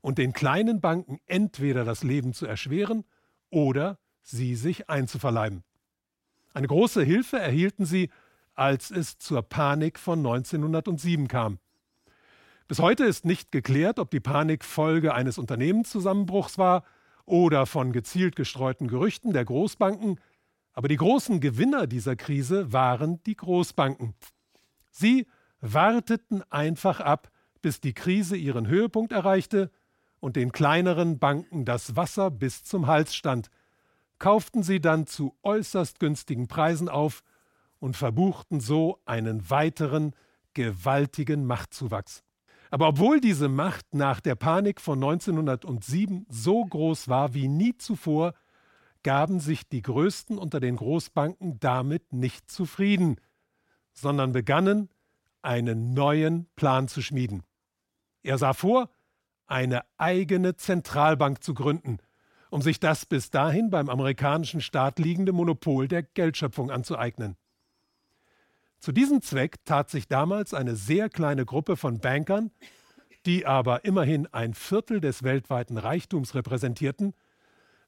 und 0.00 0.16
den 0.16 0.32
kleinen 0.32 0.80
Banken 0.80 1.18
entweder 1.26 1.84
das 1.84 2.02
Leben 2.02 2.32
zu 2.32 2.46
erschweren 2.46 3.04
oder 3.50 3.98
sie 4.22 4.54
sich 4.54 4.88
einzuverleiben. 4.88 5.62
Eine 6.52 6.66
große 6.66 7.02
Hilfe 7.02 7.38
erhielten 7.38 7.84
sie 7.84 8.10
als 8.54 8.90
es 8.90 9.18
zur 9.18 9.42
Panik 9.42 9.98
von 9.98 10.18
1907 10.18 11.28
kam. 11.28 11.58
Bis 12.68 12.78
heute 12.78 13.04
ist 13.04 13.24
nicht 13.24 13.52
geklärt, 13.52 13.98
ob 13.98 14.10
die 14.10 14.20
Panik 14.20 14.64
Folge 14.64 15.14
eines 15.14 15.38
Unternehmenszusammenbruchs 15.38 16.58
war 16.58 16.84
oder 17.24 17.66
von 17.66 17.92
gezielt 17.92 18.36
gestreuten 18.36 18.86
Gerüchten 18.86 19.32
der 19.32 19.44
Großbanken, 19.44 20.20
aber 20.72 20.88
die 20.88 20.96
großen 20.96 21.40
Gewinner 21.40 21.86
dieser 21.86 22.16
Krise 22.16 22.72
waren 22.72 23.22
die 23.24 23.36
Großbanken. 23.36 24.14
Sie 24.90 25.26
warteten 25.60 26.42
einfach 26.50 27.00
ab, 27.00 27.30
bis 27.62 27.80
die 27.80 27.94
Krise 27.94 28.36
ihren 28.36 28.66
Höhepunkt 28.66 29.12
erreichte 29.12 29.70
und 30.20 30.36
den 30.36 30.52
kleineren 30.52 31.18
Banken 31.18 31.64
das 31.64 31.96
Wasser 31.96 32.30
bis 32.30 32.62
zum 32.62 32.86
Hals 32.86 33.14
stand, 33.14 33.50
kauften 34.20 34.62
sie 34.62 34.80
dann 34.80 35.08
zu 35.08 35.34
äußerst 35.42 35.98
günstigen 35.98 36.46
Preisen 36.46 36.88
auf 36.88 37.24
und 37.80 37.96
verbuchten 37.96 38.60
so 38.60 39.00
einen 39.06 39.50
weiteren 39.50 40.14
gewaltigen 40.54 41.44
Machtzuwachs. 41.46 42.22
Aber 42.70 42.86
obwohl 42.86 43.20
diese 43.20 43.48
Macht 43.48 43.94
nach 43.94 44.20
der 44.20 44.36
Panik 44.36 44.80
von 44.80 45.02
1907 45.02 46.26
so 46.28 46.64
groß 46.64 47.08
war 47.08 47.34
wie 47.34 47.48
nie 47.48 47.76
zuvor, 47.76 48.34
gaben 49.02 49.40
sich 49.40 49.68
die 49.68 49.82
Größten 49.82 50.38
unter 50.38 50.60
den 50.60 50.76
Großbanken 50.76 51.58
damit 51.58 52.12
nicht 52.12 52.50
zufrieden, 52.50 53.16
sondern 53.92 54.32
begannen, 54.32 54.88
einen 55.42 55.94
neuen 55.94 56.46
Plan 56.54 56.86
zu 56.86 57.00
schmieden. 57.02 57.42
Er 58.22 58.36
sah 58.38 58.52
vor, 58.52 58.90
eine 59.46 59.82
eigene 59.96 60.54
Zentralbank 60.54 61.42
zu 61.42 61.54
gründen, 61.54 61.98
um 62.50 62.62
sich 62.62 62.80
das 62.80 63.06
bis 63.06 63.30
dahin 63.30 63.70
beim 63.70 63.88
amerikanischen 63.88 64.60
Staat 64.60 64.98
liegende 64.98 65.32
Monopol 65.32 65.88
der 65.88 66.02
Geldschöpfung 66.02 66.70
anzueignen. 66.70 67.36
Zu 68.80 68.92
diesem 68.92 69.22
Zweck 69.22 69.64
tat 69.64 69.90
sich 69.90 70.08
damals 70.08 70.54
eine 70.54 70.74
sehr 70.74 71.08
kleine 71.08 71.44
Gruppe 71.44 71.76
von 71.76 72.00
Bankern, 72.00 72.50
die 73.26 73.46
aber 73.46 73.84
immerhin 73.84 74.26
ein 74.32 74.54
Viertel 74.54 75.00
des 75.00 75.22
weltweiten 75.22 75.76
Reichtums 75.76 76.34
repräsentierten, 76.34 77.14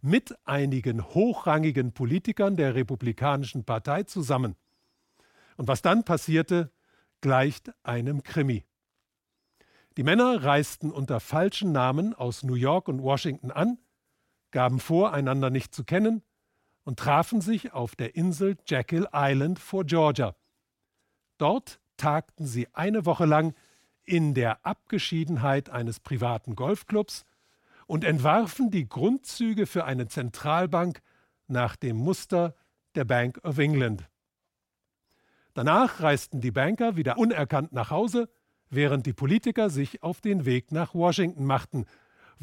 mit 0.03 0.37
einigen 0.45 1.03
hochrangigen 1.15 1.93
Politikern 1.93 2.57
der 2.57 2.75
Republikanischen 2.75 3.65
Partei 3.65 4.03
zusammen. 4.03 4.57
Und 5.57 5.69
was 5.69 5.81
dann 5.81 6.05
passierte, 6.05 6.71
gleicht 7.21 7.73
einem 7.85 8.23
Krimi. 8.23 8.65
Die 9.97 10.03
Männer 10.03 10.43
reisten 10.43 10.91
unter 10.91 11.21
falschen 11.21 11.73
Namen 11.73 12.15
aus 12.15 12.43
New 12.43 12.55
York 12.55 12.89
und 12.89 13.03
Washington 13.03 13.51
an, 13.51 13.79
gaben 14.53 14.79
vor, 14.79 15.13
einander 15.13 15.51
nicht 15.51 15.75
zu 15.75 15.85
kennen 15.85 16.23
und 16.85 16.99
trafen 16.99 17.41
sich 17.41 17.73
auf 17.73 17.97
der 17.97 18.15
Insel 18.15 18.57
Jekyll 18.67 19.09
Island 19.13 19.59
vor 19.59 19.85
Georgia. 19.85 20.35
Dort 21.39 21.81
tagten 21.97 22.47
sie 22.47 22.69
eine 22.73 23.05
Woche 23.05 23.25
lang 23.25 23.55
in 24.05 24.35
der 24.35 24.65
Abgeschiedenheit 24.65 25.71
eines 25.71 26.01
privaten 26.01 26.55
Golfclubs 26.55 27.25
und 27.87 28.05
entwarfen 28.05 28.71
die 28.71 28.89
Grundzüge 28.89 29.67
für 29.67 29.85
eine 29.85 30.07
Zentralbank 30.09 31.03
nach 31.47 31.77
dem 31.77 31.97
Muster 31.97 32.55
der 32.95 33.05
Bank 33.05 33.41
of 33.45 33.59
England. 33.59 34.09
Danach 35.55 36.01
reisten 36.01 36.41
die 36.41 36.51
Banker 36.51 36.97
wieder 36.97 37.19
unerkannt 37.19 37.73
nach 37.73 37.91
Hause, 37.91 38.31
während 38.71 39.07
die 39.07 39.13
Politiker 39.13 39.69
sich 39.69 40.03
auf 40.03 40.21
den 40.21 40.47
Weg 40.47 40.73
nach 40.73 40.95
Washington 40.95 41.45
machten, 41.45 41.85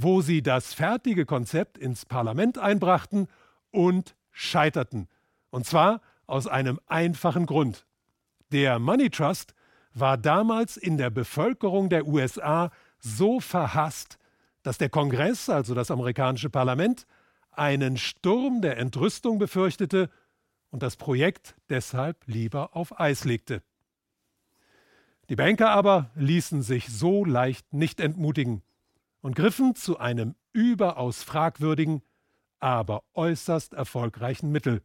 wo 0.01 0.21
sie 0.21 0.41
das 0.41 0.73
fertige 0.73 1.25
Konzept 1.25 1.77
ins 1.77 2.05
Parlament 2.05 2.57
einbrachten 2.57 3.27
und 3.69 4.15
scheiterten. 4.31 5.09
Und 5.49 5.65
zwar 5.65 5.99
aus 6.25 6.47
einem 6.47 6.79
einfachen 6.87 7.45
Grund. 7.45 7.85
Der 8.53 8.79
Money 8.79 9.09
Trust 9.09 9.53
war 9.93 10.17
damals 10.17 10.77
in 10.77 10.97
der 10.97 11.09
Bevölkerung 11.09 11.89
der 11.89 12.07
USA 12.07 12.71
so 12.99 13.41
verhasst, 13.41 14.19
dass 14.63 14.77
der 14.77 14.87
Kongress, 14.87 15.49
also 15.49 15.75
das 15.75 15.91
amerikanische 15.91 16.49
Parlament, 16.49 17.05
einen 17.51 17.97
Sturm 17.97 18.61
der 18.61 18.77
Entrüstung 18.77 19.37
befürchtete 19.37 20.09
und 20.69 20.81
das 20.81 20.95
Projekt 20.95 21.55
deshalb 21.67 22.23
lieber 22.25 22.73
auf 22.73 22.97
Eis 23.01 23.25
legte. 23.25 23.61
Die 25.27 25.35
Banker 25.35 25.71
aber 25.71 26.09
ließen 26.15 26.61
sich 26.61 26.87
so 26.87 27.25
leicht 27.25 27.73
nicht 27.73 27.99
entmutigen 27.99 28.63
und 29.21 29.35
griffen 29.35 29.75
zu 29.75 29.99
einem 29.99 30.35
überaus 30.53 31.23
fragwürdigen, 31.23 32.01
aber 32.59 33.03
äußerst 33.13 33.73
erfolgreichen 33.73 34.51
Mittel. 34.51 34.81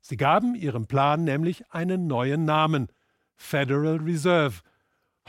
Sie 0.00 0.16
gaben 0.16 0.54
ihrem 0.54 0.86
Plan 0.86 1.24
nämlich 1.24 1.70
einen 1.70 2.06
neuen 2.06 2.44
Namen 2.44 2.88
Federal 3.36 3.96
Reserve, 3.96 4.60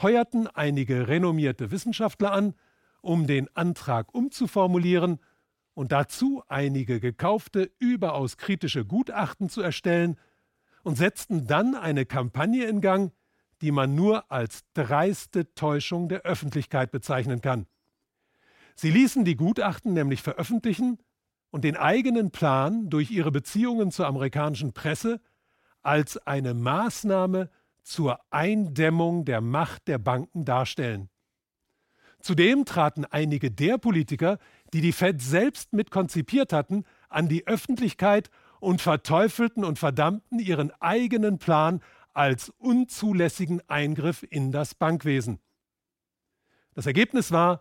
heuerten 0.00 0.46
einige 0.48 1.08
renommierte 1.08 1.70
Wissenschaftler 1.70 2.32
an, 2.32 2.54
um 3.00 3.26
den 3.26 3.54
Antrag 3.56 4.14
umzuformulieren 4.14 5.18
und 5.74 5.92
dazu 5.92 6.42
einige 6.48 7.00
gekaufte, 7.00 7.70
überaus 7.78 8.36
kritische 8.36 8.84
Gutachten 8.84 9.48
zu 9.48 9.60
erstellen 9.62 10.16
und 10.82 10.96
setzten 10.96 11.46
dann 11.46 11.74
eine 11.74 12.06
Kampagne 12.06 12.66
in 12.66 12.80
Gang, 12.80 13.12
die 13.60 13.70
man 13.70 13.94
nur 13.94 14.30
als 14.30 14.64
dreiste 14.74 15.54
Täuschung 15.54 16.08
der 16.08 16.22
Öffentlichkeit 16.22 16.90
bezeichnen 16.90 17.40
kann. 17.40 17.66
Sie 18.74 18.90
ließen 18.90 19.24
die 19.24 19.36
Gutachten 19.36 19.92
nämlich 19.92 20.22
veröffentlichen 20.22 20.98
und 21.50 21.64
den 21.64 21.76
eigenen 21.76 22.30
Plan 22.30 22.88
durch 22.88 23.10
ihre 23.10 23.30
Beziehungen 23.30 23.90
zur 23.90 24.06
amerikanischen 24.06 24.72
Presse 24.72 25.20
als 25.82 26.16
eine 26.26 26.54
Maßnahme 26.54 27.50
zur 27.82 28.20
Eindämmung 28.30 29.24
der 29.24 29.40
Macht 29.40 29.88
der 29.88 29.98
Banken 29.98 30.44
darstellen. 30.44 31.10
Zudem 32.20 32.64
traten 32.64 33.04
einige 33.04 33.50
der 33.50 33.78
Politiker, 33.78 34.38
die 34.72 34.80
die 34.80 34.92
Fed 34.92 35.20
selbst 35.20 35.72
mit 35.72 35.90
konzipiert 35.90 36.52
hatten, 36.52 36.84
an 37.08 37.28
die 37.28 37.46
Öffentlichkeit 37.48 38.30
und 38.60 38.80
verteufelten 38.80 39.64
und 39.64 39.78
verdammten 39.78 40.38
ihren 40.38 40.70
eigenen 40.80 41.38
Plan 41.38 41.80
als 42.14 42.50
unzulässigen 42.58 43.60
Eingriff 43.68 44.24
in 44.28 44.52
das 44.52 44.76
Bankwesen. 44.76 45.40
Das 46.74 46.86
Ergebnis 46.86 47.32
war, 47.32 47.60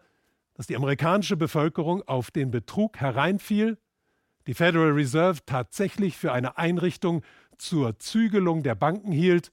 dass 0.61 0.67
die 0.67 0.75
amerikanische 0.75 1.37
Bevölkerung 1.37 2.07
auf 2.07 2.29
den 2.29 2.51
Betrug 2.51 2.99
hereinfiel, 2.99 3.79
die 4.45 4.53
Federal 4.53 4.91
Reserve 4.91 5.39
tatsächlich 5.43 6.15
für 6.15 6.33
eine 6.33 6.59
Einrichtung 6.59 7.23
zur 7.57 7.97
Zügelung 7.97 8.61
der 8.61 8.75
Banken 8.75 9.11
hielt 9.11 9.51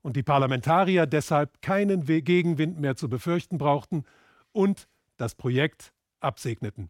und 0.00 0.16
die 0.16 0.22
Parlamentarier 0.22 1.04
deshalb 1.04 1.60
keinen 1.60 2.06
Gegenwind 2.06 2.80
mehr 2.80 2.96
zu 2.96 3.10
befürchten 3.10 3.58
brauchten 3.58 4.04
und 4.52 4.88
das 5.18 5.34
Projekt 5.34 5.92
absegneten. 6.20 6.88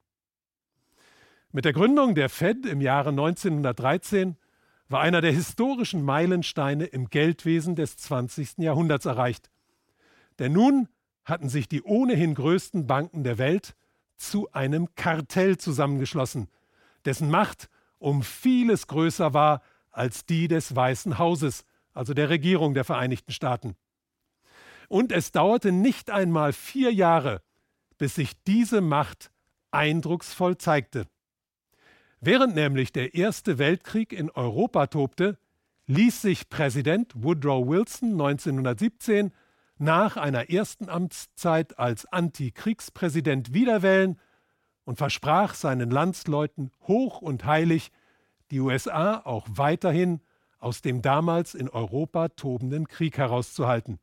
Mit 1.50 1.64
der 1.64 1.72
Gründung 1.72 2.14
der 2.14 2.28
Fed 2.28 2.66
im 2.66 2.80
Jahre 2.80 3.08
1913 3.08 4.36
war 4.88 5.00
einer 5.00 5.20
der 5.20 5.32
historischen 5.32 6.04
Meilensteine 6.04 6.84
im 6.84 7.10
Geldwesen 7.10 7.74
des 7.74 7.96
20. 7.96 8.58
Jahrhunderts 8.58 9.06
erreicht. 9.06 9.50
Denn 10.38 10.52
nun 10.52 10.86
hatten 11.26 11.50
sich 11.50 11.68
die 11.68 11.82
ohnehin 11.82 12.34
größten 12.34 12.86
Banken 12.86 13.24
der 13.24 13.36
Welt 13.36 13.74
zu 14.16 14.50
einem 14.52 14.94
Kartell 14.94 15.58
zusammengeschlossen, 15.58 16.48
dessen 17.04 17.28
Macht 17.28 17.68
um 17.98 18.22
vieles 18.22 18.86
größer 18.86 19.34
war 19.34 19.60
als 19.90 20.24
die 20.24 20.48
des 20.48 20.74
Weißen 20.74 21.18
Hauses, 21.18 21.64
also 21.92 22.14
der 22.14 22.30
Regierung 22.30 22.72
der 22.74 22.84
Vereinigten 22.84 23.32
Staaten. 23.32 23.74
Und 24.88 25.10
es 25.10 25.32
dauerte 25.32 25.72
nicht 25.72 26.10
einmal 26.10 26.52
vier 26.52 26.92
Jahre, 26.92 27.42
bis 27.98 28.14
sich 28.14 28.40
diese 28.44 28.80
Macht 28.80 29.30
eindrucksvoll 29.70 30.56
zeigte. 30.58 31.06
Während 32.20 32.54
nämlich 32.54 32.92
der 32.92 33.14
Erste 33.14 33.58
Weltkrieg 33.58 34.12
in 34.12 34.30
Europa 34.30 34.86
tobte, 34.86 35.38
ließ 35.86 36.22
sich 36.22 36.48
Präsident 36.48 37.12
Woodrow 37.16 37.66
Wilson 37.66 38.12
1917 38.12 39.32
nach 39.78 40.16
einer 40.16 40.50
ersten 40.50 40.88
Amtszeit 40.88 41.78
als 41.78 42.06
Antikriegspräsident 42.06 43.52
wiederwählen 43.52 44.18
und 44.84 44.98
versprach 44.98 45.54
seinen 45.54 45.90
Landsleuten 45.90 46.70
hoch 46.86 47.20
und 47.20 47.44
heilig, 47.44 47.90
die 48.50 48.60
USA 48.60 49.20
auch 49.24 49.46
weiterhin 49.50 50.20
aus 50.58 50.80
dem 50.80 51.02
damals 51.02 51.54
in 51.54 51.68
Europa 51.68 52.28
tobenden 52.28 52.88
Krieg 52.88 53.18
herauszuhalten. 53.18 53.98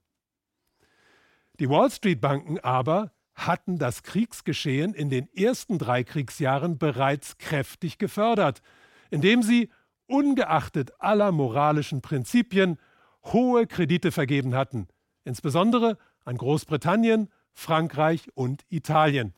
Die 1.59 1.69
Wall 1.69 1.89
Street 1.89 2.21
Banken 2.21 2.59
aber 2.59 3.11
hatten 3.36 3.80
das 3.80 4.03
Kriegsgeschehen 4.03 4.93
in 4.93 5.09
den 5.09 5.28
ersten 5.34 5.80
drei 5.80 6.03
Kriegsjahren 6.03 6.78
bereits 6.78 7.38
kräftig 7.38 7.97
gefördert, 7.97 8.61
indem 9.09 9.41
sie, 9.41 9.69
ungeachtet 10.05 10.91
aller 10.99 11.32
moralischen 11.32 12.01
Prinzipien, 12.01 12.78
hohe 13.24 13.65
Kredite 13.65 14.11
vergeben 14.11 14.53
hatten, 14.53 14.88
insbesondere 15.24 15.97
an 16.26 16.38
Großbritannien, 16.38 17.30
Frankreich 17.53 18.30
und 18.36 18.65
Italien. 18.69 19.34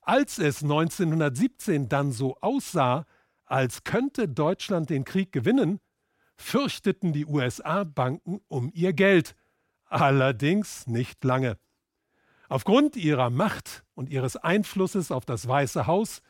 Als 0.00 0.38
es 0.38 0.62
1917 0.62 1.88
dann 1.88 2.12
so 2.12 2.36
aussah, 2.40 3.06
als 3.44 3.84
könnte 3.84 4.28
Deutschland 4.28 4.90
den 4.90 5.04
Krieg 5.04 5.32
gewinnen, 5.32 5.80
fürchteten 6.36 7.12
die 7.12 7.26
USA-Banken 7.26 8.40
um 8.48 8.70
ihr 8.72 8.92
Geld, 8.92 9.36
allerdings 9.84 10.86
nicht 10.86 11.22
lange. 11.24 11.58
Aufgrund 12.48 12.96
ihrer 12.96 13.30
Macht 13.30 13.84
und 13.94 14.08
ihres 14.08 14.36
Einflusses 14.36 15.12
auf 15.12 15.24
das 15.24 15.46
Weiße 15.46 15.86
Haus 15.86 16.22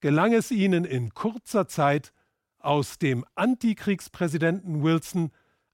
gelang 0.00 0.32
es 0.32 0.50
ihnen 0.50 0.84
in 0.84 1.14
kurzer 1.14 1.68
Zeit, 1.68 2.12
aus 2.58 2.98
dem 2.98 3.24
Antikriegspräsidenten 3.34 4.82
Wilson 4.82 5.30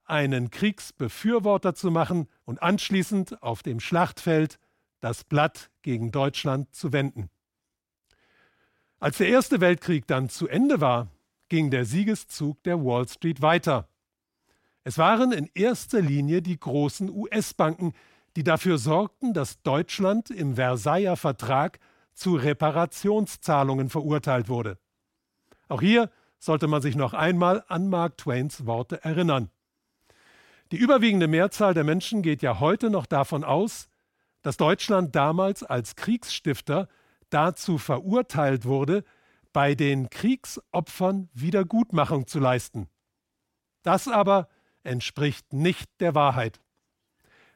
einen 0.06 0.50
Kriegsbefürworter 0.50 1.74
zu 1.74 1.90
machen 1.90 2.28
und 2.44 2.62
anschließend 2.62 3.42
auf 3.42 3.62
dem 3.62 3.80
Schlachtfeld 3.80 4.58
das 5.00 5.24
Blatt 5.24 5.70
gegen 5.82 6.12
Deutschland 6.12 6.74
zu 6.74 6.92
wenden. 6.92 7.30
Als 8.98 9.18
der 9.18 9.28
Erste 9.28 9.60
Weltkrieg 9.60 10.06
dann 10.06 10.28
zu 10.28 10.48
Ende 10.48 10.80
war, 10.80 11.08
ging 11.48 11.70
der 11.70 11.84
Siegeszug 11.84 12.62
der 12.62 12.82
Wall 12.84 13.06
Street 13.08 13.42
weiter. 13.42 13.88
Es 14.84 14.98
waren 14.98 15.32
in 15.32 15.50
erster 15.54 16.00
Linie 16.00 16.42
die 16.42 16.58
großen 16.58 17.10
US-Banken, 17.10 17.92
die 18.36 18.44
dafür 18.44 18.78
sorgten, 18.78 19.34
dass 19.34 19.62
Deutschland 19.62 20.30
im 20.30 20.56
Versailler 20.56 21.16
Vertrag 21.16 21.78
zu 22.14 22.36
Reparationszahlungen 22.36 23.90
verurteilt 23.90 24.48
wurde. 24.48 24.78
Auch 25.68 25.80
hier 25.80 26.10
sollte 26.38 26.66
man 26.66 26.82
sich 26.82 26.96
noch 26.96 27.14
einmal 27.14 27.64
an 27.68 27.88
Mark 27.88 28.18
Twains 28.18 28.66
Worte 28.66 29.02
erinnern. 29.04 29.50
Die 30.72 30.76
überwiegende 30.76 31.28
Mehrzahl 31.28 31.74
der 31.74 31.84
Menschen 31.84 32.22
geht 32.22 32.42
ja 32.42 32.58
heute 32.58 32.90
noch 32.90 33.06
davon 33.06 33.44
aus, 33.44 33.88
dass 34.42 34.56
Deutschland 34.56 35.14
damals 35.14 35.62
als 35.62 35.94
Kriegsstifter 35.94 36.88
dazu 37.30 37.78
verurteilt 37.78 38.64
wurde, 38.64 39.04
bei 39.52 39.74
den 39.74 40.10
Kriegsopfern 40.10 41.28
Wiedergutmachung 41.32 42.26
zu 42.26 42.40
leisten. 42.40 42.88
Das 43.82 44.08
aber 44.08 44.48
entspricht 44.82 45.52
nicht 45.52 45.88
der 46.00 46.14
Wahrheit. 46.14 46.60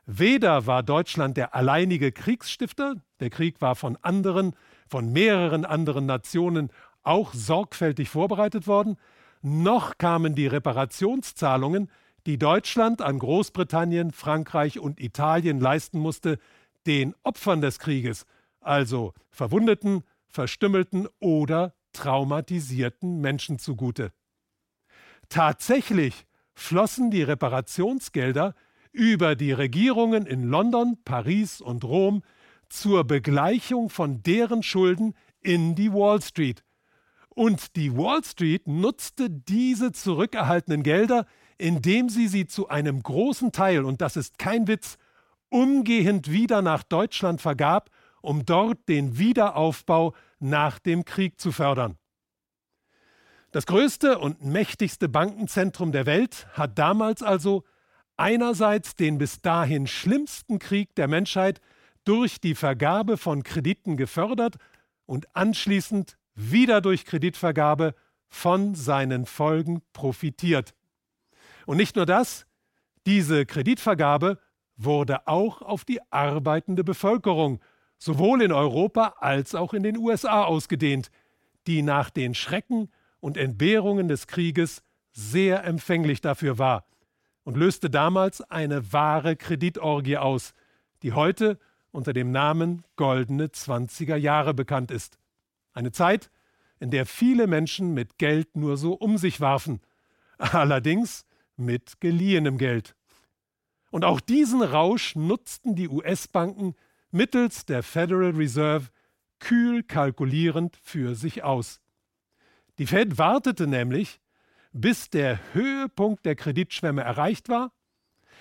Weder 0.07 0.67
war 0.67 0.83
Deutschland 0.83 1.37
der 1.37 1.55
alleinige 1.55 2.11
Kriegsstifter, 2.11 2.97
der 3.21 3.31
Krieg 3.31 3.61
war 3.61 3.77
von 3.77 3.97
anderen, 4.03 4.57
von 4.89 5.13
mehreren 5.13 5.65
anderen 5.65 6.07
Nationen 6.07 6.71
auch 7.03 7.35
sorgfältig 7.35 8.09
vorbereitet 8.09 8.67
worden, 8.67 8.97
noch 9.43 9.99
kamen 9.99 10.35
die 10.35 10.47
Reparationszahlungen, 10.47 11.91
die 12.31 12.39
Deutschland 12.39 13.03
an 13.03 13.19
Großbritannien, 13.19 14.13
Frankreich 14.13 14.79
und 14.79 15.01
Italien 15.01 15.59
leisten 15.59 15.99
musste, 15.99 16.39
den 16.87 17.13
Opfern 17.25 17.61
des 17.61 17.81
Krieges, 17.81 18.25
also 18.61 19.15
verwundeten, 19.33 20.05
verstümmelten 20.29 21.09
oder 21.19 21.75
traumatisierten 21.93 23.21
Menschen 23.21 23.59
zugute. 23.59 24.13
Tatsächlich 25.29 26.25
flossen 26.55 27.11
die 27.11 27.25
Reparationsgelder 27.25 28.55
über 28.93 29.35
die 29.35 29.51
Regierungen 29.51 30.25
in 30.25 30.45
London, 30.45 30.99
Paris 31.05 31.61
und 31.61 31.83
Rom 31.83 32.23
zur 32.69 33.03
Begleichung 33.03 33.91
von 33.91 34.23
deren 34.23 34.63
Schulden 34.63 35.15
in 35.41 35.75
die 35.75 35.93
Wall 35.93 36.23
Street. 36.23 36.63
Und 37.29 37.75
die 37.75 37.97
Wall 37.97 38.23
Street 38.23 38.69
nutzte 38.69 39.29
diese 39.31 39.91
zurückerhaltenen 39.91 40.85
Gelder, 40.85 41.27
indem 41.61 42.09
sie 42.09 42.27
sie 42.27 42.47
zu 42.47 42.69
einem 42.69 43.03
großen 43.03 43.53
Teil, 43.53 43.85
und 43.85 44.01
das 44.01 44.17
ist 44.17 44.39
kein 44.39 44.67
Witz, 44.67 44.97
umgehend 45.51 46.31
wieder 46.31 46.63
nach 46.63 46.83
Deutschland 46.83 47.41
vergab, 47.41 47.91
um 48.23 48.45
dort 48.47 48.89
den 48.89 49.19
Wiederaufbau 49.19 50.15
nach 50.39 50.79
dem 50.79 51.05
Krieg 51.05 51.41
zu 51.41 51.53
fördern. 51.53 51.97
Das 53.53 53.67
größte 53.67 54.19
und 54.19 54.45
mächtigste 54.45 55.09
Bankenzentrum 55.09 55.93
der 55.93 56.07
Welt 56.07 56.47
hat 56.53 56.79
damals 56.79 57.23
also 57.23 57.65
einerseits 58.17 58.95
den 58.95 59.19
bis 59.19 59.41
dahin 59.41 59.87
schlimmsten 59.87 60.59
Krieg 60.59 60.95
der 60.95 61.09
Menschheit 61.09 61.61
durch 62.05 62.41
die 62.41 62.55
Vergabe 62.55 63.17
von 63.17 63.43
Krediten 63.43 63.97
gefördert 63.97 64.57
und 65.05 65.35
anschließend 65.35 66.17
wieder 66.35 66.81
durch 66.81 67.05
Kreditvergabe 67.05 67.95
von 68.29 68.75
seinen 68.75 69.27
Folgen 69.27 69.83
profitiert. 69.93 70.75
Und 71.67 71.77
nicht 71.77 71.97
nur 71.97 72.07
das, 72.07 72.47
diese 73.07 73.47
Kreditvergabe 73.47 74.39
wurde 74.77 75.27
auch 75.27 75.63
auf 75.63 75.85
die 75.85 76.01
arbeitende 76.11 76.85
Bevölkerung, 76.85 77.61
sowohl 77.99 78.43
in 78.43 78.53
Europa 78.53 79.15
als 79.19 79.55
auch 79.55 79.75
in 79.75 79.83
den 79.83 79.99
USA 79.99 80.45
ausgedehnt, 80.45 81.11
die 81.67 81.83
nach 81.83 82.11
den 82.11 82.35
Schrecken 82.35 82.91
und 83.21 83.37
Entbehrungen 83.37 84.09
des 84.09 84.27
Krieges 84.27 84.83
sehr 85.13 85.65
empfänglich 85.65 86.21
dafür 86.21 86.59
war 86.59 86.87
und 87.45 87.57
löste 87.57 87.91
damals 87.91 88.41
eine 88.51 88.93
wahre 88.93 89.37
Kreditorgie 89.37 90.17
aus, 90.17 90.55
die 91.03 91.13
heute 91.13 91.59
unter 91.91 92.13
dem 92.13 92.31
Namen 92.31 92.85
Goldene 92.97 93.47
20er 93.47 94.17
Jahre 94.17 94.55
bekannt 94.55 94.91
ist. 94.91 95.19
Eine 95.73 95.93
Zeit, 95.93 96.31
in 96.79 96.91
der 96.91 97.07
viele 97.07 97.47
Menschen 97.47 97.93
mit 97.93 98.19
Geld 98.19 98.57
nur 98.57 98.77
so 98.77 98.95
um 98.95 99.19
sich 99.19 99.41
warfen, 99.41 99.81
allerdings 100.39 101.27
mit 101.61 102.01
geliehenem 102.01 102.59
Geld. 102.59 102.95
Und 103.91 104.05
auch 104.05 104.21
diesen 104.21 104.63
Rausch 104.63 105.17
nutzten 105.17 105.75
die 105.75 105.89
US-Banken 105.89 106.75
mittels 107.11 107.67
der 107.67 107.83
Federal 107.83 108.31
Reserve 108.31 108.89
kühl 109.41 109.83
kalkulierend 109.83 110.77
für 110.83 111.15
sich 111.15 111.43
aus. 111.43 111.81
Die 112.79 112.87
Fed 112.87 113.19
wartete 113.19 113.67
nämlich, 113.67 114.21
bis 114.73 115.11
der 115.11 115.39
Höhepunkt 115.53 116.25
der 116.25 116.37
Kreditschwemme 116.37 117.03
erreicht 117.03 117.49
war, 117.49 117.73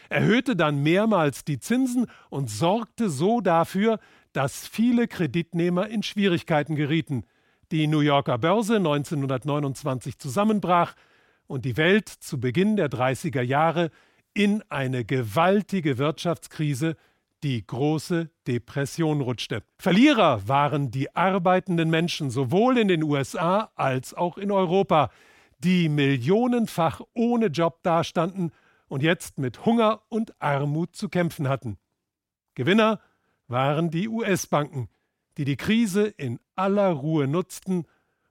erhöhte 0.10 0.56
dann 0.56 0.82
mehrmals 0.82 1.44
die 1.44 1.60
Zinsen 1.60 2.08
und 2.30 2.50
sorgte 2.50 3.10
so 3.10 3.42
dafür, 3.42 4.00
dass 4.34 4.68
viele 4.68 5.08
Kreditnehmer 5.08 5.88
in 5.88 6.04
Schwierigkeiten 6.04 6.76
gerieten. 6.76 7.26
Die 7.72 7.88
New 7.88 8.00
Yorker 8.00 8.38
Börse 8.38 8.78
1929 8.78 10.18
zusammenbrach 10.18 10.96
und 11.50 11.66
die 11.66 11.78
Welt 11.78 12.08
zu 12.08 12.40
Beginn 12.40 12.76
der 12.76 12.90
30er 12.90 13.42
Jahre 13.42 13.90
in 14.34 14.64
eine 14.70 15.04
gewaltige 15.04 15.98
Wirtschaftskrise, 15.98 16.96
die 17.42 17.66
große 17.66 18.30
Depression 18.48 19.22
rutschte. 19.22 19.64
Verlierer 19.78 20.48
waren 20.48 20.92
die 20.92 21.16
arbeitenden 21.16 21.90
Menschen 21.90 22.30
sowohl 22.30 22.78
in 22.78 22.88
den 22.88 23.02
USA 23.02 23.72
als 23.76 24.14
auch 24.14 24.38
in 24.38 24.52
Europa, 24.52 25.10
die 25.58 25.90
millionenfach 25.90 27.02
ohne 27.14 27.48
Job 27.48 27.82
dastanden 27.82 28.52
und 28.88 29.02
jetzt 29.02 29.40
mit 29.40 29.66
Hunger 29.66 30.04
und 30.08 30.40
Armut 30.40 30.96
zu 30.96 31.10
kämpfen 31.10 31.50
hatten. 31.50 31.78
Gewinner 32.54 33.00
waren 33.48 33.90
die 33.90 34.08
US-Banken, 34.08 34.88
die 35.38 35.46
die 35.46 35.58
Krise 35.58 36.06
in 36.06 36.40
aller 36.56 36.90
Ruhe 36.90 37.28
nutzten 37.28 37.86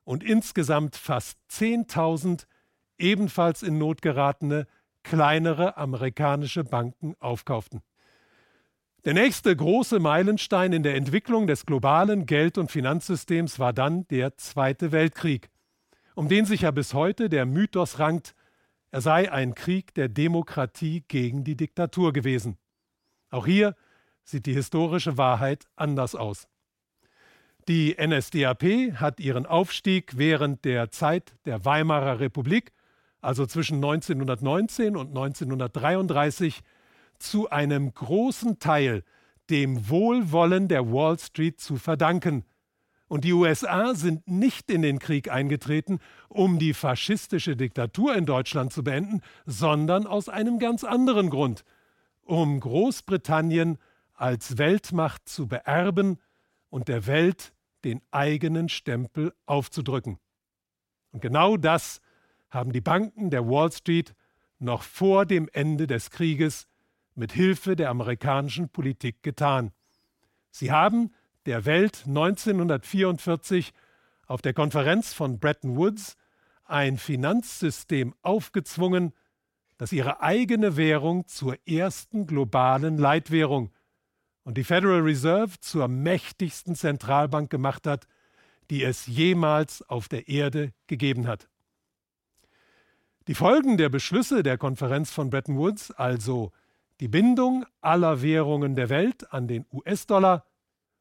und 0.04 0.22
insgesamt 0.22 0.94
fast 0.94 1.38
10.000 1.50 2.46
ebenfalls 2.98 3.62
in 3.62 3.78
Not 3.78 4.02
geratene 4.02 4.66
kleinere 5.02 5.76
amerikanische 5.76 6.64
Banken 6.64 7.14
aufkauften. 7.20 7.82
Der 9.04 9.14
nächste 9.14 9.54
große 9.54 10.00
Meilenstein 10.00 10.72
in 10.72 10.82
der 10.82 10.96
Entwicklung 10.96 11.46
des 11.46 11.64
globalen 11.64 12.26
Geld- 12.26 12.58
und 12.58 12.70
Finanzsystems 12.70 13.58
war 13.58 13.72
dann 13.72 14.06
der 14.08 14.36
Zweite 14.36 14.92
Weltkrieg, 14.92 15.48
um 16.14 16.28
den 16.28 16.44
sich 16.44 16.62
ja 16.62 16.72
bis 16.72 16.94
heute 16.94 17.28
der 17.28 17.46
Mythos 17.46 18.00
rankt, 18.00 18.34
er 18.90 19.00
sei 19.00 19.30
ein 19.30 19.54
Krieg 19.54 19.94
der 19.94 20.08
Demokratie 20.08 21.04
gegen 21.06 21.44
die 21.44 21.56
Diktatur 21.56 22.12
gewesen. 22.12 22.58
Auch 23.30 23.46
hier 23.46 23.76
sieht 24.24 24.46
die 24.46 24.54
historische 24.54 25.16
Wahrheit 25.16 25.66
anders 25.76 26.14
aus. 26.14 26.48
Die 27.68 27.96
NSDAP 27.98 28.94
hat 28.94 29.20
ihren 29.20 29.46
Aufstieg 29.46 30.16
während 30.16 30.64
der 30.64 30.90
Zeit 30.90 31.34
der 31.44 31.64
Weimarer 31.64 32.18
Republik, 32.18 32.72
also 33.20 33.46
zwischen 33.46 33.76
1919 33.76 34.96
und 34.96 35.08
1933, 35.08 36.60
zu 37.18 37.50
einem 37.50 37.92
großen 37.92 38.58
Teil 38.58 39.02
dem 39.50 39.88
Wohlwollen 39.88 40.68
der 40.68 40.92
Wall 40.92 41.18
Street 41.18 41.60
zu 41.60 41.76
verdanken. 41.76 42.44
Und 43.08 43.24
die 43.24 43.32
USA 43.32 43.94
sind 43.94 44.28
nicht 44.28 44.70
in 44.70 44.82
den 44.82 44.98
Krieg 44.98 45.30
eingetreten, 45.30 45.98
um 46.28 46.58
die 46.58 46.74
faschistische 46.74 47.56
Diktatur 47.56 48.14
in 48.14 48.26
Deutschland 48.26 48.72
zu 48.72 48.84
beenden, 48.84 49.22
sondern 49.46 50.06
aus 50.06 50.28
einem 50.28 50.58
ganz 50.58 50.84
anderen 50.84 51.30
Grund, 51.30 51.64
um 52.22 52.60
Großbritannien 52.60 53.78
als 54.12 54.58
Weltmacht 54.58 55.26
zu 55.26 55.48
beerben 55.48 56.18
und 56.68 56.88
der 56.88 57.06
Welt 57.06 57.54
den 57.84 58.02
eigenen 58.10 58.68
Stempel 58.68 59.32
aufzudrücken. 59.46 60.18
Und 61.12 61.22
genau 61.22 61.56
das 61.56 62.00
haben 62.50 62.72
die 62.72 62.80
Banken 62.80 63.30
der 63.30 63.46
Wall 63.46 63.70
Street 63.72 64.14
noch 64.58 64.82
vor 64.82 65.26
dem 65.26 65.48
Ende 65.52 65.86
des 65.86 66.10
Krieges 66.10 66.68
mit 67.14 67.32
Hilfe 67.32 67.76
der 67.76 67.90
amerikanischen 67.90 68.68
Politik 68.68 69.22
getan. 69.22 69.72
Sie 70.50 70.72
haben 70.72 71.12
der 71.46 71.64
Welt 71.64 72.04
1944 72.06 73.72
auf 74.26 74.42
der 74.42 74.54
Konferenz 74.54 75.12
von 75.12 75.38
Bretton 75.38 75.76
Woods 75.76 76.16
ein 76.64 76.98
Finanzsystem 76.98 78.14
aufgezwungen, 78.22 79.12
das 79.78 79.92
ihre 79.92 80.20
eigene 80.20 80.76
Währung 80.76 81.26
zur 81.26 81.56
ersten 81.66 82.26
globalen 82.26 82.98
Leitwährung 82.98 83.70
und 84.44 84.56
die 84.56 84.64
Federal 84.64 85.00
Reserve 85.00 85.60
zur 85.60 85.88
mächtigsten 85.88 86.74
Zentralbank 86.74 87.50
gemacht 87.50 87.86
hat, 87.86 88.06
die 88.70 88.82
es 88.82 89.06
jemals 89.06 89.82
auf 89.88 90.08
der 90.08 90.28
Erde 90.28 90.72
gegeben 90.86 91.26
hat. 91.26 91.48
Die 93.28 93.34
Folgen 93.34 93.76
der 93.76 93.90
Beschlüsse 93.90 94.42
der 94.42 94.56
Konferenz 94.56 95.10
von 95.10 95.28
Bretton 95.28 95.58
Woods, 95.58 95.90
also 95.90 96.50
die 96.98 97.08
Bindung 97.08 97.66
aller 97.82 98.22
Währungen 98.22 98.74
der 98.74 98.88
Welt 98.88 99.34
an 99.34 99.46
den 99.46 99.66
US-Dollar 99.70 100.46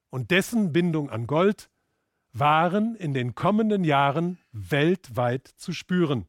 und 0.10 0.30
dessen 0.30 0.74
Bindung 0.74 1.10
an 1.10 1.26
Gold, 1.26 1.70
waren 2.34 2.96
in 2.96 3.14
den 3.14 3.34
kommenden 3.34 3.86
Jahren 3.86 4.40
weltweit 4.52 5.48
zu 5.48 5.72
spüren. 5.72 6.26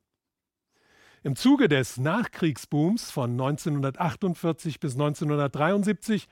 Im 1.24 1.34
Zuge 1.34 1.66
des 1.66 1.96
Nachkriegsbooms 1.96 3.10
von 3.10 3.32
1948 3.32 4.78
bis 4.78 4.92
1973 4.92 6.28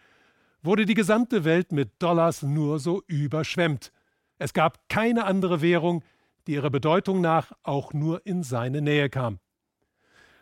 wurde 0.62 0.86
die 0.86 0.94
gesamte 0.94 1.44
Welt 1.44 1.72
mit 1.72 1.90
Dollars 2.00 2.44
nur 2.44 2.78
so 2.78 3.02
überschwemmt. 3.08 3.90
Es 4.38 4.52
gab 4.52 4.88
keine 4.88 5.24
andere 5.24 5.60
Währung, 5.60 6.04
die 6.46 6.52
ihrer 6.52 6.70
Bedeutung 6.70 7.20
nach 7.20 7.50
auch 7.64 7.92
nur 7.92 8.24
in 8.26 8.44
seine 8.44 8.80
Nähe 8.80 9.10
kam. 9.10 9.40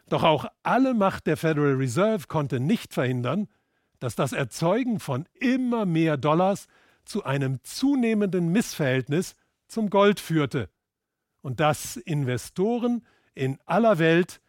Doch 0.09 0.23
auch 0.23 0.47
alle 0.63 0.95
Macht 0.95 1.27
der 1.27 1.37
Federal 1.37 1.75
Reserve 1.75 2.27
konnte 2.29 2.61
nicht 2.61 2.93
verhindern, 2.93 3.49
dass 3.99 4.15
das 4.17 4.33
Erzeugen 4.33 5.01
von 5.01 5.27
immer 5.41 5.87
mehr 5.87 6.17
Dollars 6.17 6.67
zu 7.05 7.25
einem 7.25 7.63
zunehmenden 7.63 8.49
Missverhältnis 8.49 9.35
zum 9.67 9.91
Gold 9.91 10.21
führte 10.21 10.69
und 11.41 11.61
dass 11.61 11.97
Investoren 11.97 13.07
in 13.35 13.59
aller 13.67 13.99
Welt 13.99 14.41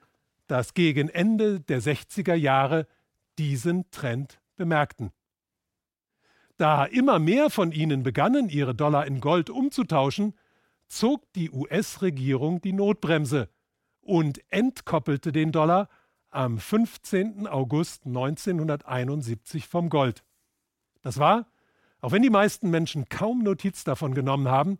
das 0.47 0.73
gegen 0.73 1.09
Ende 1.09 1.59
der 1.59 1.81
60er 1.81 2.35
Jahre 2.35 2.87
diesen 3.37 3.89
Trend 3.91 4.39
bemerkten. 4.55 5.11
Da 6.57 6.85
immer 6.85 7.19
mehr 7.19 7.49
von 7.49 7.71
ihnen 7.71 8.03
begannen, 8.03 8.49
ihre 8.49 8.75
Dollar 8.75 9.07
in 9.07 9.19
Gold 9.19 9.49
umzutauschen, 9.49 10.33
zog 10.87 11.31
die 11.33 11.49
US-Regierung 11.51 12.61
die 12.61 12.73
Notbremse 12.73 13.49
und 14.05 14.39
entkoppelte 14.51 15.31
den 15.31 15.51
Dollar 15.51 15.89
am 16.29 16.59
15. 16.59 17.47
August 17.47 18.05
1971 18.05 19.67
vom 19.67 19.89
Gold. 19.89 20.23
Das 21.01 21.17
war, 21.17 21.47
auch 22.01 22.11
wenn 22.11 22.21
die 22.21 22.29
meisten 22.29 22.69
Menschen 22.69 23.09
kaum 23.09 23.41
Notiz 23.41 23.83
davon 23.83 24.13
genommen 24.13 24.47
haben, 24.47 24.77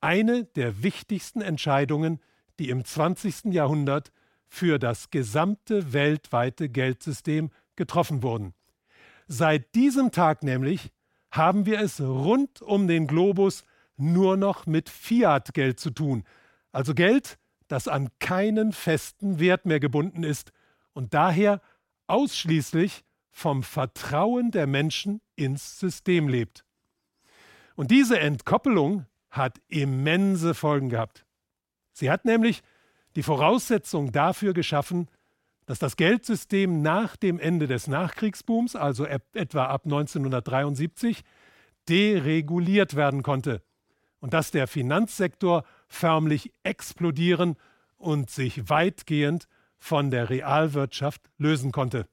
eine 0.00 0.44
der 0.44 0.82
wichtigsten 0.82 1.40
Entscheidungen, 1.40 2.20
die 2.58 2.70
im 2.70 2.84
20. 2.84 3.52
Jahrhundert 3.52 4.12
für 4.46 4.78
das 4.78 5.10
gesamte 5.10 5.92
weltweite 5.92 6.68
Geldsystem 6.68 7.50
getroffen 7.74 8.22
wurden. 8.22 8.54
Seit 9.26 9.74
diesem 9.74 10.12
Tag 10.12 10.44
nämlich 10.44 10.92
haben 11.32 11.66
wir 11.66 11.80
es 11.80 12.00
rund 12.00 12.62
um 12.62 12.86
den 12.86 13.08
Globus 13.08 13.64
nur 13.96 14.36
noch 14.36 14.66
mit 14.66 14.88
Fiat-Geld 14.88 15.80
zu 15.80 15.90
tun, 15.90 16.24
also 16.70 16.94
Geld, 16.94 17.38
das 17.72 17.88
an 17.88 18.10
keinen 18.18 18.72
festen 18.72 19.38
Wert 19.40 19.64
mehr 19.64 19.80
gebunden 19.80 20.24
ist 20.24 20.52
und 20.92 21.14
daher 21.14 21.62
ausschließlich 22.06 23.02
vom 23.30 23.62
Vertrauen 23.62 24.50
der 24.50 24.66
Menschen 24.66 25.22
ins 25.36 25.78
System 25.80 26.28
lebt. 26.28 26.66
Und 27.74 27.90
diese 27.90 28.20
Entkoppelung 28.20 29.06
hat 29.30 29.58
immense 29.68 30.52
Folgen 30.52 30.90
gehabt. 30.90 31.24
Sie 31.92 32.10
hat 32.10 32.26
nämlich 32.26 32.62
die 33.16 33.22
Voraussetzung 33.22 34.12
dafür 34.12 34.52
geschaffen, 34.52 35.08
dass 35.64 35.78
das 35.78 35.96
Geldsystem 35.96 36.82
nach 36.82 37.16
dem 37.16 37.38
Ende 37.40 37.68
des 37.68 37.86
Nachkriegsbooms, 37.86 38.76
also 38.76 39.06
etwa 39.06 39.64
ab 39.64 39.86
1973, 39.86 41.22
dereguliert 41.88 42.96
werden 42.96 43.22
konnte 43.22 43.62
und 44.20 44.34
dass 44.34 44.50
der 44.50 44.66
Finanzsektor 44.66 45.64
förmlich 45.92 46.52
explodieren 46.62 47.56
und 47.96 48.30
sich 48.30 48.68
weitgehend 48.68 49.48
von 49.78 50.10
der 50.10 50.30
Realwirtschaft 50.30 51.22
lösen 51.38 51.72
konnte. 51.72 52.08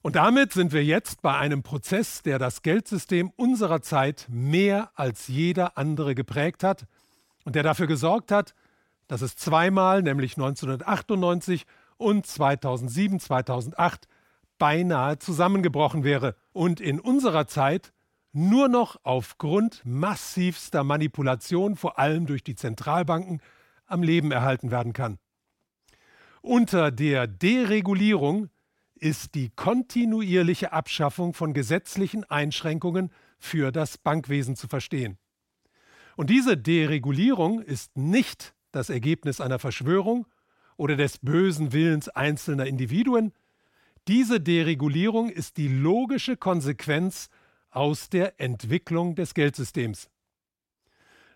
Und 0.00 0.16
damit 0.16 0.52
sind 0.52 0.72
wir 0.72 0.82
jetzt 0.82 1.20
bei 1.20 1.36
einem 1.36 1.62
Prozess, 1.62 2.22
der 2.22 2.38
das 2.38 2.62
Geldsystem 2.62 3.30
unserer 3.36 3.82
Zeit 3.82 4.26
mehr 4.30 4.90
als 4.94 5.28
jeder 5.28 5.76
andere 5.76 6.14
geprägt 6.14 6.64
hat 6.64 6.86
und 7.44 7.56
der 7.56 7.62
dafür 7.62 7.86
gesorgt 7.86 8.30
hat, 8.32 8.54
dass 9.06 9.20
es 9.20 9.36
zweimal, 9.36 10.02
nämlich 10.02 10.36
1998 10.36 11.66
und 11.98 12.26
2007, 12.26 13.20
2008, 13.20 14.08
beinahe 14.58 15.18
zusammengebrochen 15.18 16.04
wäre 16.04 16.34
und 16.52 16.80
in 16.80 16.98
unserer 16.98 17.46
Zeit 17.46 17.92
nur 18.32 18.68
noch 18.68 18.96
aufgrund 19.02 19.82
massivster 19.84 20.84
Manipulation, 20.84 21.76
vor 21.76 21.98
allem 21.98 22.26
durch 22.26 22.42
die 22.42 22.54
Zentralbanken, 22.54 23.40
am 23.86 24.02
Leben 24.02 24.32
erhalten 24.32 24.70
werden 24.70 24.92
kann. 24.92 25.18
Unter 26.40 26.90
der 26.90 27.26
Deregulierung 27.26 28.48
ist 28.94 29.34
die 29.34 29.50
kontinuierliche 29.50 30.72
Abschaffung 30.72 31.34
von 31.34 31.54
gesetzlichen 31.54 32.24
Einschränkungen 32.24 33.10
für 33.38 33.72
das 33.72 33.98
Bankwesen 33.98 34.56
zu 34.56 34.68
verstehen. 34.68 35.18
Und 36.16 36.30
diese 36.30 36.56
Deregulierung 36.56 37.62
ist 37.62 37.96
nicht 37.96 38.54
das 38.72 38.90
Ergebnis 38.90 39.40
einer 39.40 39.58
Verschwörung 39.58 40.26
oder 40.78 40.96
des 40.96 41.18
bösen 41.18 41.74
Willens 41.74 42.08
einzelner 42.08 42.64
Individuen. 42.64 43.34
Diese 44.06 44.40
Deregulierung 44.40 45.28
ist 45.28 45.58
die 45.58 45.68
logische 45.68 46.38
Konsequenz 46.38 47.28
aus 47.70 48.08
der 48.08 48.40
Entwicklung 48.40 49.14
des 49.14 49.34
Geldsystems. 49.34 50.08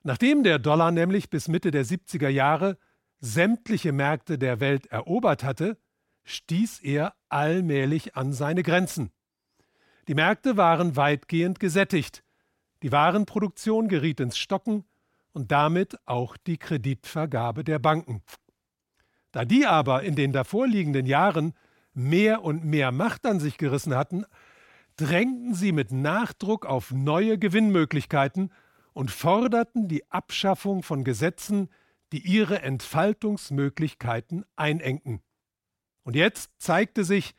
Nachdem 0.05 0.43
der 0.43 0.59
Dollar 0.59 0.91
nämlich 0.91 1.29
bis 1.29 1.49
Mitte 1.49 1.71
der 1.71 1.85
70er 1.85 2.29
Jahre 2.29 2.79
sämtliche 3.21 3.93
Märkte 3.93 4.39
der 4.39 4.61
Welt 4.61 4.87
erobert 4.87 5.45
hatte, 5.45 5.77
stieß 6.25 6.81
er 6.81 7.15
allmählich 7.29 8.17
an 8.17 8.33
seine 8.33 8.63
Grenzen. 8.63 9.11
Die 10.09 10.15
Märkte 10.15 10.57
waren 10.57 10.97
weitgehend 10.97 11.61
gesättigt, 11.61 12.25
die 12.83 12.91
Warenproduktion 12.91 13.89
geriet 13.89 14.19
ins 14.19 14.39
Stocken 14.39 14.85
und 15.33 15.53
damit 15.53 15.97
auch 16.07 16.37
die 16.37 16.59
Kreditvergabe 16.59 17.65
der 17.65 17.79
Banken. 17.79 18.23
Da 19.33 19.45
die 19.45 19.67
aber 19.67 20.03
in 20.03 20.15
den 20.15 20.33
davorliegenden 20.33 21.07
Jahren 21.07 21.55
mehr 21.95 22.43
und 22.43 22.65
mehr 22.65 22.93
Macht 22.93 23.27
an 23.27 23.41
sich 23.41 23.59
gerissen 23.59 23.95
hatten, 23.95 24.25
drängten 24.97 25.55
sie 25.55 25.73
mit 25.73 25.91
Nachdruck 25.91 26.67
auf 26.67 26.93
neue 26.93 27.39
Gewinnmöglichkeiten 27.39 28.53
und 28.93 29.11
forderten 29.11 29.89
die 29.89 30.11
Abschaffung 30.11 30.83
von 30.83 31.03
Gesetzen, 31.03 31.71
die 32.13 32.21
ihre 32.21 32.61
Entfaltungsmöglichkeiten 32.61 34.45
einengten. 34.55 35.23
Und 36.03 36.15
jetzt 36.15 36.51
zeigte 36.59 37.05
sich, 37.05 37.35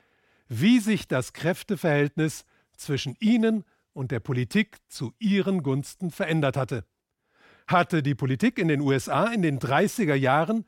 wie 0.48 0.80
sich 0.80 1.08
das 1.08 1.34
Kräfteverhältnis 1.34 2.46
zwischen 2.76 3.16
ihnen 3.20 3.66
und 3.94 4.12
der 4.12 4.20
Politik 4.20 4.78
zu 4.88 5.14
ihren 5.20 5.62
Gunsten 5.62 6.10
verändert 6.10 6.58
hatte. 6.58 6.86
Hatte 7.68 8.02
die 8.02 8.16
Politik 8.16 8.58
in 8.58 8.68
den 8.68 8.82
USA 8.82 9.28
in 9.28 9.44
den 9.44 9.60
30er 9.60 10.16
Jahren 10.16 10.66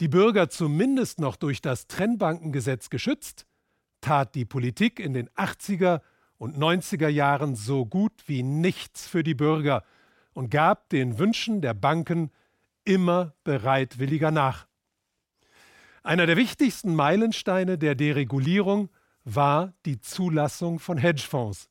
die 0.00 0.08
Bürger 0.08 0.48
zumindest 0.48 1.20
noch 1.20 1.36
durch 1.36 1.60
das 1.60 1.86
Trennbankengesetz 1.86 2.90
geschützt, 2.90 3.46
tat 4.00 4.34
die 4.34 4.44
Politik 4.44 5.00
in 5.00 5.12
den 5.12 5.28
80er 5.30 6.00
und 6.38 6.56
90er 6.56 7.08
Jahren 7.08 7.56
so 7.56 7.84
gut 7.84 8.12
wie 8.26 8.42
nichts 8.42 9.06
für 9.08 9.24
die 9.24 9.34
Bürger 9.34 9.82
und 10.32 10.50
gab 10.50 10.88
den 10.90 11.18
Wünschen 11.18 11.60
der 11.60 11.74
Banken 11.74 12.30
immer 12.84 13.34
bereitwilliger 13.42 14.30
nach. 14.30 14.68
Einer 16.04 16.26
der 16.26 16.36
wichtigsten 16.36 16.94
Meilensteine 16.94 17.76
der 17.76 17.94
Deregulierung 17.94 18.88
war 19.24 19.74
die 19.84 20.00
Zulassung 20.00 20.78
von 20.78 20.96
Hedgefonds. 20.96 21.68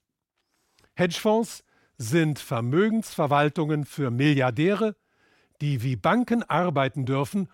Hedgefonds 0.96 1.64
sind 1.98 2.40
Vermögensverwaltungen 2.40 3.86
für 3.86 4.12
Milliardäre, 4.12 4.96
die 5.62 5.82
wie 5.82 5.96
Banken 5.96 6.44
arbeiten 6.44 7.06
dürfen, 7.06 7.50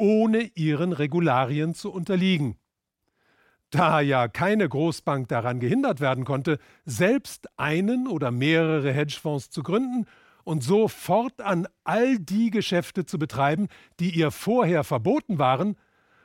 ohne 0.00 0.50
ihren 0.54 0.92
Regularien 0.92 1.74
zu 1.74 1.92
unterliegen. 1.92 2.56
Da 3.68 4.00
ja 4.00 4.26
keine 4.26 4.68
Großbank 4.68 5.28
daran 5.28 5.60
gehindert 5.60 6.00
werden 6.00 6.24
konnte, 6.24 6.58
selbst 6.86 7.48
einen 7.58 8.08
oder 8.08 8.30
mehrere 8.30 8.92
Hedgefonds 8.92 9.50
zu 9.50 9.62
gründen 9.62 10.06
und 10.42 10.64
so 10.64 10.88
fortan 10.88 11.68
all 11.84 12.18
die 12.18 12.50
Geschäfte 12.50 13.04
zu 13.04 13.18
betreiben, 13.18 13.68
die 14.00 14.10
ihr 14.10 14.30
vorher 14.30 14.84
verboten 14.84 15.38
waren, 15.38 15.76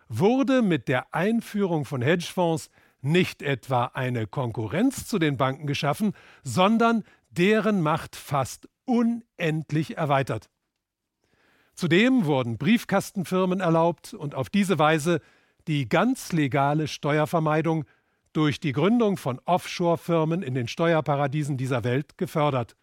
wurde 0.07 0.61
mit 0.61 0.87
der 0.87 1.13
Einführung 1.13 1.83
von 1.83 2.01
Hedgefonds 2.01 2.71
nicht 3.01 3.41
etwa 3.41 3.91
eine 3.93 4.25
Konkurrenz 4.25 5.05
zu 5.05 5.19
den 5.19 5.37
Banken 5.37 5.67
geschaffen, 5.67 6.13
sondern 6.43 7.03
deren 7.29 7.81
Macht 7.81 8.15
fast 8.15 8.69
unendlich 8.85 9.97
erweitert. 9.97 10.49
Zudem 11.75 12.25
wurden 12.25 12.57
Briefkastenfirmen 12.57 13.59
erlaubt 13.59 14.13
und 14.13 14.33
auf 14.33 14.49
diese 14.49 14.79
Weise 14.79 15.19
die 15.67 15.89
ganz 15.89 16.31
legale 16.31 16.87
Steuervermeidung 16.87 17.83
durch 18.31 18.59
die 18.61 18.71
Gründung 18.71 19.17
von 19.17 19.41
Offshore-Firmen 19.45 20.41
in 20.41 20.53
den 20.55 20.67
Steuerparadiesen 20.67 21.57
dieser 21.57 21.83
Welt 21.83 22.17
gefördert. 22.17 22.77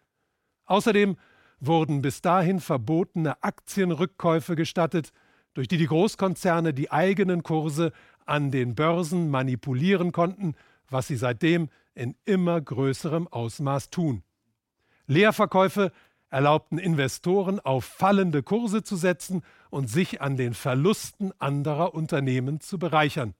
Außerdem 0.65 1.17
wurden 1.59 2.01
bis 2.01 2.21
dahin 2.21 2.59
verbotene 2.59 3.41
Aktienrückkäufe 3.43 4.55
gestattet, 4.55 5.11
durch 5.53 5.67
die 5.67 5.77
die 5.77 5.87
Großkonzerne 5.87 6.73
die 6.73 6.91
eigenen 6.91 7.41
Kurse 7.41 7.93
an 8.25 8.51
den 8.51 8.75
Börsen 8.75 9.29
manipulieren 9.29 10.11
konnten, 10.11 10.55
was 10.89 11.07
sie 11.07 11.15
seitdem 11.15 11.69
in 11.95 12.15
immer 12.25 12.61
größerem 12.61 13.27
Ausmaß 13.27 13.89
tun. 13.89 14.23
Leerverkäufe 15.07 15.91
erlaubten 16.33 16.79
Investoren 16.79 17.59
auf 17.59 17.85
fallende 17.85 18.41
Kurse 18.41 18.83
zu 18.83 18.95
setzen 18.95 19.43
und 19.69 19.87
sich 19.87 20.19
an 20.19 20.35
den 20.35 20.55
Verlusten 20.55 21.31
anderer 21.39 21.93
Unternehmen 21.93 22.59
zu 22.59 22.79
bereichern. 22.79 23.35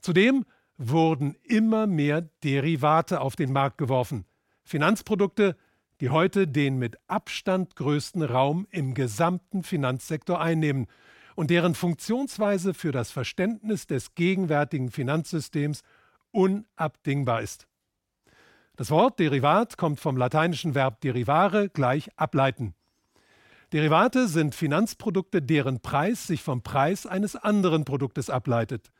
Zudem 0.00 0.44
wurden 0.76 1.34
immer 1.42 1.88
mehr 1.88 2.22
Derivate 2.44 3.20
auf 3.20 3.34
den 3.34 3.52
Markt 3.52 3.78
geworfen, 3.78 4.24
Finanzprodukte, 4.62 5.56
die 6.00 6.10
heute 6.10 6.46
den 6.46 6.78
mit 6.78 6.96
Abstand 7.08 7.74
größten 7.74 8.22
Raum 8.22 8.68
im 8.70 8.94
gesamten 8.94 9.64
Finanzsektor 9.64 10.40
einnehmen 10.40 10.86
und 11.34 11.50
deren 11.50 11.74
Funktionsweise 11.74 12.74
für 12.74 12.92
das 12.92 13.10
Verständnis 13.10 13.88
des 13.88 14.14
gegenwärtigen 14.14 14.92
Finanzsystems 14.92 15.82
unabdingbar 16.30 17.42
ist. 17.42 17.66
Das 18.78 18.92
Wort 18.92 19.18
Derivat 19.18 19.76
kommt 19.76 19.98
vom 19.98 20.16
lateinischen 20.16 20.76
Verb 20.76 21.00
derivare 21.00 21.68
gleich 21.68 22.16
ableiten. 22.16 22.76
Derivate 23.72 24.28
sind 24.28 24.54
Finanzprodukte, 24.54 25.42
deren 25.42 25.80
Preis 25.80 26.28
sich 26.28 26.44
vom 26.44 26.62
Preis 26.62 27.04
eines 27.04 27.34
anderen 27.34 27.84
Produktes 27.84 28.30
ableitet. 28.30 28.92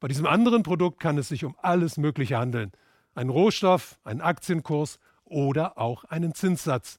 Bei 0.00 0.08
diesem 0.08 0.24
anderen 0.24 0.62
Produkt 0.62 0.98
kann 0.98 1.18
es 1.18 1.28
sich 1.28 1.44
um 1.44 1.54
alles 1.60 1.98
Mögliche 1.98 2.38
handeln. 2.38 2.72
Ein 3.14 3.28
Rohstoff, 3.28 3.98
einen 4.02 4.22
Aktienkurs 4.22 4.98
oder 5.26 5.76
auch 5.76 6.04
einen 6.04 6.32
Zinssatz. 6.32 6.98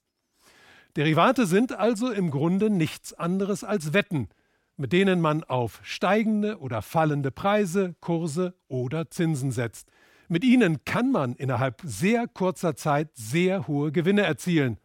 Derivate 0.98 1.48
sind 1.48 1.74
also 1.74 2.12
im 2.12 2.30
Grunde 2.30 2.70
nichts 2.70 3.12
anderes 3.12 3.64
als 3.64 3.92
Wetten, 3.94 4.30
mit 4.78 4.94
denen 4.94 5.20
man 5.20 5.44
auf 5.46 5.80
steigende 5.82 6.60
oder 6.60 6.84
fallende 6.84 7.32
Preise, 7.32 7.96
Kurse 8.02 8.54
oder 8.68 9.10
Zinsen 9.10 9.52
setzt. 9.52 9.90
Mit 10.32 10.44
ihnen 10.44 10.86
kann 10.86 11.12
man 11.12 11.34
innerhalb 11.34 11.82
sehr 11.84 12.28
kurzer 12.28 12.76
Zeit 12.76 13.10
sehr 13.16 13.68
hohe 13.68 13.92
Gewinne 13.92 14.22
erzielen, 14.22 14.78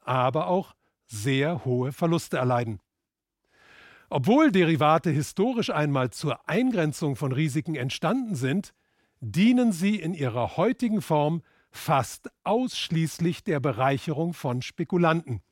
aber 0.00 0.48
auch 0.48 0.74
sehr 1.06 1.64
hohe 1.64 1.92
Verluste 1.92 2.36
erleiden. 2.36 2.80
Obwohl 4.10 4.50
Derivate 4.50 5.10
historisch 5.10 5.70
einmal 5.70 6.10
zur 6.10 6.48
Eingrenzung 6.48 7.14
von 7.14 7.30
Risiken 7.30 7.76
entstanden 7.76 8.34
sind, 8.34 8.74
dienen 9.20 9.70
sie 9.70 9.94
in 9.96 10.14
ihrer 10.14 10.56
heutigen 10.56 11.00
Form 11.00 11.42
fast 11.70 12.28
ausschließlich 12.42 13.44
der 13.44 13.60
Bereicherung 13.60 14.34
von 14.34 14.62
Spekulanten. 14.62 15.42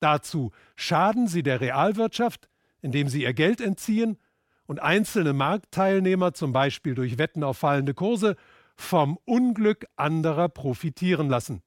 Dazu 0.00 0.52
schaden 0.74 1.28
sie 1.28 1.42
der 1.42 1.62
Realwirtschaft, 1.62 2.50
indem 2.82 3.08
sie 3.08 3.22
ihr 3.22 3.32
Geld 3.32 3.62
entziehen 3.62 4.18
und 4.66 4.82
einzelne 4.82 5.32
Marktteilnehmer 5.32 6.34
zum 6.34 6.52
Beispiel 6.52 6.94
durch 6.94 7.16
Wetten 7.16 7.42
auf 7.42 7.56
fallende 7.56 7.94
Kurse 7.94 8.36
vom 8.76 9.18
Unglück 9.24 9.86
anderer 9.96 10.48
profitieren 10.48 11.28
lassen. 11.28 11.62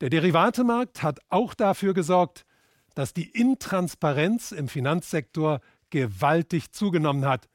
Der 0.00 0.10
Derivatemarkt 0.10 1.02
hat 1.02 1.20
auch 1.28 1.54
dafür 1.54 1.94
gesorgt, 1.94 2.44
dass 2.94 3.14
die 3.14 3.30
Intransparenz 3.30 4.52
im 4.52 4.68
Finanzsektor 4.68 5.60
gewaltig 5.90 6.72
zugenommen 6.72 7.24
hat, 7.24 7.48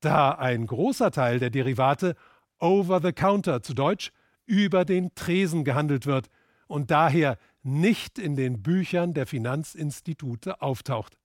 da 0.00 0.32
ein 0.32 0.66
großer 0.66 1.10
Teil 1.10 1.38
der 1.38 1.50
Derivate 1.50 2.14
over 2.58 3.00
the 3.00 3.12
counter 3.12 3.62
zu 3.62 3.74
Deutsch 3.74 4.12
über 4.44 4.84
den 4.84 5.14
Tresen 5.14 5.64
gehandelt 5.64 6.06
wird 6.06 6.28
und 6.68 6.90
daher 6.90 7.38
nicht 7.62 8.18
in 8.18 8.36
den 8.36 8.62
Büchern 8.62 9.14
der 9.14 9.26
Finanzinstitute 9.26 10.60
auftaucht. 10.62 11.16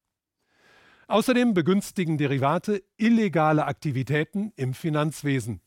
Außerdem 1.08 1.54
begünstigen 1.54 2.18
Derivate 2.18 2.84
illegale 2.98 3.66
Aktivitäten 3.66 4.54
im 4.56 4.74
Finanzwesen. 4.74 5.62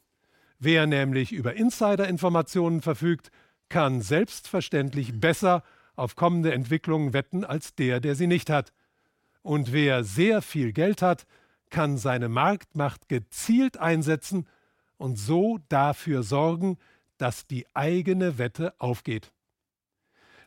Wer 0.58 0.86
nämlich 0.86 1.32
über 1.32 1.54
Insider-Informationen 1.54 2.80
verfügt, 2.80 3.30
kann 3.68 4.00
selbstverständlich 4.00 5.20
besser 5.20 5.62
auf 5.96 6.16
kommende 6.16 6.52
Entwicklungen 6.52 7.12
wetten 7.12 7.44
als 7.44 7.74
der, 7.74 8.00
der 8.00 8.14
sie 8.14 8.26
nicht 8.26 8.50
hat. 8.50 8.72
Und 9.42 9.72
wer 9.72 10.04
sehr 10.04 10.42
viel 10.42 10.72
Geld 10.72 11.02
hat, 11.02 11.26
kann 11.70 11.98
seine 11.98 12.28
Marktmacht 12.28 13.08
gezielt 13.08 13.78
einsetzen 13.78 14.46
und 14.96 15.18
so 15.18 15.58
dafür 15.68 16.22
sorgen, 16.22 16.78
dass 17.18 17.46
die 17.46 17.66
eigene 17.74 18.38
Wette 18.38 18.74
aufgeht. 18.78 19.32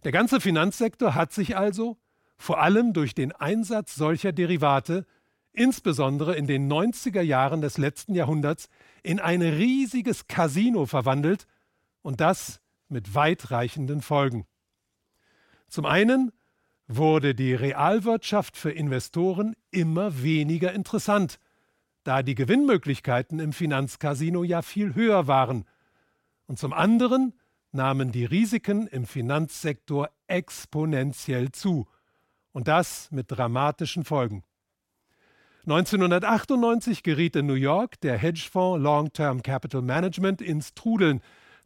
Der 0.03 0.11
ganze 0.11 0.39
Finanzsektor 0.39 1.15
hat 1.15 1.33
sich 1.33 1.57
also, 1.57 1.97
vor 2.37 2.61
allem 2.61 2.93
durch 2.93 3.13
den 3.13 3.31
Einsatz 3.31 3.95
solcher 3.95 4.31
Derivate, 4.31 5.05
insbesondere 5.53 6.35
in 6.35 6.47
den 6.47 6.71
90er 6.71 7.21
Jahren 7.21 7.61
des 7.61 7.77
letzten 7.77 8.13
Jahrhunderts, 8.13 8.69
in 9.07 9.21
ein 9.21 9.41
riesiges 9.41 10.27
Casino 10.27 10.85
verwandelt 10.85 11.47
und 12.01 12.19
das 12.19 12.59
mit 12.89 13.15
weitreichenden 13.15 14.01
Folgen. 14.01 14.45
Zum 15.69 15.85
einen 15.85 16.33
wurde 16.89 17.33
die 17.33 17.53
Realwirtschaft 17.53 18.57
für 18.57 18.71
Investoren 18.71 19.55
immer 19.71 20.23
weniger 20.23 20.73
interessant, 20.73 21.39
da 22.03 22.21
die 22.21 22.35
Gewinnmöglichkeiten 22.35 23.39
im 23.39 23.53
Finanzcasino 23.53 24.43
ja 24.43 24.61
viel 24.61 24.93
höher 24.93 25.25
waren. 25.25 25.63
Und 26.45 26.59
zum 26.59 26.73
anderen 26.73 27.33
nahmen 27.71 28.11
die 28.11 28.25
Risiken 28.25 28.87
im 28.87 29.05
Finanzsektor 29.05 30.09
exponentiell 30.27 31.53
zu, 31.53 31.87
und 32.51 32.67
das 32.67 33.09
mit 33.11 33.31
dramatischen 33.31 34.03
Folgen. 34.03 34.43
1998 35.67 37.03
geriet 37.03 37.35
in 37.35 37.45
New 37.45 37.53
York 37.53 37.99
der 37.99 38.17
Hedgefonds 38.17 38.81
Long-Term 38.81 39.43
Capital 39.43 39.81
Management 39.81 40.41
ins 40.41 40.73
Trudeln, 40.75 41.19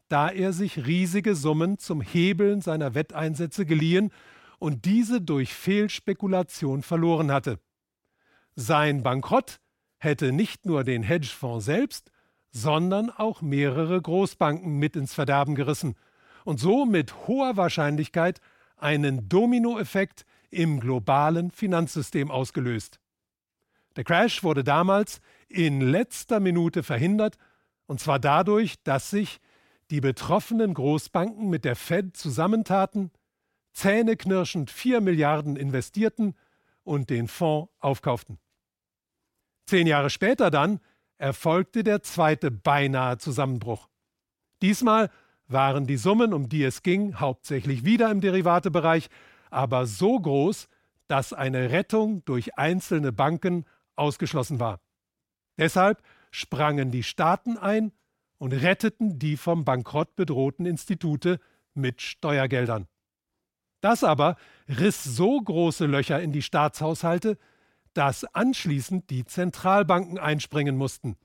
da 0.07 0.29
er 0.29 0.53
sich 0.53 0.87
riesige 0.87 1.35
Summen 1.35 1.77
zum 1.77 2.01
Hebeln 2.01 2.61
seiner 2.61 2.95
Wetteinsätze 2.95 3.63
geliehen 3.63 4.11
und 4.57 4.85
diese 4.85 5.21
durch 5.21 5.53
Fehlspekulation 5.53 6.81
verloren 6.81 7.31
hatte. 7.31 7.59
Sein 8.55 9.03
Bankrott 9.03 9.59
hätte 9.99 10.31
nicht 10.31 10.65
nur 10.65 10.83
den 10.83 11.03
Hedgefonds 11.03 11.65
selbst, 11.65 12.09
sondern 12.49 13.11
auch 13.11 13.43
mehrere 13.43 14.01
Großbanken 14.01 14.79
mit 14.79 14.95
ins 14.95 15.13
Verderben 15.13 15.53
gerissen 15.53 15.93
und 16.43 16.59
so 16.59 16.87
mit 16.87 17.27
hoher 17.27 17.55
Wahrscheinlichkeit 17.55 18.41
einen 18.77 19.29
Dominoeffekt 19.29 20.25
im 20.49 20.79
globalen 20.79 21.51
Finanzsystem 21.51 22.31
ausgelöst. 22.31 23.00
Der 23.95 24.03
Crash 24.03 24.43
wurde 24.43 24.63
damals 24.63 25.19
in 25.49 25.81
letzter 25.81 26.39
Minute 26.39 26.83
verhindert, 26.83 27.37
und 27.87 27.99
zwar 27.99 28.19
dadurch, 28.19 28.81
dass 28.83 29.09
sich 29.09 29.39
die 29.89 29.99
betroffenen 29.99 30.73
Großbanken 30.73 31.49
mit 31.49 31.65
der 31.65 31.75
Fed 31.75 32.15
zusammentaten, 32.15 33.11
zähneknirschend 33.73 34.71
4 34.71 35.01
Milliarden 35.01 35.57
investierten 35.57 36.35
und 36.83 37.09
den 37.09 37.27
Fonds 37.27 37.71
aufkauften. 37.79 38.39
Zehn 39.65 39.87
Jahre 39.87 40.09
später 40.09 40.49
dann 40.49 40.79
erfolgte 41.17 41.83
der 41.83 42.01
zweite 42.01 42.49
beinahe 42.49 43.17
Zusammenbruch. 43.17 43.89
Diesmal 44.61 45.09
waren 45.47 45.85
die 45.85 45.97
Summen, 45.97 46.33
um 46.33 46.49
die 46.49 46.63
es 46.63 46.83
ging, 46.83 47.19
hauptsächlich 47.19 47.83
wieder 47.83 48.09
im 48.09 48.21
Derivatebereich, 48.21 49.09
aber 49.49 49.85
so 49.85 50.19
groß, 50.19 50.69
dass 51.07 51.33
eine 51.33 51.71
Rettung 51.71 52.23
durch 52.25 52.57
einzelne 52.57 53.11
Banken 53.11 53.65
ausgeschlossen 54.01 54.59
war. 54.59 54.81
Deshalb 55.57 56.01
sprangen 56.31 56.91
die 56.91 57.03
Staaten 57.03 57.57
ein 57.57 57.91
und 58.37 58.53
retteten 58.53 59.19
die 59.19 59.37
vom 59.37 59.63
Bankrott 59.63 60.15
bedrohten 60.15 60.65
Institute 60.65 61.39
mit 61.73 62.01
Steuergeldern. 62.01 62.87
Das 63.81 64.03
aber 64.03 64.35
riss 64.67 65.03
so 65.03 65.39
große 65.39 65.85
Löcher 65.85 66.21
in 66.21 66.31
die 66.31 66.41
Staatshaushalte, 66.41 67.37
dass 67.93 68.23
anschließend 68.23 69.09
die 69.09 69.25
Zentralbanken 69.25 70.17
einspringen 70.17 70.77
mussten. 70.77 71.17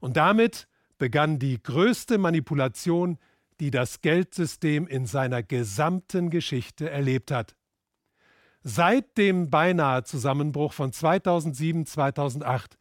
Und 0.00 0.16
damit 0.16 0.68
begann 0.98 1.38
die 1.38 1.62
größte 1.62 2.18
Manipulation, 2.18 3.18
die 3.60 3.70
das 3.70 4.00
Geldsystem 4.00 4.86
in 4.86 5.06
seiner 5.06 5.42
gesamten 5.42 6.30
Geschichte 6.30 6.88
erlebt 6.90 7.30
hat. 7.30 7.56
Seit 8.70 9.16
dem 9.16 9.48
beinahe 9.48 10.04
Zusammenbruch 10.04 10.74
von 10.74 10.92
2007, 10.92 11.86
2008 11.86 12.76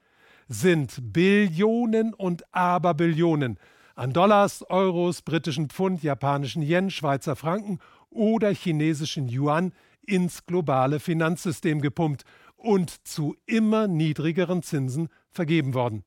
sind 0.49 1.13
Billionen 1.13 2.13
und 2.13 2.43
Aberbillionen 2.53 3.57
an 3.95 4.11
Dollars, 4.11 4.69
Euros, 4.69 5.21
britischen 5.21 5.69
Pfund, 5.69 6.03
japanischen 6.03 6.61
Yen, 6.61 6.91
Schweizer 6.91 7.38
Franken 7.38 7.79
oder 8.09 8.49
chinesischen 8.49 9.29
Yuan 9.29 9.71
ins 10.05 10.45
globale 10.45 10.99
Finanzsystem 10.99 11.79
gepumpt 11.79 12.25
und 12.57 13.07
zu 13.07 13.38
immer 13.45 13.88
niedrigeren 13.88 14.63
Zinsen 14.63 15.07
vergeben 15.29 15.73
worden. 15.73 16.03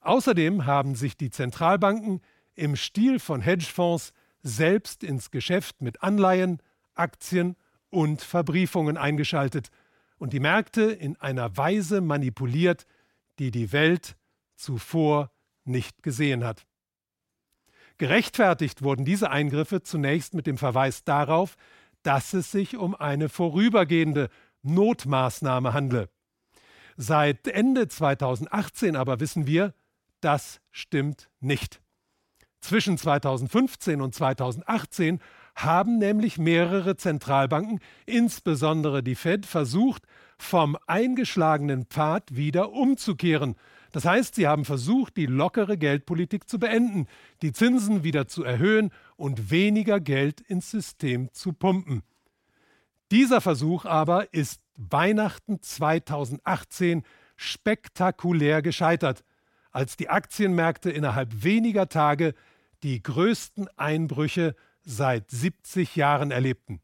Außerdem 0.00 0.66
haben 0.66 0.96
sich 0.96 1.16
die 1.16 1.30
Zentralbanken 1.30 2.22
im 2.56 2.74
Stil 2.74 3.20
von 3.20 3.40
Hedgefonds 3.40 4.12
selbst 4.42 5.04
ins 5.04 5.30
Geschäft 5.30 5.80
mit 5.80 6.02
Anleihen, 6.02 6.60
Aktien 6.96 7.54
und 7.90 8.22
Verbriefungen 8.22 8.96
eingeschaltet 8.96 9.70
und 10.18 10.32
die 10.32 10.40
Märkte 10.40 10.82
in 10.82 11.16
einer 11.16 11.56
Weise 11.56 12.00
manipuliert, 12.00 12.86
die 13.38 13.50
die 13.50 13.72
Welt 13.72 14.16
zuvor 14.56 15.30
nicht 15.64 16.02
gesehen 16.02 16.44
hat. 16.44 16.66
Gerechtfertigt 17.98 18.82
wurden 18.82 19.04
diese 19.04 19.30
Eingriffe 19.30 19.82
zunächst 19.82 20.34
mit 20.34 20.46
dem 20.46 20.56
Verweis 20.56 21.04
darauf, 21.04 21.56
dass 22.02 22.32
es 22.32 22.50
sich 22.50 22.76
um 22.76 22.94
eine 22.94 23.28
vorübergehende 23.28 24.30
Notmaßnahme 24.62 25.72
handle. 25.72 26.08
Seit 26.96 27.46
Ende 27.48 27.88
2018 27.88 28.96
aber 28.96 29.20
wissen 29.20 29.46
wir, 29.46 29.74
das 30.20 30.60
stimmt 30.70 31.30
nicht. 31.40 31.80
Zwischen 32.60 32.98
2015 32.98 34.00
und 34.02 34.14
2018 34.14 35.20
haben 35.64 35.98
nämlich 35.98 36.38
mehrere 36.38 36.96
Zentralbanken, 36.96 37.80
insbesondere 38.06 39.02
die 39.02 39.14
Fed, 39.14 39.46
versucht, 39.46 40.04
vom 40.38 40.76
eingeschlagenen 40.86 41.84
Pfad 41.86 42.34
wieder 42.34 42.72
umzukehren. 42.72 43.56
Das 43.92 44.04
heißt, 44.04 44.36
sie 44.36 44.46
haben 44.46 44.64
versucht, 44.64 45.16
die 45.16 45.26
lockere 45.26 45.76
Geldpolitik 45.76 46.48
zu 46.48 46.58
beenden, 46.58 47.06
die 47.42 47.52
Zinsen 47.52 48.04
wieder 48.04 48.28
zu 48.28 48.44
erhöhen 48.44 48.90
und 49.16 49.50
weniger 49.50 50.00
Geld 50.00 50.40
ins 50.40 50.70
System 50.70 51.32
zu 51.32 51.52
pumpen. 51.52 52.02
Dieser 53.10 53.40
Versuch 53.40 53.84
aber 53.84 54.32
ist 54.32 54.60
Weihnachten 54.76 55.60
2018 55.60 57.02
spektakulär 57.36 58.62
gescheitert, 58.62 59.24
als 59.72 59.96
die 59.96 60.08
Aktienmärkte 60.08 60.90
innerhalb 60.90 61.42
weniger 61.42 61.88
Tage 61.88 62.34
die 62.82 63.02
größten 63.02 63.68
Einbrüche 63.76 64.54
seit 64.82 65.30
70 65.30 65.96
Jahren 65.96 66.30
erlebten. 66.30 66.80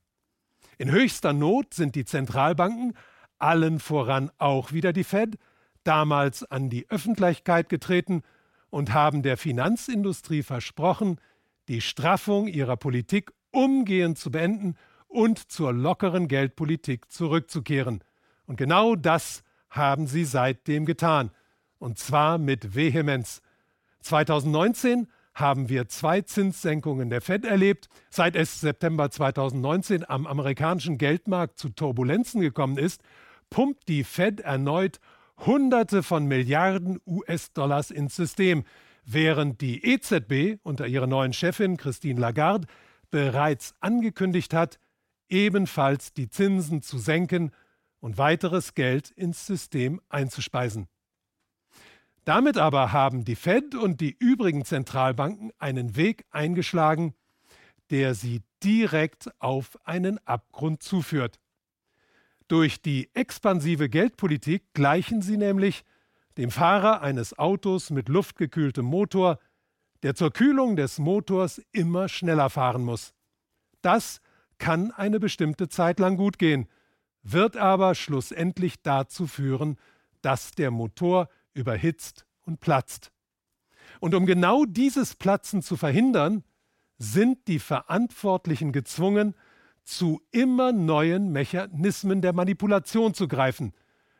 In 0.79 0.91
höchster 0.91 1.33
Not 1.33 1.75
sind 1.75 1.95
die 1.95 2.05
Zentralbanken, 2.05 2.95
allen 3.39 3.81
voran 3.81 4.31
auch 4.39 4.73
wieder 4.73 4.93
die 4.93 5.05
Fed, 5.05 5.39
damals 5.85 6.43
an 6.45 6.69
die 6.69 6.89
Öffentlichkeit 6.91 7.69
getreten 7.69 8.23
und 8.71 8.93
haben 8.93 9.23
der 9.23 9.37
Finanzindustrie 9.37 10.43
versprochen, 10.43 11.21
die 11.69 11.81
Straffung 11.81 12.49
ihrer 12.49 12.77
Politik 12.77 13.33
umgehend 13.51 14.19
zu 14.19 14.31
beenden 14.31 14.77
und 15.09 15.51
zur 15.51 15.73
lockeren 15.73 16.29
Geldpolitik 16.29 17.11
zurückzukehren. 17.11 18.03
Und 18.47 18.57
genau 18.57 18.97
das 18.97 19.43
haben 19.71 20.07
sie 20.07 20.25
seitdem 20.25 20.85
getan, 20.85 21.31
und 21.79 21.99
zwar 21.99 22.39
mit 22.39 22.75
Vehemenz. 22.75 23.43
2019 24.01 25.09
haben 25.37 25.69
wir 25.69 25.87
zwei 25.89 26.23
Zinssenkungen 26.23 27.11
der 27.11 27.21
Fed 27.21 27.45
erlebt. 27.45 27.89
Seit 28.09 28.35
es 28.35 28.59
September 28.61 29.11
2019 29.11 30.09
am 30.09 30.27
amerikanischen 30.27 30.97
Geldmarkt 30.97 31.59
zu 31.59 31.69
Turbulenzen 31.69 32.41
gekommen 32.41 32.79
ist, 32.79 33.03
pumpt 33.51 33.87
die 33.87 34.03
Fed 34.03 34.41
erneut 34.41 34.99
Hunderte 35.45 36.03
von 36.03 36.25
Milliarden 36.25 36.99
US-Dollars 37.07 37.91
ins 37.91 38.17
System, 38.17 38.65
während 39.05 39.61
die 39.61 39.85
EZB 39.85 40.59
unter 40.63 40.87
ihrer 40.87 41.07
neuen 41.07 41.35
Chefin 41.35 41.77
Christine 41.77 42.19
Lagarde 42.19 42.67
bereits 43.11 43.75
angekündigt 43.81 44.55
hat, 44.55 44.79
ebenfalls 45.29 46.15
die 46.15 46.31
Zinsen 46.31 46.81
zu 46.81 46.97
senken 46.97 47.51
und 48.01 48.17
weiteres 48.17 48.73
Geld 48.73 49.11
ins 49.11 49.47
System 49.47 50.01
einzuspeisen. 50.09 50.89
Damit 52.27 52.59
aber 52.59 52.93
haben 52.93 53.25
die 53.25 53.37
Fed 53.37 53.77
und 53.77 54.01
die 54.01 54.17
übrigen 54.19 54.65
Zentralbanken 54.65 55.53
einen 55.59 55.95
Weg 55.95 56.25
eingeschlagen, 56.33 57.15
der 57.91 58.17
sie 58.17 58.43
direkt 58.65 59.31
auf 59.39 59.79
einen 59.85 60.19
Abgrund 60.27 60.83
zuführt. 60.83 61.39
Durch 62.49 62.83
die 62.83 63.15
expansive 63.15 63.89
Geldpolitik 63.89 64.65
gleichen 64.75 65.23
sie 65.23 65.37
nämlich 65.37 65.85
dem 66.37 66.51
Fahrer 66.51 67.01
eines 67.01 67.39
Autos 67.39 67.91
mit 67.91 68.09
luftgekühltem 68.09 68.85
Motor, 68.85 69.39
der 70.03 70.17
zur 70.17 70.33
Kühlung 70.33 70.75
des 70.75 70.99
Motors 70.99 71.63
immer 71.71 72.09
schneller 72.09 72.51
fahren 72.51 72.83
muss. 72.83 73.15
Das 73.83 74.21
kann 74.59 74.91
eine 74.91 75.21
bestimmte 75.21 75.69
Zeit 75.69 76.01
lang 76.01 76.17
gut 76.17 76.41
gehen, 76.41 76.67
wird 77.23 77.57
aber 77.57 77.95
schlussendlich 77.95 78.83
dazu 78.83 79.29
führen, 79.29 79.77
dass 80.23 80.51
der 80.51 80.73
Motor 80.73 81.29
überhitzt 81.57 82.27
und 82.45 82.61
platzt. 82.61 83.11
Und 84.01 84.15
um 84.15 84.27
genau 84.27 84.65
dieses 84.65 85.15
Platzen 85.15 85.63
zu 85.63 85.77
verhindern, 85.77 86.45
sind 86.99 87.49
die 87.49 87.59
Verantwortlichen 87.59 88.73
gezwungen, 88.73 89.35
zu 89.85 90.21
immer 90.33 90.73
neuen 90.73 91.31
Mechanismen 91.31 92.21
der 92.21 92.33
Manipulation 92.33 93.15
zu 93.15 93.29
greifen, 93.29 93.73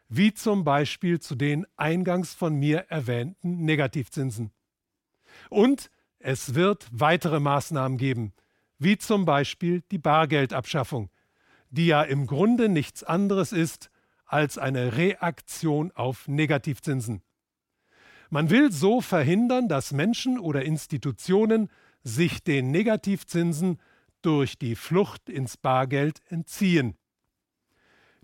wie 0.09 0.33
zum 0.33 0.65
Beispiel 0.65 1.19
zu 1.19 1.35
den 1.35 1.67
eingangs 1.77 2.35
von 2.35 2.55
mir 2.55 2.87
erwähnten 2.89 3.65
Negativzinsen. 3.65 4.53
Und 5.51 5.91
es 6.19 6.55
wird 6.55 6.89
weitere 6.93 7.41
Maßnahmen 7.41 7.99
geben, 7.99 8.33
wie 8.79 8.97
zum 8.97 9.25
Beispiel 9.25 9.83
die 9.91 9.99
Bargeldabschaffung, 9.99 11.11
die 11.71 11.87
ja 11.87 12.03
im 12.03 12.27
Grunde 12.27 12.69
nichts 12.69 13.03
anderes 13.03 13.53
ist 13.53 13.91
als 14.25 14.59
eine 14.59 14.97
Reaktion 14.97 15.93
auf 15.93 16.29
Negativzinsen. 16.29 17.23
Man 18.31 18.51
will 18.51 18.73
so 18.73 19.01
verhindern, 19.01 19.69
dass 19.69 19.93
Menschen 19.93 20.39
oder 20.39 20.65
Institutionen 20.65 21.71
sich 22.03 22.43
den 22.43 22.71
Negativzinsen 22.71 23.81
durch 24.23 24.59
die 24.59 24.75
Flucht 24.75 25.29
ins 25.29 25.57
Bargeld 25.57 26.23
entziehen. 26.29 26.97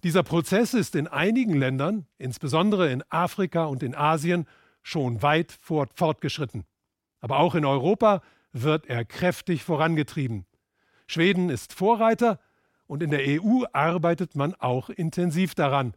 Dieser 0.02 0.24
Prozess 0.24 0.74
ist 0.74 0.96
in 0.96 1.06
einigen 1.06 1.54
Ländern, 1.54 2.06
insbesondere 2.18 2.90
in 2.90 3.04
Afrika 3.08 3.66
und 3.66 3.82
in 3.84 3.94
Asien, 3.94 4.46
schon 4.82 5.22
weit 5.22 5.52
fortgeschritten. 5.52 6.64
Aber 7.20 7.38
auch 7.38 7.54
in 7.54 7.64
Europa 7.64 8.20
wird 8.52 8.86
er 8.86 9.04
kräftig 9.04 9.62
vorangetrieben. 9.62 10.44
Schweden 11.06 11.50
ist 11.50 11.72
Vorreiter 11.72 12.40
und 12.86 13.02
in 13.02 13.10
der 13.10 13.20
EU 13.22 13.64
arbeitet 13.72 14.34
man 14.34 14.54
auch 14.54 14.90
intensiv 14.90 15.54
daran. 15.54 15.94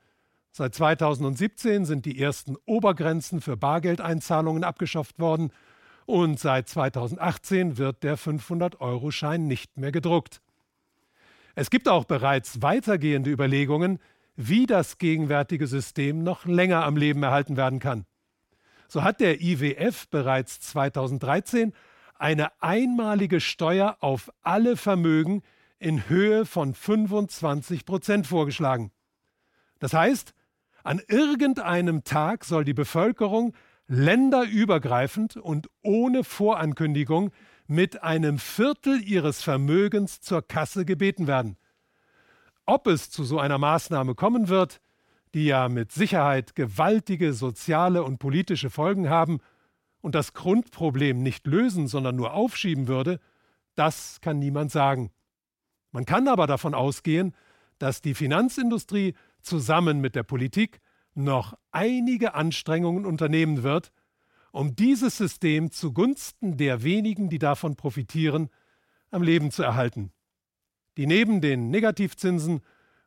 Seit 0.58 0.74
2017 0.74 1.84
sind 1.84 2.06
die 2.06 2.18
ersten 2.18 2.56
Obergrenzen 2.66 3.42
für 3.42 3.58
Bargeldeinzahlungen 3.58 4.64
abgeschafft 4.64 5.20
worden 5.20 5.52
und 6.06 6.40
seit 6.40 6.70
2018 6.70 7.78
wird 7.78 8.04
der 8.04 8.18
500-Euro-Schein 8.18 9.48
nicht 9.48 9.76
mehr 9.76 9.92
gedruckt. 9.92 10.40
Es 11.56 11.70
gibt 11.70 11.90
auch 11.90 12.06
bereits 12.06 12.62
weitergehende 12.62 13.32
Überlegungen, 13.32 14.00
wie 14.38 14.66
das 14.66 14.98
gegenwärtige 14.98 15.68
System 15.68 16.24
noch 16.24 16.46
länger 16.46 16.86
am 16.86 16.96
Leben 16.96 17.22
erhalten 17.22 17.58
werden 17.58 17.80
kann. 17.80 18.06
So 18.88 19.04
hat 19.04 19.20
der 19.20 19.42
IWF 19.42 20.08
bereits 20.08 20.62
2013 20.62 21.74
eine 22.18 22.50
einmalige 22.62 23.42
Steuer 23.42 23.98
auf 24.00 24.32
alle 24.42 24.78
Vermögen 24.78 25.42
in 25.80 26.08
Höhe 26.08 26.46
von 26.46 26.74
25 26.74 27.86
Prozent 27.86 28.26
vorgeschlagen. 28.26 28.94
Das 29.80 29.92
heißt, 29.92 30.34
an 30.86 31.02
irgendeinem 31.08 32.04
Tag 32.04 32.46
soll 32.46 32.64
die 32.64 32.76
Bevölkerung 32.76 33.54
länderübergreifend 33.88 35.36
und 35.36 35.68
ohne 35.82 36.24
Vorankündigung 36.24 37.32
mit 37.66 38.04
einem 38.04 38.38
Viertel 38.38 39.02
ihres 39.02 39.42
Vermögens 39.42 40.22
zur 40.22 40.44
Kasse 40.44 40.86
gebeten 40.86 41.26
werden. 41.26 41.58
Ob 42.68 42.86
es 42.86 43.10
zu 43.10 43.24
so 43.24 43.40
einer 43.40 43.58
Maßnahme 43.58 44.14
kommen 44.14 44.48
wird, 44.48 44.80
die 45.34 45.46
ja 45.46 45.70
mit 45.70 45.92
Sicherheit 45.92 46.56
gewaltige 46.56 47.34
soziale 47.34 48.04
und 48.04 48.20
politische 48.20 48.70
Folgen 48.70 49.10
haben 49.10 49.40
und 50.02 50.14
das 50.14 50.34
Grundproblem 50.34 51.24
nicht 51.24 51.48
lösen, 51.48 51.88
sondern 51.88 52.16
nur 52.16 52.34
aufschieben 52.34 52.88
würde, 52.88 53.20
das 53.74 54.22
kann 54.22 54.38
niemand 54.38 54.72
sagen. 54.72 55.10
Man 55.92 56.06
kann 56.06 56.28
aber 56.28 56.46
davon 56.46 56.76
ausgehen, 56.76 57.36
dass 57.80 58.02
die 58.02 58.14
Finanzindustrie 58.14 59.16
zusammen 59.46 60.02
mit 60.02 60.16
der 60.16 60.24
Politik 60.24 60.82
noch 61.14 61.58
einige 61.72 62.34
Anstrengungen 62.34 63.06
unternehmen 63.06 63.64
wird, 63.64 63.92
um 64.52 64.76
dieses 64.76 65.18
System 65.18 65.72
zugunsten 65.72 66.58
der 66.58 66.84
wenigen, 66.84 67.30
die 67.30 67.40
davon 67.40 67.76
profitieren, 67.76 68.50
am 69.12 69.22
Leben 69.22 69.52
zu 69.52 69.64
erhalten. 69.64 70.12
Die 70.98 71.08
neben 71.08 71.42
den 71.42 71.70
Negativzinsen 71.70 72.62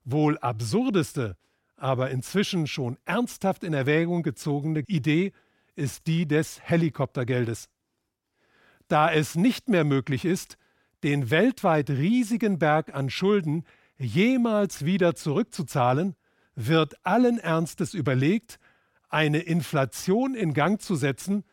wohl 0.04 0.38
absurdeste, 0.38 1.36
aber 1.76 2.10
inzwischen 2.10 2.66
schon 2.66 2.98
ernsthaft 3.04 3.64
in 3.64 3.72
Erwägung 3.72 4.22
gezogene 4.22 4.84
Idee 4.86 5.32
ist 5.76 6.06
die 6.06 6.26
des 6.26 6.60
Helikoptergeldes. 6.62 7.68
da 8.88 9.12
es 9.12 9.34
nicht 9.34 9.68
mehr 9.68 9.84
möglich 9.84 10.24
ist, 10.24 10.56
den 11.02 11.30
weltweit 11.30 11.90
riesigen 11.90 12.58
Berg 12.58 12.94
an 12.94 13.10
Schulden 13.10 13.64
jemals 13.98 14.84
wieder 14.84 15.14
zurückzuzahlen, 15.14 16.16
wird 16.58 16.96
allen 17.06 17.38
Ernstes 17.38 17.94
überlegt, 17.94 18.58
eine 19.08 19.38
Inflation 19.38 20.34
in 20.34 20.54
Gang 20.54 20.80
zu 20.80 20.96
setzen, 20.96 21.44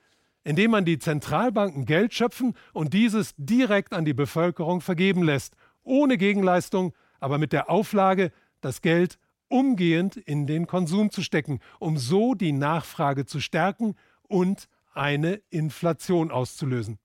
indem 0.44 0.72
man 0.72 0.84
die 0.84 0.98
Zentralbanken 0.98 1.86
Geld 1.86 2.14
schöpfen 2.14 2.56
und 2.74 2.94
dieses 2.94 3.36
direkt 3.38 3.94
an 3.94 4.04
die 4.04 4.14
Bevölkerung 4.14 4.82
vergeben 4.82 5.24
lässt, 5.24 5.56
ohne 5.84 6.18
Gegenleistung, 6.18 6.94
aber 7.20 7.38
mit 7.38 7.54
der 7.54 7.70
Auflage, 7.70 8.32
das 8.62 8.82
Geld 8.82 9.20
umgehend 9.48 10.18
in 10.18 10.48
den 10.48 10.66
Konsum 10.66 11.12
zu 11.12 11.22
stecken, 11.22 11.60
um 11.80 11.98
so 11.98 12.34
die 12.34 12.52
Nachfrage 12.52 13.26
zu 13.26 13.40
stärken 13.40 13.96
und 14.24 14.68
eine 14.96 15.42
Inflation 15.52 16.32
auszulösen. 16.32 16.98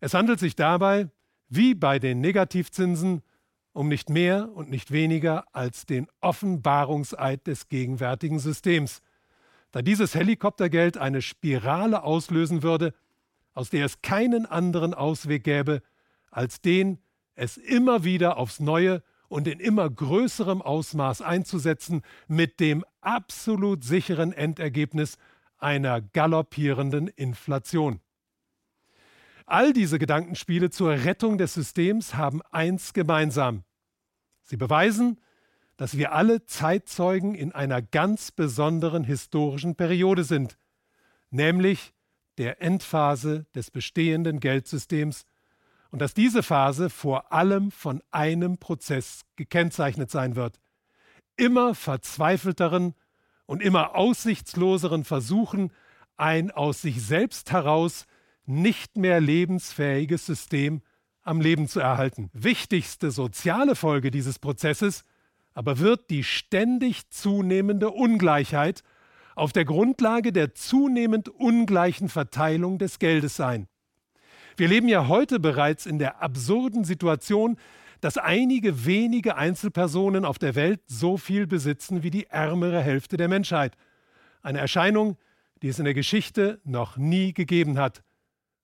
Es 0.00 0.14
handelt 0.14 0.40
sich 0.40 0.56
dabei, 0.56 1.10
wie 1.50 1.74
bei 1.74 1.98
den 1.98 2.20
Negativzinsen, 2.20 3.22
um 3.74 3.88
nicht 3.88 4.08
mehr 4.08 4.48
und 4.54 4.70
nicht 4.70 4.92
weniger 4.92 5.44
als 5.52 5.84
den 5.84 6.06
Offenbarungseid 6.20 7.46
des 7.46 7.68
gegenwärtigen 7.68 8.38
Systems, 8.38 9.02
da 9.72 9.82
dieses 9.82 10.14
Helikoptergeld 10.14 10.96
eine 10.96 11.20
Spirale 11.20 12.04
auslösen 12.04 12.62
würde, 12.62 12.94
aus 13.52 13.70
der 13.70 13.84
es 13.84 14.00
keinen 14.00 14.46
anderen 14.46 14.94
Ausweg 14.94 15.42
gäbe, 15.44 15.82
als 16.30 16.60
den, 16.60 16.98
es 17.34 17.56
immer 17.56 18.04
wieder 18.04 18.36
aufs 18.36 18.60
Neue 18.60 19.02
und 19.28 19.48
in 19.48 19.58
immer 19.58 19.90
größerem 19.90 20.62
Ausmaß 20.62 21.22
einzusetzen, 21.22 22.02
mit 22.28 22.60
dem 22.60 22.84
absolut 23.00 23.82
sicheren 23.82 24.32
Endergebnis 24.32 25.18
einer 25.58 26.00
galoppierenden 26.00 27.08
Inflation. 27.08 28.00
All 29.46 29.72
diese 29.72 29.98
Gedankenspiele 29.98 30.70
zur 30.70 30.90
Rettung 30.90 31.36
des 31.36 31.54
Systems 31.54 32.14
haben 32.14 32.40
eins 32.50 32.94
gemeinsam. 32.94 33.64
Sie 34.42 34.56
beweisen, 34.56 35.20
dass 35.76 35.96
wir 35.98 36.12
alle 36.12 36.46
Zeitzeugen 36.46 37.34
in 37.34 37.52
einer 37.52 37.82
ganz 37.82 38.30
besonderen 38.30 39.04
historischen 39.04 39.74
Periode 39.76 40.24
sind, 40.24 40.58
nämlich 41.30 41.92
der 42.38 42.62
Endphase 42.62 43.46
des 43.54 43.70
bestehenden 43.70 44.40
Geldsystems 44.40 45.26
und 45.90 46.00
dass 46.00 46.14
diese 46.14 46.42
Phase 46.42 46.90
vor 46.90 47.32
allem 47.32 47.70
von 47.70 48.02
einem 48.10 48.58
Prozess 48.58 49.22
gekennzeichnet 49.36 50.10
sein 50.10 50.36
wird. 50.36 50.60
Immer 51.36 51.74
verzweifelteren 51.74 52.94
und 53.46 53.62
immer 53.62 53.94
aussichtsloseren 53.94 55.04
Versuchen, 55.04 55.70
ein 56.16 56.50
aus 56.50 56.80
sich 56.80 57.02
selbst 57.02 57.52
heraus 57.52 58.06
nicht 58.46 58.96
mehr 58.96 59.20
lebensfähiges 59.20 60.26
System 60.26 60.82
am 61.22 61.40
Leben 61.40 61.68
zu 61.68 61.80
erhalten. 61.80 62.30
Wichtigste 62.32 63.10
soziale 63.10 63.74
Folge 63.74 64.10
dieses 64.10 64.38
Prozesses 64.38 65.04
aber 65.54 65.78
wird 65.78 66.10
die 66.10 66.24
ständig 66.24 67.08
zunehmende 67.10 67.90
Ungleichheit 67.90 68.82
auf 69.36 69.52
der 69.52 69.64
Grundlage 69.64 70.32
der 70.32 70.54
zunehmend 70.54 71.28
ungleichen 71.28 72.08
Verteilung 72.08 72.78
des 72.78 72.98
Geldes 72.98 73.36
sein. 73.36 73.68
Wir 74.56 74.68
leben 74.68 74.88
ja 74.88 75.08
heute 75.08 75.40
bereits 75.40 75.86
in 75.86 75.98
der 75.98 76.22
absurden 76.22 76.84
Situation, 76.84 77.56
dass 78.00 78.18
einige 78.18 78.84
wenige 78.84 79.36
Einzelpersonen 79.36 80.24
auf 80.24 80.38
der 80.38 80.54
Welt 80.54 80.80
so 80.86 81.16
viel 81.16 81.46
besitzen 81.46 82.02
wie 82.02 82.10
die 82.10 82.26
ärmere 82.26 82.80
Hälfte 82.80 83.16
der 83.16 83.28
Menschheit. 83.28 83.76
Eine 84.42 84.58
Erscheinung, 84.58 85.16
die 85.62 85.68
es 85.68 85.78
in 85.78 85.84
der 85.84 85.94
Geschichte 85.94 86.60
noch 86.64 86.96
nie 86.96 87.32
gegeben 87.32 87.78
hat. 87.78 88.02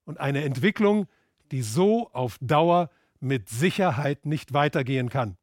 Und 0.04 0.18
eine 0.18 0.44
Entwicklung, 0.44 1.06
die 1.50 1.62
so 1.62 2.10
auf 2.12 2.38
Dauer 2.40 2.90
mit 3.20 3.48
Sicherheit 3.48 4.26
nicht 4.26 4.52
weitergehen 4.52 5.08
kann. 5.08 5.36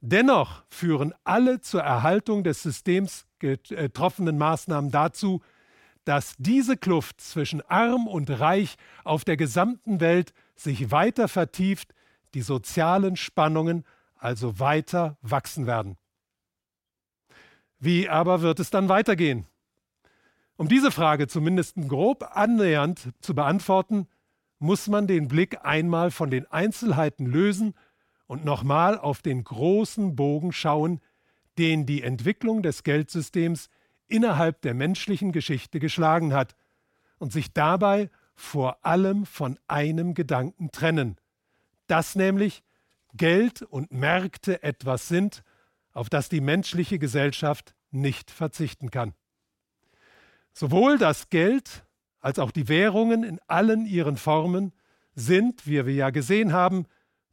Dennoch 0.00 0.62
führen 0.68 1.12
alle 1.24 1.60
zur 1.60 1.82
Erhaltung 1.82 2.44
des 2.44 2.62
Systems 2.62 3.26
getroffenen 3.38 4.38
Maßnahmen 4.38 4.90
dazu, 4.90 5.42
dass 6.04 6.36
diese 6.38 6.76
Kluft 6.76 7.20
zwischen 7.20 7.60
arm 7.62 8.06
und 8.06 8.30
reich 8.30 8.76
auf 9.04 9.24
der 9.24 9.36
gesamten 9.36 10.00
Welt 10.00 10.32
sich 10.54 10.90
weiter 10.90 11.28
vertieft, 11.28 11.94
die 12.34 12.42
sozialen 12.42 13.16
Spannungen 13.16 13.84
also 14.16 14.58
weiter 14.58 15.18
wachsen 15.20 15.66
werden. 15.66 15.96
Wie 17.78 18.08
aber 18.08 18.40
wird 18.40 18.58
es 18.60 18.70
dann 18.70 18.88
weitergehen? 18.88 19.46
Um 20.58 20.66
diese 20.66 20.90
Frage 20.90 21.28
zumindest 21.28 21.76
grob 21.86 22.30
annähernd 22.32 23.10
zu 23.20 23.32
beantworten, 23.32 24.08
muss 24.58 24.88
man 24.88 25.06
den 25.06 25.28
Blick 25.28 25.64
einmal 25.64 26.10
von 26.10 26.32
den 26.32 26.50
Einzelheiten 26.50 27.26
lösen 27.26 27.74
und 28.26 28.44
nochmal 28.44 28.98
auf 28.98 29.22
den 29.22 29.44
großen 29.44 30.16
Bogen 30.16 30.50
schauen, 30.50 31.00
den 31.58 31.86
die 31.86 32.02
Entwicklung 32.02 32.64
des 32.64 32.82
Geldsystems 32.82 33.70
innerhalb 34.08 34.60
der 34.62 34.74
menschlichen 34.74 35.30
Geschichte 35.30 35.78
geschlagen 35.78 36.34
hat 36.34 36.56
und 37.20 37.32
sich 37.32 37.52
dabei 37.52 38.10
vor 38.34 38.84
allem 38.84 39.26
von 39.26 39.60
einem 39.68 40.12
Gedanken 40.12 40.72
trennen, 40.72 41.18
dass 41.86 42.16
nämlich 42.16 42.64
Geld 43.14 43.62
und 43.62 43.92
Märkte 43.92 44.60
etwas 44.64 45.06
sind, 45.06 45.44
auf 45.92 46.10
das 46.10 46.28
die 46.28 46.40
menschliche 46.40 46.98
Gesellschaft 46.98 47.76
nicht 47.92 48.32
verzichten 48.32 48.90
kann. 48.90 49.14
Sowohl 50.58 50.98
das 50.98 51.30
Geld 51.30 51.86
als 52.18 52.40
auch 52.40 52.50
die 52.50 52.66
Währungen 52.66 53.22
in 53.22 53.38
allen 53.46 53.86
ihren 53.86 54.16
Formen 54.16 54.72
sind, 55.14 55.68
wie 55.68 55.86
wir 55.86 55.94
ja 55.94 56.10
gesehen 56.10 56.52
haben, 56.52 56.86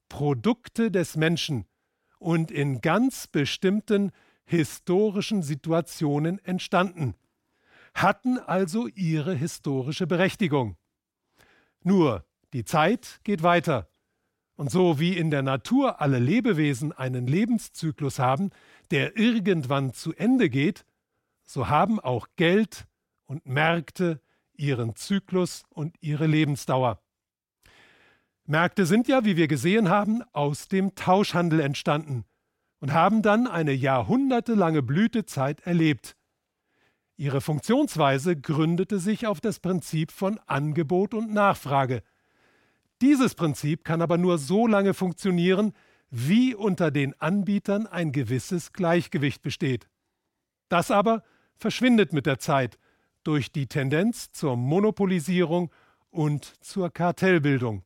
Produkte 0.10 0.92
des 0.92 1.16
Menschen 1.16 1.66
und 2.20 2.52
in 2.52 2.82
ganz 2.82 3.26
bestimmten 3.26 4.12
historischen 4.44 5.42
Situationen 5.42 6.38
entstanden, 6.46 7.16
hatten 7.96 8.38
also 8.38 8.86
ihre 8.90 9.34
historische 9.34 10.06
Berechtigung. 10.06 10.78
Nur, 11.82 12.26
die 12.54 12.64
Zeit 12.64 13.22
geht 13.24 13.42
weiter. 13.42 13.90
Und 14.56 14.70
so 14.70 15.00
wie 15.00 15.18
in 15.18 15.32
der 15.32 15.42
Natur 15.42 16.00
alle 16.00 16.20
Lebewesen 16.20 16.92
einen 16.92 17.26
Lebenszyklus 17.26 18.20
haben, 18.20 18.52
der 18.92 19.18
irgendwann 19.18 19.94
zu 19.94 20.14
Ende 20.14 20.48
geht, 20.48 20.86
so 21.44 21.70
haben 21.70 22.00
auch 22.00 22.28
Geld 22.36 22.86
und 23.26 23.46
Märkte 23.46 24.22
ihren 24.54 24.96
Zyklus 24.96 25.64
und 25.70 25.96
ihre 26.02 26.28
Lebensdauer. 26.28 27.02
Märkte 28.46 28.86
sind 28.86 29.08
ja, 29.08 29.26
wie 29.26 29.38
wir 29.38 29.48
gesehen 29.48 29.90
haben, 29.90 30.22
aus 30.32 30.68
dem 30.68 30.96
Tauschhandel 30.96 31.60
entstanden 31.60 32.26
und 32.80 32.94
haben 32.94 33.22
dann 33.22 33.48
eine 33.48 33.74
jahrhundertelange 33.74 34.84
Blütezeit 34.84 35.62
erlebt. 35.62 36.16
Ihre 37.18 37.42
Funktionsweise 37.42 38.36
gründete 38.36 39.00
sich 39.00 39.26
auf 39.26 39.42
das 39.42 39.60
Prinzip 39.60 40.12
von 40.12 40.40
Angebot 40.46 41.14
und 41.14 41.34
Nachfrage. 41.34 42.04
Dieses 43.02 43.36
Prinzip 43.36 43.84
kann 43.84 44.02
aber 44.02 44.18
nur 44.18 44.38
so 44.38 44.68
lange 44.68 44.94
funktionieren, 44.94 45.74
wie 46.10 46.54
unter 46.54 46.92
den 46.92 47.20
Anbietern 47.20 47.88
ein 47.88 48.12
gewisses 48.12 48.74
Gleichgewicht 48.74 49.42
besteht. 49.42 49.88
Das 50.70 50.92
aber 50.92 51.24
verschwindet 51.58 52.14
mit 52.14 52.26
der 52.26 52.40
Zeit 52.40 52.78
durch 53.26 53.52
die 53.52 53.68
Tendenz 53.68 54.32
zur 54.32 54.56
Monopolisierung 54.56 55.72
und 56.12 56.46
zur 56.64 56.90
Kartellbildung. 56.90 57.84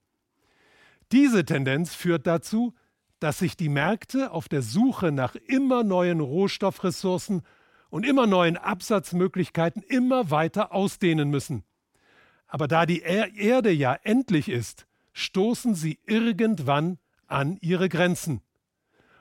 Diese 1.11 1.43
Tendenz 1.43 1.95
führt 1.95 2.27
dazu, 2.27 2.75
dass 3.19 3.39
sich 3.39 3.57
die 3.57 3.69
Märkte 3.69 4.31
auf 4.31 4.47
der 4.47 4.61
Suche 4.61 5.11
nach 5.11 5.35
immer 5.35 5.83
neuen 5.83 6.19
Rohstoffressourcen 6.19 7.41
und 7.89 8.05
immer 8.05 8.27
neuen 8.27 8.57
Absatzmöglichkeiten 8.57 9.81
immer 9.81 10.29
weiter 10.29 10.71
ausdehnen 10.71 11.29
müssen. 11.29 11.63
Aber 12.47 12.67
da 12.67 12.85
die 12.85 13.01
Erde 13.01 13.71
ja 13.71 13.97
endlich 14.03 14.49
ist, 14.49 14.85
stoßen 15.13 15.73
sie 15.73 15.99
irgendwann 16.05 16.99
an 17.27 17.57
ihre 17.61 17.89
Grenzen. 17.89 18.41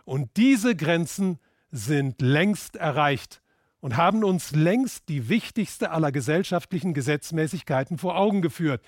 Und 0.05 0.37
diese 0.37 0.77
Grenzen 0.77 1.39
sind 1.71 2.21
längst 2.23 2.77
erreicht 2.77 3.43
und 3.81 3.97
haben 3.97 4.25
uns 4.25 4.53
längst 4.53 5.09
die 5.09 5.29
wichtigste 5.29 5.91
aller 5.91 6.13
gesellschaftlichen 6.13 6.95
Gesetzmäßigkeiten 6.95 7.99
vor 7.99 8.17
Augen 8.17 8.43
geführt, 8.43 8.83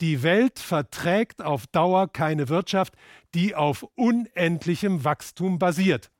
die 0.00 0.22
Welt 0.22 0.58
verträgt 0.58 1.42
auf 1.42 1.66
Dauer 1.68 2.12
keine 2.12 2.48
Wirtschaft, 2.48 2.94
die 3.34 3.54
auf 3.54 3.82
unendlichem 3.94 5.04
Wachstum 5.04 5.58
basiert. 5.58 6.10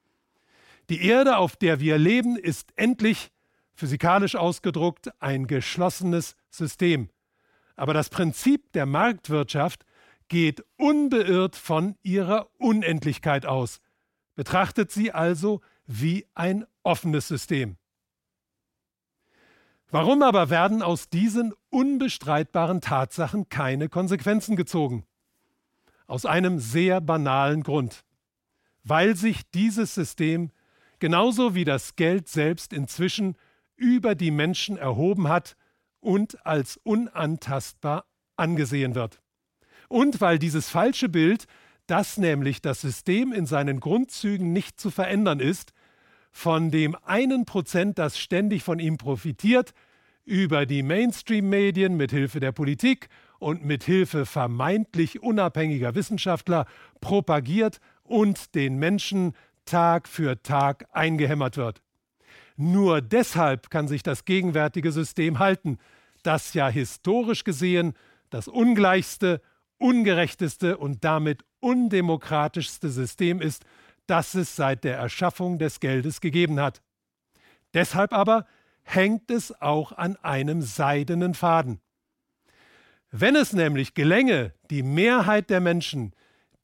Die 0.88 1.04
Erde, 1.04 1.36
auf 1.36 1.56
der 1.56 1.80
wir 1.80 1.98
leben, 1.98 2.36
ist 2.36 2.72
endlich, 2.76 3.30
physikalisch 3.74 4.36
ausgedruckt, 4.36 5.10
ein 5.20 5.46
geschlossenes 5.46 6.36
System. 6.48 7.10
Aber 7.74 7.92
das 7.92 8.08
Prinzip 8.08 8.72
der 8.72 8.86
Marktwirtschaft 8.86 9.84
geht 10.28 10.64
unbeirrt 10.76 11.56
von 11.56 11.96
ihrer 12.02 12.48
Unendlichkeit 12.58 13.44
aus, 13.44 13.80
betrachtet 14.34 14.90
sie 14.90 15.12
also 15.12 15.60
wie 15.86 16.26
ein 16.34 16.64
offenes 16.82 17.28
System. 17.28 17.76
Warum 19.90 20.22
aber 20.22 20.50
werden 20.50 20.82
aus 20.82 21.08
diesen 21.08 21.54
unbestreitbaren 21.70 22.80
Tatsachen 22.80 23.48
keine 23.48 23.88
Konsequenzen 23.88 24.56
gezogen? 24.56 25.04
Aus 26.06 26.26
einem 26.26 26.58
sehr 26.58 27.00
banalen 27.00 27.62
Grund. 27.62 28.04
Weil 28.82 29.16
sich 29.16 29.48
dieses 29.50 29.94
System 29.94 30.50
genauso 30.98 31.54
wie 31.54 31.64
das 31.64 31.96
Geld 31.96 32.28
selbst 32.28 32.72
inzwischen 32.72 33.36
über 33.76 34.14
die 34.14 34.30
Menschen 34.30 34.76
erhoben 34.76 35.28
hat 35.28 35.56
und 36.00 36.44
als 36.46 36.78
unantastbar 36.82 38.06
angesehen 38.36 38.94
wird. 38.94 39.20
Und 39.88 40.20
weil 40.20 40.38
dieses 40.38 40.68
falsche 40.68 41.08
Bild, 41.08 41.46
dass 41.86 42.16
nämlich 42.16 42.60
das 42.60 42.80
System 42.80 43.32
in 43.32 43.46
seinen 43.46 43.80
Grundzügen 43.80 44.52
nicht 44.52 44.80
zu 44.80 44.90
verändern 44.90 45.38
ist, 45.38 45.72
von 46.36 46.70
dem 46.70 46.94
einen 47.02 47.46
Prozent, 47.46 47.98
das 47.98 48.18
ständig 48.18 48.62
von 48.62 48.78
ihm 48.78 48.98
profitiert, 48.98 49.72
über 50.26 50.66
die 50.66 50.82
Mainstream-Medien 50.82 51.96
mit 51.96 52.10
Hilfe 52.10 52.40
der 52.40 52.52
Politik 52.52 53.08
und 53.38 53.64
mit 53.64 53.84
Hilfe 53.84 54.26
vermeintlich 54.26 55.22
unabhängiger 55.22 55.94
Wissenschaftler 55.94 56.66
propagiert 57.00 57.80
und 58.02 58.54
den 58.54 58.76
Menschen 58.76 59.32
Tag 59.64 60.08
für 60.08 60.42
Tag 60.42 60.86
eingehämmert 60.92 61.56
wird. 61.56 61.80
Nur 62.58 63.00
deshalb 63.00 63.70
kann 63.70 63.88
sich 63.88 64.02
das 64.02 64.26
gegenwärtige 64.26 64.92
System 64.92 65.38
halten, 65.38 65.78
das 66.22 66.52
ja 66.52 66.68
historisch 66.68 67.44
gesehen 67.44 67.94
das 68.28 68.46
ungleichste, 68.46 69.40
ungerechteste 69.78 70.76
und 70.76 71.02
damit 71.02 71.46
undemokratischste 71.60 72.90
System 72.90 73.40
ist, 73.40 73.64
das 74.06 74.34
es 74.34 74.56
seit 74.56 74.84
der 74.84 74.96
Erschaffung 74.96 75.58
des 75.58 75.80
Geldes 75.80 76.20
gegeben 76.20 76.60
hat. 76.60 76.82
Deshalb 77.74 78.12
aber 78.12 78.46
hängt 78.82 79.30
es 79.30 79.60
auch 79.60 79.92
an 79.92 80.16
einem 80.16 80.62
seidenen 80.62 81.34
Faden. 81.34 81.80
Wenn 83.10 83.36
es 83.36 83.52
nämlich 83.52 83.94
gelänge, 83.94 84.52
die 84.70 84.82
Mehrheit 84.82 85.50
der 85.50 85.60
Menschen 85.60 86.12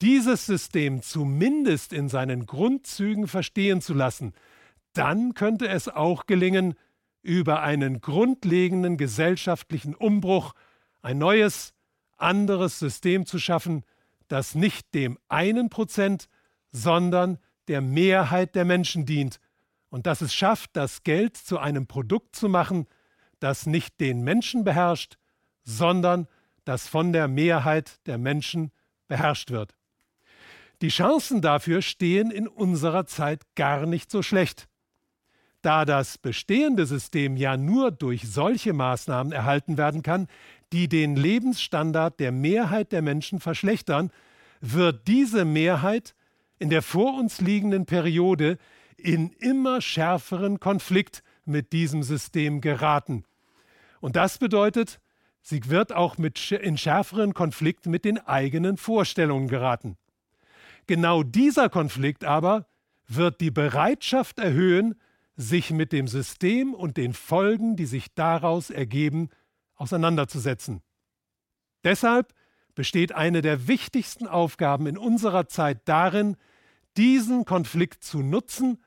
dieses 0.01 0.45
System 0.45 1.01
zumindest 1.01 1.93
in 1.93 2.09
seinen 2.09 2.45
Grundzügen 2.45 3.27
verstehen 3.27 3.81
zu 3.81 3.93
lassen, 3.93 4.33
dann 4.93 5.33
könnte 5.33 5.67
es 5.67 5.87
auch 5.87 6.25
gelingen, 6.25 6.75
über 7.21 7.61
einen 7.61 8.01
grundlegenden 8.01 8.97
gesellschaftlichen 8.97 9.95
Umbruch 9.95 10.53
ein 11.01 11.17
neues, 11.17 11.73
anderes 12.17 12.79
System 12.79 13.25
zu 13.25 13.39
schaffen, 13.39 13.83
das 14.27 14.55
nicht 14.55 14.93
dem 14.93 15.17
einen 15.29 15.69
Prozent, 15.69 16.27
sondern 16.73 17.37
der 17.69 17.79
Mehrheit 17.79 18.55
der 18.55 18.65
Menschen 18.65 19.05
dient 19.05 19.39
und 19.89 20.07
das 20.07 20.21
es 20.21 20.33
schafft, 20.33 20.71
das 20.73 21.03
Geld 21.03 21.37
zu 21.37 21.59
einem 21.59 21.87
Produkt 21.87 22.35
zu 22.35 22.49
machen, 22.49 22.87
das 23.39 23.65
nicht 23.67 23.99
den 24.01 24.23
Menschen 24.23 24.63
beherrscht, 24.63 25.17
sondern 25.63 26.27
das 26.65 26.87
von 26.87 27.13
der 27.13 27.27
Mehrheit 27.27 27.99
der 28.07 28.17
Menschen 28.17 28.71
beherrscht 29.07 29.51
wird. 29.51 29.75
Die 30.81 30.89
Chancen 30.89 31.41
dafür 31.41 31.81
stehen 31.81 32.31
in 32.31 32.47
unserer 32.47 33.05
Zeit 33.05 33.43
gar 33.55 33.85
nicht 33.85 34.11
so 34.11 34.21
schlecht. 34.21 34.67
Da 35.61 35.85
das 35.85 36.17
bestehende 36.17 36.85
System 36.85 37.37
ja 37.37 37.55
nur 37.55 37.91
durch 37.91 38.27
solche 38.27 38.73
Maßnahmen 38.73 39.31
erhalten 39.31 39.77
werden 39.77 40.01
kann, 40.01 40.27
die 40.73 40.89
den 40.89 41.15
Lebensstandard 41.15 42.19
der 42.19 42.31
Mehrheit 42.31 42.91
der 42.91 43.01
Menschen 43.01 43.39
verschlechtern, 43.39 44.11
wird 44.59 45.07
diese 45.07 45.45
Mehrheit 45.45 46.15
in 46.59 46.69
der 46.69 46.81
vor 46.81 47.17
uns 47.19 47.41
liegenden 47.41 47.85
Periode 47.85 48.57
in 48.97 49.31
immer 49.33 49.81
schärferen 49.81 50.59
Konflikt 50.59 51.23
mit 51.45 51.73
diesem 51.73 52.03
System 52.03 52.61
geraten. 52.61 53.25
Und 53.99 54.15
das 54.15 54.37
bedeutet, 54.37 54.99
sie 55.41 55.61
wird 55.69 55.93
auch 55.93 56.17
mit, 56.17 56.51
in 56.51 56.77
schärferen 56.77 57.33
Konflikt 57.33 57.85
mit 57.85 58.05
den 58.05 58.17
eigenen 58.19 58.77
Vorstellungen 58.77 59.47
geraten. 59.47 59.97
Genau 60.87 61.23
dieser 61.23 61.69
Konflikt 61.69 62.23
aber 62.23 62.67
wird 63.07 63.41
die 63.41 63.51
Bereitschaft 63.51 64.39
erhöhen, 64.39 64.95
sich 65.35 65.71
mit 65.71 65.91
dem 65.91 66.07
System 66.07 66.73
und 66.73 66.97
den 66.97 67.13
Folgen, 67.13 67.75
die 67.75 67.85
sich 67.85 68.13
daraus 68.13 68.69
ergeben, 68.69 69.29
auseinanderzusetzen. 69.75 70.81
Deshalb 71.83 72.33
besteht 72.75 73.13
eine 73.13 73.41
der 73.41 73.67
wichtigsten 73.67 74.27
Aufgaben 74.27 74.87
in 74.87 74.97
unserer 74.97 75.47
Zeit 75.47 75.81
darin, 75.85 76.37
diesen 76.97 77.45
Konflikt 77.45 78.03
zu 78.03 78.19
nutzen 78.19 78.83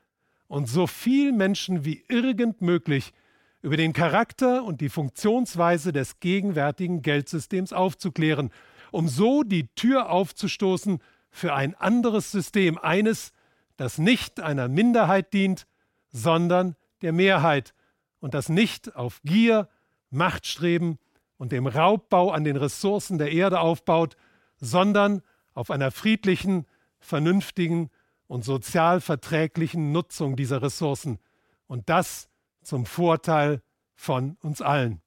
und 0.47 0.67
so 0.67 0.87
viel 0.87 1.31
Menschen 1.31 1.85
wie 1.85 2.03
irgend 2.07 2.61
möglich 2.61 3.13
über 3.61 3.77
den 3.77 3.93
Charakter 3.93 4.63
und 4.63 4.81
die 4.81 4.89
Funktionsweise 4.89 5.91
des 5.91 6.19
gegenwärtigen 6.19 7.01
Geldsystems 7.01 7.73
aufzuklären, 7.73 8.51
um 8.91 9.07
so 9.07 9.43
die 9.43 9.67
Tür 9.75 10.09
aufzustoßen 10.09 10.99
für 11.29 11.53
ein 11.53 11.75
anderes 11.75 12.31
System, 12.31 12.77
eines, 12.77 13.31
das 13.75 13.97
nicht 13.97 14.39
einer 14.39 14.67
Minderheit 14.67 15.33
dient, 15.33 15.67
sondern 16.09 16.75
der 17.01 17.11
Mehrheit 17.11 17.73
und 18.19 18.33
das 18.33 18.49
nicht 18.49 18.95
auf 18.95 19.21
Gier, 19.23 19.67
Machtstreben 20.09 20.99
und 21.37 21.51
dem 21.51 21.67
Raubbau 21.67 22.31
an 22.31 22.43
den 22.43 22.57
Ressourcen 22.57 23.17
der 23.17 23.31
Erde 23.31 23.59
aufbaut, 23.59 24.17
sondern 24.59 25.21
auf 25.53 25.71
einer 25.71 25.91
friedlichen, 25.91 26.65
vernünftigen 26.99 27.89
und 28.27 28.43
sozial 28.43 29.01
verträglichen 29.01 29.91
Nutzung 29.91 30.35
dieser 30.35 30.61
Ressourcen 30.61 31.19
und 31.67 31.89
das 31.89 32.29
zum 32.61 32.85
Vorteil 32.85 33.61
von 33.95 34.37
uns 34.41 34.61
allen. 34.61 35.01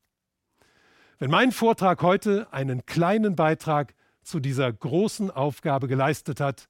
Wenn 1.19 1.31
mein 1.31 1.52
Vortrag 1.52 2.02
heute 2.02 2.51
einen 2.52 2.86
kleinen 2.86 3.36
Beitrag 3.36 3.94
zu 4.23 4.40
dieser 4.40 4.73
großen 4.73 5.31
Aufgabe 5.31 5.86
geleistet 5.86 6.40
hat, 6.40 6.69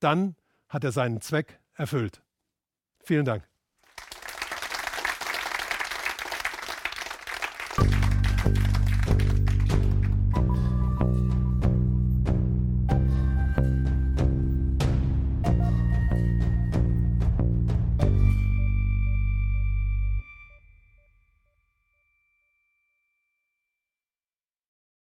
dann 0.00 0.34
hat 0.68 0.82
er 0.84 0.92
seinen 0.92 1.20
Zweck 1.20 1.60
erfüllt. 1.74 2.22
Vielen 3.04 3.24
Dank. 3.24 3.51